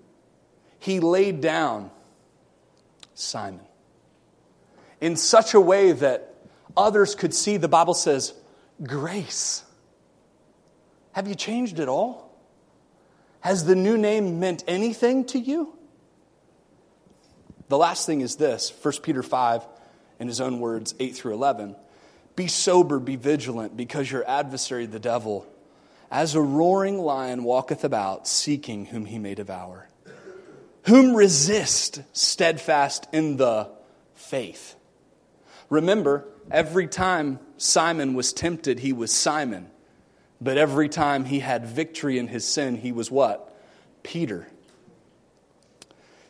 he 0.80 1.00
laid 1.00 1.40
down 1.40 1.92
Simon 3.14 3.66
in 5.03 5.18
such 5.18 5.53
a 5.53 5.59
way 5.59 5.91
that 5.91 6.34
others 6.78 7.14
could 7.14 7.34
see, 7.34 7.57
the 7.57 7.68
Bible 7.68 7.93
says, 7.93 8.34
grace. 8.82 9.61
Have 11.11 11.28
you 11.28 11.36
changed 11.36 11.82
at 11.82 11.89
all? 11.89 12.34
Has 13.41 13.66
the 13.66 13.76
new 13.76 13.97
name 13.97 14.39
meant 14.39 14.64
anything 14.66 15.26
to 15.26 15.39
you? 15.39 15.78
The 17.68 17.78
last 17.78 18.05
thing 18.05 18.22
is 18.22 18.38
this 18.38 18.72
1 18.82 18.93
Peter 19.03 19.22
5, 19.22 19.68
in 20.20 20.28
his 20.30 20.39
own 20.39 20.61
words, 20.61 20.95
8 21.01 21.14
through 21.14 21.34
11. 21.34 21.76
Be 22.38 22.47
sober, 22.47 22.97
be 22.97 23.18
vigilant, 23.18 23.76
because 23.76 24.09
your 24.09 24.26
adversary, 24.26 24.86
the 24.86 24.99
devil, 24.99 25.45
as 26.09 26.34
a 26.34 26.41
roaring 26.41 26.97
lion 26.97 27.43
walketh 27.43 27.84
about, 27.84 28.26
seeking 28.26 28.86
whom 28.86 29.03
he 29.03 29.20
may 29.20 29.36
devour. 29.36 29.89
Whom 30.86 31.16
resist 31.16 32.02
steadfast 32.12 33.08
in 33.14 33.38
the 33.38 33.70
faith. 34.16 34.76
Remember, 35.70 36.26
every 36.52 36.88
time 36.88 37.40
Simon 37.58 38.14
was 38.14 38.34
tempted, 38.34 38.80
he 38.80 38.94
was 38.94 39.12
Simon. 39.12 39.70
But 40.42 40.58
every 40.58 40.90
time 40.90 41.26
he 41.26 41.40
had 41.40 41.66
victory 41.66 42.18
in 42.18 42.28
his 42.28 42.46
sin, 42.46 42.76
he 42.78 42.92
was 42.92 43.10
what? 43.10 43.58
Peter. 44.04 44.48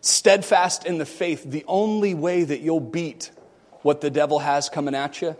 Steadfast 0.01 0.86
in 0.86 0.97
the 0.97 1.06
faith, 1.06 1.43
the 1.43 1.66
only 1.68 2.14
way 2.14 2.43
that 2.43 2.60
you'll 2.60 2.80
beat 2.80 3.32
what 3.82 4.01
the 4.01 4.10
devil 4.10 4.39
has 4.39 4.70
coming 4.70 4.93
at 4.93 5.22
you 5.22 5.36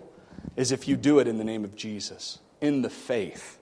is 0.56 0.72
if 0.72 0.88
you 0.88 0.96
do 0.96 1.20
it 1.20 1.28
in 1.28 1.38
the 1.38 1.44
name 1.44 1.64
of 1.64 1.76
Jesus, 1.76 2.40
in 2.62 2.82
the 2.82 2.90
faith. 2.90 3.60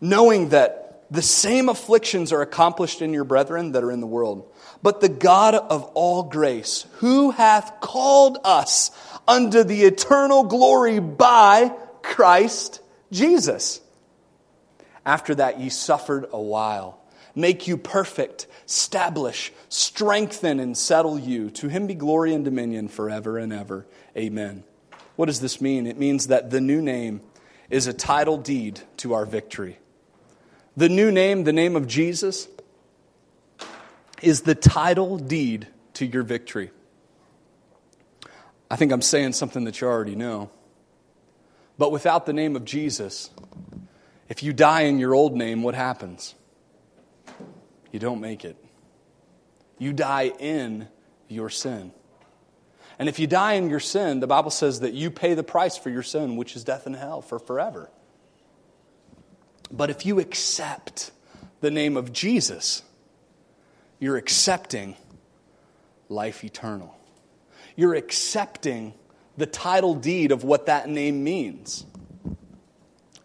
Knowing 0.00 0.50
that 0.50 0.85
the 1.10 1.22
same 1.22 1.68
afflictions 1.68 2.32
are 2.32 2.42
accomplished 2.42 3.02
in 3.02 3.12
your 3.12 3.24
brethren 3.24 3.72
that 3.72 3.84
are 3.84 3.92
in 3.92 4.00
the 4.00 4.06
world. 4.06 4.52
But 4.82 5.00
the 5.00 5.08
God 5.08 5.54
of 5.54 5.84
all 5.94 6.24
grace, 6.24 6.86
who 6.98 7.30
hath 7.30 7.80
called 7.80 8.38
us 8.44 8.90
unto 9.26 9.62
the 9.64 9.84
eternal 9.84 10.44
glory 10.44 10.98
by 10.98 11.72
Christ 12.02 12.80
Jesus. 13.10 13.80
After 15.04 15.34
that, 15.36 15.60
ye 15.60 15.68
suffered 15.68 16.26
a 16.32 16.40
while. 16.40 17.00
Make 17.34 17.68
you 17.68 17.76
perfect, 17.76 18.46
establish, 18.66 19.52
strengthen, 19.68 20.58
and 20.58 20.76
settle 20.76 21.18
you. 21.18 21.50
To 21.50 21.68
him 21.68 21.86
be 21.86 21.94
glory 21.94 22.34
and 22.34 22.44
dominion 22.44 22.88
forever 22.88 23.38
and 23.38 23.52
ever. 23.52 23.86
Amen. 24.16 24.64
What 25.16 25.26
does 25.26 25.40
this 25.40 25.60
mean? 25.60 25.86
It 25.86 25.98
means 25.98 26.28
that 26.28 26.50
the 26.50 26.60
new 26.60 26.80
name 26.82 27.20
is 27.70 27.86
a 27.86 27.92
title 27.92 28.38
deed 28.38 28.80
to 28.98 29.14
our 29.14 29.26
victory. 29.26 29.78
The 30.76 30.88
new 30.88 31.10
name, 31.10 31.44
the 31.44 31.52
name 31.52 31.74
of 31.74 31.86
Jesus, 31.86 32.48
is 34.22 34.42
the 34.42 34.54
title 34.54 35.16
deed 35.18 35.68
to 35.94 36.04
your 36.04 36.22
victory. 36.22 36.70
I 38.70 38.76
think 38.76 38.92
I'm 38.92 39.02
saying 39.02 39.32
something 39.32 39.64
that 39.64 39.80
you 39.80 39.86
already 39.86 40.16
know. 40.16 40.50
But 41.78 41.92
without 41.92 42.26
the 42.26 42.32
name 42.32 42.56
of 42.56 42.64
Jesus, 42.64 43.30
if 44.28 44.42
you 44.42 44.52
die 44.52 44.82
in 44.82 44.98
your 44.98 45.14
old 45.14 45.34
name, 45.34 45.62
what 45.62 45.74
happens? 45.74 46.34
You 47.92 47.98
don't 47.98 48.20
make 48.20 48.44
it. 48.44 48.56
You 49.78 49.92
die 49.92 50.32
in 50.38 50.88
your 51.28 51.48
sin. 51.48 51.92
And 52.98 53.08
if 53.08 53.18
you 53.18 53.26
die 53.26 53.54
in 53.54 53.68
your 53.68 53.80
sin, 53.80 54.20
the 54.20 54.26
Bible 54.26 54.50
says 54.50 54.80
that 54.80 54.94
you 54.94 55.10
pay 55.10 55.34
the 55.34 55.42
price 55.42 55.76
for 55.76 55.90
your 55.90 56.02
sin, 56.02 56.36
which 56.36 56.56
is 56.56 56.64
death 56.64 56.86
and 56.86 56.96
hell 56.96 57.20
for 57.20 57.38
forever. 57.38 57.90
But 59.70 59.90
if 59.90 60.06
you 60.06 60.20
accept 60.20 61.10
the 61.60 61.70
name 61.70 61.96
of 61.96 62.12
Jesus, 62.12 62.82
you're 63.98 64.16
accepting 64.16 64.96
life 66.08 66.44
eternal. 66.44 66.96
You're 67.74 67.94
accepting 67.94 68.94
the 69.36 69.46
title 69.46 69.94
deed 69.94 70.32
of 70.32 70.44
what 70.44 70.66
that 70.66 70.88
name 70.88 71.24
means. 71.24 71.84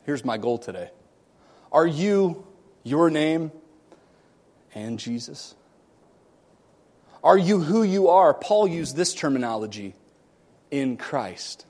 Here's 0.06 0.26
my 0.26 0.38
goal 0.38 0.58
today 0.58 0.90
Are 1.72 1.88
you 1.88 2.46
your 2.84 3.10
name 3.10 3.52
and 4.74 5.00
Jesus? 5.00 5.56
Are 7.24 7.38
you 7.38 7.60
who 7.60 7.84
you 7.84 8.08
are? 8.08 8.34
Paul 8.34 8.68
used 8.68 8.96
this 8.96 9.14
terminology 9.14 9.94
in 10.72 10.98
Christ. 10.98 11.66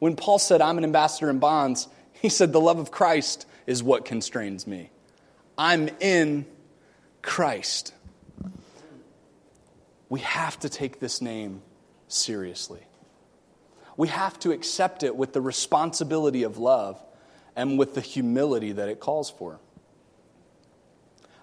When 0.00 0.16
Paul 0.16 0.38
said, 0.38 0.60
I'm 0.60 0.76
an 0.76 0.84
ambassador 0.84 1.30
in 1.30 1.38
bonds, 1.38 1.88
he 2.24 2.30
said, 2.30 2.54
The 2.54 2.60
love 2.60 2.78
of 2.78 2.90
Christ 2.90 3.44
is 3.66 3.82
what 3.82 4.06
constrains 4.06 4.66
me. 4.66 4.88
I'm 5.58 5.90
in 6.00 6.46
Christ. 7.20 7.92
We 10.08 10.20
have 10.20 10.58
to 10.60 10.70
take 10.70 11.00
this 11.00 11.20
name 11.20 11.60
seriously. 12.08 12.80
We 13.98 14.08
have 14.08 14.38
to 14.38 14.52
accept 14.52 15.02
it 15.02 15.14
with 15.14 15.34
the 15.34 15.42
responsibility 15.42 16.44
of 16.44 16.56
love 16.56 16.98
and 17.54 17.78
with 17.78 17.94
the 17.94 18.00
humility 18.00 18.72
that 18.72 18.88
it 18.88 19.00
calls 19.00 19.28
for. 19.28 19.60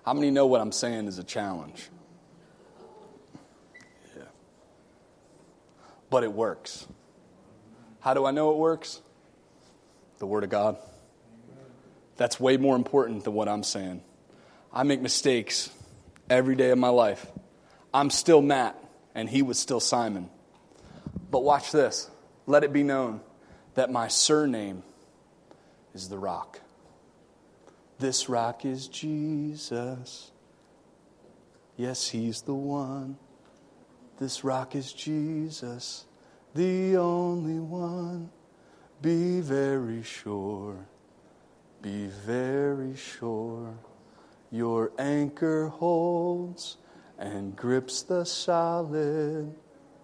How 0.04 0.14
many 0.14 0.32
know 0.32 0.48
what 0.48 0.62
I'm 0.62 0.72
saying 0.72 1.06
is 1.06 1.20
a 1.20 1.24
challenge? 1.24 1.90
Yeah. 4.18 4.24
But 6.10 6.24
it 6.24 6.34
works. 6.34 6.88
How 8.00 8.16
do 8.16 8.26
I 8.26 8.32
know 8.32 8.50
it 8.50 8.58
works? 8.58 9.00
The 10.22 10.28
Word 10.28 10.44
of 10.44 10.52
God. 10.52 10.78
That's 12.16 12.40
way 12.40 12.56
more 12.56 12.76
important 12.76 13.24
than 13.24 13.34
what 13.34 13.50
I'm 13.50 13.64
saying. 13.64 14.04
I 14.72 14.84
make 14.84 15.02
mistakes 15.02 15.72
every 16.30 16.56
day 16.56 16.70
of 16.70 16.78
my 16.78 16.90
life. 16.90 17.26
I'm 17.92 18.12
still 18.12 18.40
Matt, 18.40 18.78
and 19.16 19.28
he 19.28 19.42
was 19.42 19.58
still 19.58 19.80
Simon. 19.80 20.30
But 21.32 21.44
watch 21.44 21.72
this. 21.72 22.08
Let 22.46 22.64
it 22.64 22.72
be 22.72 22.84
known 22.84 23.22
that 23.74 23.90
my 23.90 24.10
surname 24.10 24.84
is 25.96 26.08
the 26.08 26.20
rock. 26.20 26.62
This 27.98 28.30
rock 28.30 28.64
is 28.64 28.88
Jesus. 28.90 30.30
Yes, 31.78 32.08
he's 32.08 32.44
the 32.44 32.54
one. 32.54 33.18
This 34.20 34.44
rock 34.44 34.76
is 34.76 34.94
Jesus, 34.94 36.06
the 36.54 36.96
only 36.98 37.58
one. 37.58 38.30
Be 39.02 39.42
very 39.42 40.04
sure, 40.04 40.86
be 41.82 42.06
very 42.06 42.96
sure. 42.96 43.74
Your 44.52 44.92
anchor 45.00 45.70
holds 45.70 46.78
and 47.18 47.56
grips 47.56 48.04
the 48.04 48.26
solid 48.26 49.56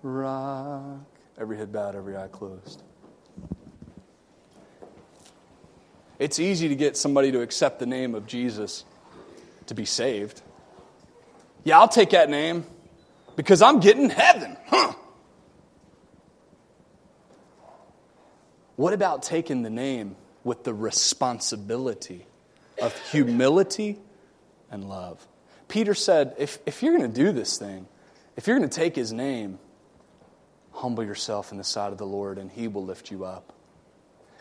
rock. 0.02 1.06
Every 1.38 1.58
head 1.58 1.72
bowed, 1.72 1.96
every 1.96 2.18
eye 2.18 2.30
closed. 2.30 2.82
It's 6.18 6.40
easy 6.40 6.68
to 6.70 6.76
get 6.76 6.98
somebody 6.98 7.32
to 7.34 7.42
accept 7.42 7.78
the 7.80 7.86
name 7.86 8.16
of 8.16 8.26
Jesus 8.26 8.84
to 9.68 9.76
be 9.76 9.86
saved. 9.86 10.42
Yeah, 11.64 11.80
I'll 11.80 11.88
take 11.88 12.12
that 12.12 12.30
name 12.30 12.66
because 13.36 13.62
I'm 13.62 13.80
getting 13.80 14.10
heaven. 14.10 14.58
Huh. 14.68 14.94
What 18.78 18.94
about 18.94 19.24
taking 19.24 19.64
the 19.64 19.72
name 19.72 20.16
with 20.44 20.64
the 20.64 20.74
responsibility 20.74 22.26
of 22.80 22.96
humility 23.10 23.98
and 24.72 24.88
love? 24.88 25.28
Peter 25.68 25.96
said, 25.96 26.36
if, 26.38 26.60
if 26.68 26.82
you're 26.84 26.96
going 26.96 27.12
to 27.12 27.24
do 27.24 27.32
this 27.32 27.58
thing, 27.58 27.88
if 28.36 28.46
you're 28.46 28.58
going 28.58 28.70
to 28.70 28.76
take 28.76 28.96
his 28.96 29.12
name, 29.12 29.58
humble 30.72 31.04
yourself 31.04 31.52
in 31.52 31.58
the 31.58 31.64
sight 31.64 31.92
of 31.92 31.98
the 31.98 32.06
Lord 32.06 32.38
and 32.38 32.52
he 32.52 32.68
will 32.68 32.86
lift 32.86 33.10
you 33.10 33.26
up. 33.26 33.52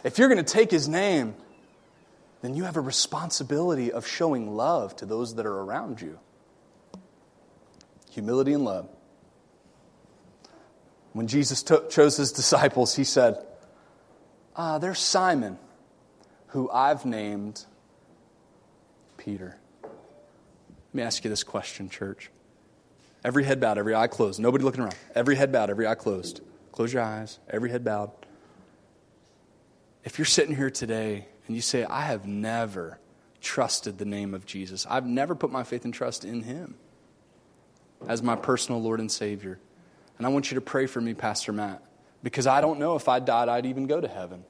If 0.05 0.19
you're 0.19 0.29
going 0.29 0.45
to 0.45 0.53
take 0.53 0.71
his 0.71 0.87
name, 0.87 1.35
then 2.43 2.55
you 2.55 2.65
have 2.65 2.77
a 2.77 2.81
responsibility 2.83 3.91
of 3.91 4.07
showing 4.07 4.55
love 4.55 4.95
to 4.97 5.07
those 5.07 5.37
that 5.37 5.47
are 5.47 5.61
around 5.63 6.03
you. 6.03 6.19
Humility 8.11 8.53
and 8.53 8.67
love. 8.67 8.87
When 11.15 11.27
Jesus 11.27 11.65
chose 11.89 12.19
his 12.19 12.33
disciples, 12.33 12.95
he 12.95 13.05
said, 13.05 13.43
Ah, 14.57 14.79
there's 14.79 14.99
Simon, 14.99 15.59
who 16.49 16.71
I've 16.71 17.05
named 17.05 17.65
Peter. 19.19 19.57
Let 19.83 20.95
me 20.95 21.03
ask 21.03 21.23
you 21.25 21.31
this 21.31 21.45
question, 21.45 21.91
church. 21.91 22.31
Every 23.23 23.45
head 23.45 23.61
bowed, 23.61 23.77
every 23.77 23.95
eye 23.95 24.07
closed. 24.07 24.41
Nobody 24.41 24.65
looking 24.65 24.81
around. 24.81 24.97
Every 25.15 25.37
head 25.37 25.53
bowed, 25.53 25.69
every 25.69 25.87
eye 25.87 25.95
closed. 25.95 26.41
Close 26.73 26.93
your 26.93 27.03
eyes, 27.03 27.39
every 27.51 27.71
head 27.71 27.85
bowed. 27.85 28.11
If 30.05 30.19
you're 30.19 30.25
sitting 30.25 30.55
here 30.55 30.71
today 30.71 31.27
and 31.47 31.57
you 31.57 31.61
say, 31.61 31.85
I 31.85 32.03
have 32.03 32.27
never 32.27 32.99
trusted 33.43 33.99
the 33.99 34.05
name 34.05 34.33
of 34.33 34.47
Jesus, 34.47 34.87
I've 34.89 35.07
never 35.07 35.35
put 35.35 35.51
my 35.51 35.65
faith 35.65 35.85
and 35.85 35.93
trust 35.93 36.25
in 36.25 36.43
him 36.43 36.77
as 38.09 38.23
my 38.23 38.37
personal 38.37 38.81
Lord 38.81 39.01
and 39.01 39.11
Savior. 39.11 39.59
And 40.17 40.27
I 40.27 40.31
want 40.31 40.51
you 40.51 40.55
to 40.55 40.61
pray 40.61 40.87
for 40.87 41.01
me, 41.01 41.13
Pastor 41.13 41.53
Matt, 41.53 41.83
because 42.23 42.47
I 42.47 42.61
don't 42.61 42.79
know 42.79 42.97
if 42.97 43.09
I 43.09 43.21
died, 43.21 43.49
I'd 43.49 43.67
even 43.67 43.87
go 43.87 44.01
to 44.01 44.09
heaven. 44.09 44.45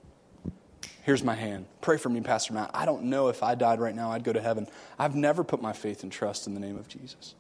Here's 1.03 1.23
my 1.23 1.35
hand. 1.35 1.67
Pray 1.81 1.99
for 1.99 2.09
me, 2.09 2.21
Pastor 2.21 2.53
Matt. 2.53 2.71
I 2.75 2.85
don't 2.85 3.05
know 3.05 3.29
if 3.29 3.43
I 3.43 3.55
died 3.55 3.79
right 3.79 3.95
now, 3.95 4.11
I'd 4.11 4.25
go 4.25 4.33
to 4.33 4.41
heaven. 4.41 4.67
I've 4.99 5.15
never 5.15 5.45
put 5.45 5.63
my 5.63 5.73
faith 5.73 6.03
and 6.03 6.11
trust 6.11 6.47
in 6.47 6.55
the 6.55 6.61
name 6.61 6.77
of 6.77 6.89
Jesus. 6.89 7.35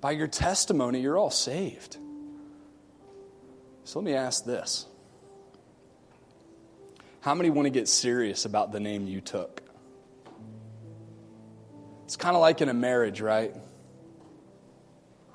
By 0.00 0.12
your 0.12 0.28
testimony, 0.28 1.00
you're 1.00 1.16
all 1.16 1.30
saved. 1.30 1.96
So 3.84 3.98
let 3.98 4.04
me 4.04 4.14
ask 4.14 4.44
this 4.44 4.86
How 7.20 7.34
many 7.34 7.50
want 7.50 7.66
to 7.66 7.70
get 7.70 7.88
serious 7.88 8.44
about 8.44 8.70
the 8.70 8.80
name 8.80 9.06
you 9.06 9.20
took? 9.20 9.62
It's 12.04 12.16
kind 12.16 12.36
of 12.36 12.42
like 12.42 12.60
in 12.60 12.68
a 12.68 12.74
marriage, 12.74 13.20
right? 13.20 13.54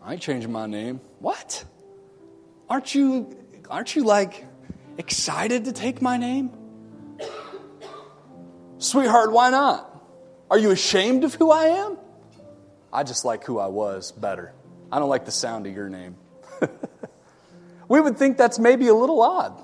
I 0.03 0.13
ain't 0.13 0.21
changing 0.21 0.51
my 0.51 0.65
name. 0.65 1.01
What? 1.19 1.65
Aren't 2.69 2.93
you 2.93 3.35
aren't 3.69 3.95
you 3.95 4.03
like 4.03 4.45
excited 4.97 5.65
to 5.65 5.71
take 5.71 6.01
my 6.01 6.17
name? 6.17 6.51
Sweetheart, 8.77 9.31
why 9.31 9.49
not? 9.49 9.85
Are 10.49 10.57
you 10.57 10.71
ashamed 10.71 11.23
of 11.23 11.33
who 11.33 11.51
I 11.51 11.65
am? 11.65 11.97
I 12.91 13.03
just 13.03 13.25
like 13.25 13.43
who 13.43 13.59
I 13.59 13.67
was 13.67 14.11
better. 14.11 14.53
I 14.91 14.99
don't 14.99 15.09
like 15.09 15.25
the 15.25 15.31
sound 15.31 15.67
of 15.67 15.75
your 15.75 15.89
name. 15.89 16.15
we 17.87 18.01
would 18.01 18.17
think 18.17 18.37
that's 18.37 18.57
maybe 18.57 18.87
a 18.87 18.93
little 18.93 19.21
odd. 19.21 19.61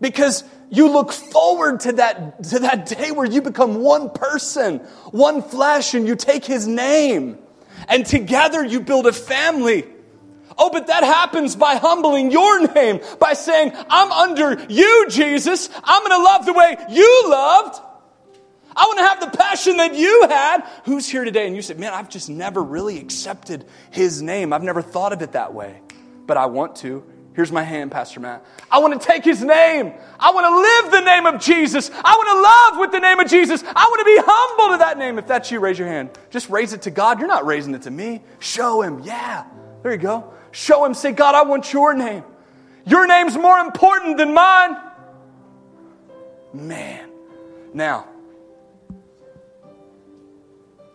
Because 0.00 0.44
you 0.70 0.90
look 0.90 1.12
forward 1.12 1.80
to 1.80 1.92
that, 1.92 2.42
to 2.44 2.60
that 2.60 2.86
day 2.86 3.12
where 3.12 3.26
you 3.26 3.42
become 3.42 3.76
one 3.76 4.10
person, 4.10 4.78
one 5.10 5.42
flesh, 5.42 5.94
and 5.94 6.06
you 6.06 6.16
take 6.16 6.44
his 6.44 6.66
name. 6.66 7.38
And 7.88 8.04
together 8.04 8.64
you 8.64 8.80
build 8.80 9.06
a 9.06 9.12
family. 9.12 9.86
Oh, 10.58 10.70
but 10.70 10.88
that 10.88 11.04
happens 11.04 11.56
by 11.56 11.76
humbling 11.76 12.30
your 12.30 12.66
name, 12.72 13.00
by 13.18 13.34
saying, 13.34 13.72
I'm 13.88 14.12
under 14.12 14.64
you, 14.68 15.06
Jesus. 15.08 15.68
I'm 15.82 16.02
going 16.02 16.20
to 16.20 16.24
love 16.24 16.46
the 16.46 16.52
way 16.52 16.76
you 16.90 17.24
loved. 17.26 17.80
I 18.76 18.84
want 18.84 18.98
to 18.98 19.06
have 19.06 19.32
the 19.32 19.38
passion 19.38 19.78
that 19.78 19.94
you 19.94 20.26
had. 20.28 20.60
Who's 20.84 21.08
here 21.08 21.24
today? 21.24 21.46
And 21.46 21.56
you 21.56 21.62
said, 21.62 21.78
Man, 21.78 21.92
I've 21.92 22.08
just 22.08 22.28
never 22.28 22.62
really 22.62 22.98
accepted 22.98 23.64
his 23.90 24.22
name. 24.22 24.52
I've 24.52 24.62
never 24.62 24.82
thought 24.82 25.12
of 25.12 25.22
it 25.22 25.32
that 25.32 25.54
way, 25.54 25.80
but 26.26 26.36
I 26.36 26.46
want 26.46 26.76
to. 26.76 27.04
Here's 27.34 27.52
my 27.52 27.62
hand, 27.62 27.92
Pastor 27.92 28.20
Matt. 28.20 28.44
I 28.70 28.80
want 28.80 29.00
to 29.00 29.06
take 29.06 29.24
his 29.24 29.42
name. 29.42 29.92
I 30.18 30.32
want 30.32 30.46
to 30.46 30.56
live 30.60 30.92
the 30.92 31.06
name 31.06 31.26
of 31.26 31.40
Jesus. 31.40 31.90
I 31.92 32.14
want 32.16 32.28
to 32.28 32.42
love 32.42 32.80
with 32.80 32.92
the 32.92 32.98
name 32.98 33.20
of 33.20 33.28
Jesus. 33.28 33.62
I 33.64 33.84
want 33.84 34.00
to 34.00 34.04
be 34.04 34.16
humble 34.24 34.74
to 34.74 34.78
that 34.78 34.98
name. 34.98 35.16
If 35.18 35.26
that's 35.26 35.50
you, 35.50 35.60
raise 35.60 35.78
your 35.78 35.88
hand. 35.88 36.10
Just 36.30 36.50
raise 36.50 36.72
it 36.72 36.82
to 36.82 36.90
God. 36.90 37.18
You're 37.18 37.28
not 37.28 37.46
raising 37.46 37.74
it 37.74 37.82
to 37.82 37.90
me. 37.90 38.22
Show 38.40 38.82
him. 38.82 39.00
Yeah. 39.04 39.44
There 39.82 39.92
you 39.92 39.98
go. 39.98 40.32
Show 40.52 40.84
him. 40.84 40.94
Say, 40.94 41.12
God, 41.12 41.34
I 41.34 41.42
want 41.42 41.72
your 41.72 41.94
name. 41.94 42.24
Your 42.86 43.06
name's 43.06 43.36
more 43.36 43.58
important 43.58 44.16
than 44.16 44.34
mine. 44.34 44.76
Man. 46.52 47.08
Now, 47.72 48.08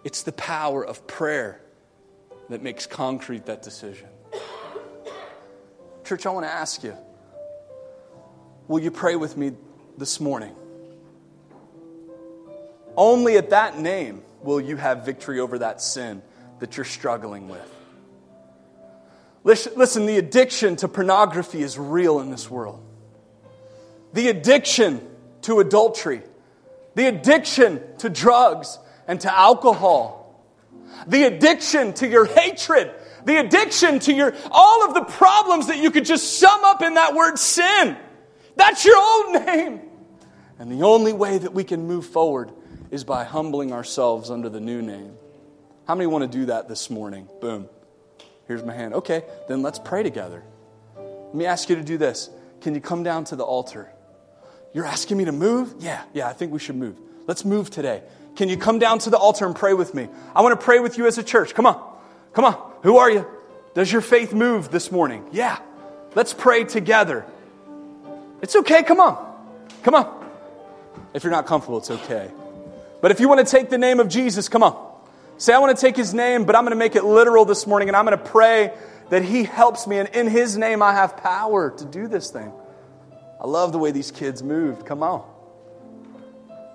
it's 0.03 0.23
the 0.23 0.33
power 0.33 0.85
of 0.85 1.07
prayer 1.07 1.61
that 2.49 2.61
makes 2.61 2.85
concrete 2.85 3.45
that 3.45 3.61
decision. 3.61 4.07
Church, 6.03 6.25
I 6.25 6.29
want 6.29 6.45
to 6.45 6.51
ask 6.51 6.83
you 6.83 6.95
will 8.67 8.81
you 8.81 8.91
pray 8.91 9.15
with 9.15 9.37
me 9.37 9.53
this 9.97 10.19
morning? 10.19 10.55
Only 12.97 13.37
at 13.37 13.49
that 13.49 13.79
name 13.79 14.23
will 14.41 14.61
you 14.61 14.77
have 14.77 15.05
victory 15.05 15.39
over 15.39 15.59
that 15.59 15.81
sin 15.81 16.21
that 16.59 16.77
you're 16.77 16.85
struggling 16.85 17.49
with. 17.49 17.74
Listen, 19.45 20.05
the 20.05 20.17
addiction 20.17 20.75
to 20.77 20.89
pornography 20.89 21.61
is 21.61 21.77
real 21.77 22.19
in 22.19 22.31
this 22.31 22.49
world. 22.49 22.83
The 24.11 24.27
addiction 24.27 25.07
to 25.43 25.61
adultery, 25.61 26.23
the 26.95 27.07
addiction 27.07 27.81
to 27.99 28.09
drugs 28.09 28.77
and 29.07 29.21
to 29.21 29.33
alcohol, 29.33 30.43
the 31.07 31.23
addiction 31.23 31.93
to 31.93 32.07
your 32.07 32.25
hatred 32.25 32.93
the 33.25 33.37
addiction 33.37 33.99
to 33.99 34.13
your, 34.13 34.33
all 34.51 34.87
of 34.87 34.93
the 34.93 35.03
problems 35.03 35.67
that 35.67 35.79
you 35.79 35.91
could 35.91 36.05
just 36.05 36.39
sum 36.39 36.63
up 36.63 36.81
in 36.81 36.93
that 36.93 37.13
word 37.13 37.37
sin. 37.37 37.97
That's 38.55 38.85
your 38.85 38.97
old 38.97 39.45
name. 39.45 39.81
And 40.59 40.71
the 40.71 40.83
only 40.85 41.11
way 41.11 41.37
that 41.37 41.53
we 41.53 41.63
can 41.63 41.87
move 41.87 42.05
forward 42.05 42.51
is 42.91 43.03
by 43.03 43.23
humbling 43.23 43.73
ourselves 43.73 44.29
under 44.29 44.47
the 44.47 44.61
new 44.61 44.81
name. 44.81 45.17
How 45.87 45.95
many 45.95 46.07
want 46.07 46.31
to 46.31 46.37
do 46.37 46.45
that 46.45 46.69
this 46.69 46.89
morning? 46.89 47.27
Boom. 47.41 47.67
Here's 48.47 48.63
my 48.63 48.73
hand. 48.73 48.93
Okay, 48.95 49.23
then 49.47 49.61
let's 49.61 49.79
pray 49.79 50.03
together. 50.03 50.43
Let 50.97 51.35
me 51.35 51.45
ask 51.45 51.69
you 51.69 51.75
to 51.75 51.83
do 51.83 51.97
this. 51.97 52.29
Can 52.61 52.75
you 52.75 52.81
come 52.81 53.03
down 53.03 53.25
to 53.25 53.35
the 53.35 53.43
altar? 53.43 53.91
You're 54.73 54.85
asking 54.85 55.17
me 55.17 55.25
to 55.25 55.31
move? 55.31 55.75
Yeah, 55.79 56.03
yeah, 56.13 56.27
I 56.27 56.33
think 56.33 56.51
we 56.51 56.59
should 56.59 56.75
move. 56.75 56.99
Let's 57.27 57.45
move 57.45 57.69
today. 57.69 58.03
Can 58.35 58.49
you 58.49 58.57
come 58.57 58.79
down 58.79 58.99
to 58.99 59.09
the 59.09 59.17
altar 59.17 59.45
and 59.45 59.55
pray 59.55 59.73
with 59.73 59.93
me? 59.93 60.07
I 60.35 60.41
want 60.41 60.59
to 60.59 60.63
pray 60.63 60.79
with 60.79 60.97
you 60.97 61.07
as 61.07 61.17
a 61.17 61.23
church. 61.23 61.53
Come 61.53 61.65
on. 61.65 61.81
Come 62.33 62.45
on. 62.45 62.73
Who 62.83 62.97
are 62.97 63.09
you? 63.09 63.25
Does 63.73 63.91
your 63.91 64.01
faith 64.01 64.33
move 64.33 64.71
this 64.71 64.91
morning? 64.91 65.25
Yeah. 65.31 65.57
Let's 66.13 66.33
pray 66.33 66.65
together. 66.65 67.25
It's 68.41 68.55
okay. 68.57 68.83
Come 68.83 68.99
on. 68.99 69.17
Come 69.83 69.95
on. 69.95 70.25
If 71.13 71.23
you're 71.23 71.31
not 71.31 71.45
comfortable, 71.45 71.77
it's 71.77 71.91
okay. 71.91 72.29
But 73.01 73.11
if 73.11 73.19
you 73.19 73.29
want 73.29 73.45
to 73.45 73.49
take 73.49 73.69
the 73.69 73.77
name 73.77 73.99
of 73.99 74.09
Jesus, 74.09 74.49
come 74.49 74.63
on. 74.63 74.84
Say, 75.38 75.53
I 75.53 75.59
want 75.59 75.77
to 75.77 75.81
take 75.81 75.97
his 75.97 76.13
name, 76.13 76.45
but 76.45 76.55
I'm 76.55 76.63
going 76.63 76.71
to 76.71 76.77
make 76.77 76.95
it 76.95 77.03
literal 77.03 77.45
this 77.45 77.67
morning, 77.67 77.89
and 77.89 77.97
I'm 77.97 78.05
going 78.05 78.17
to 78.17 78.23
pray 78.23 78.73
that 79.09 79.23
He 79.23 79.43
helps 79.43 79.88
me, 79.88 79.97
and 79.97 80.09
in 80.09 80.27
His 80.27 80.57
name 80.57 80.81
I 80.81 80.93
have 80.93 81.17
power 81.17 81.71
to 81.71 81.86
do 81.86 82.07
this 82.07 82.31
thing. 82.31 82.51
I 83.39 83.47
love 83.47 83.71
the 83.71 83.77
way 83.77 83.91
these 83.91 84.11
kids 84.11 84.41
moved. 84.41 84.86
Come 84.86 85.03
on. 85.03 85.23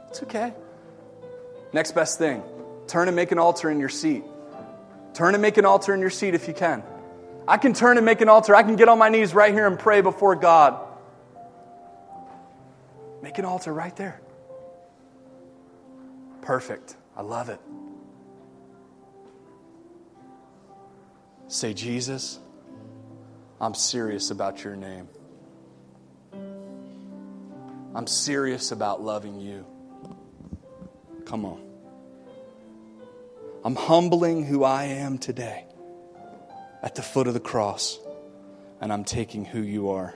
It's 0.08 0.22
okay. 0.24 0.52
Next 1.72 1.92
best 1.92 2.18
thing 2.18 2.42
turn 2.86 3.06
and 3.06 3.14
make 3.14 3.30
an 3.30 3.38
altar 3.38 3.70
in 3.70 3.78
your 3.78 3.88
seat. 3.88 4.24
Turn 5.14 5.34
and 5.34 5.42
make 5.42 5.58
an 5.58 5.64
altar 5.64 5.94
in 5.94 6.00
your 6.00 6.10
seat 6.10 6.34
if 6.34 6.48
you 6.48 6.54
can. 6.54 6.82
I 7.46 7.56
can 7.56 7.72
turn 7.72 7.96
and 7.96 8.06
make 8.06 8.20
an 8.20 8.28
altar. 8.28 8.54
I 8.54 8.62
can 8.62 8.76
get 8.76 8.88
on 8.88 8.98
my 8.98 9.08
knees 9.08 9.32
right 9.32 9.52
here 9.52 9.66
and 9.66 9.78
pray 9.78 10.00
before 10.00 10.34
God. 10.34 10.80
Make 13.22 13.38
an 13.38 13.44
altar 13.44 13.72
right 13.72 13.94
there. 13.96 14.20
Perfect. 16.42 16.96
I 17.16 17.22
love 17.22 17.48
it. 17.48 17.60
Say, 21.50 21.74
Jesus, 21.74 22.38
I'm 23.60 23.74
serious 23.74 24.30
about 24.30 24.62
your 24.62 24.76
name. 24.76 25.08
I'm 27.92 28.06
serious 28.06 28.70
about 28.70 29.02
loving 29.02 29.40
you. 29.40 29.66
Come 31.26 31.44
on. 31.44 31.60
I'm 33.64 33.74
humbling 33.74 34.46
who 34.46 34.62
I 34.62 34.84
am 34.84 35.18
today 35.18 35.64
at 36.84 36.94
the 36.94 37.02
foot 37.02 37.26
of 37.26 37.34
the 37.34 37.40
cross, 37.40 37.98
and 38.80 38.92
I'm 38.92 39.02
taking 39.02 39.44
who 39.44 39.60
you 39.60 39.90
are 39.90 40.14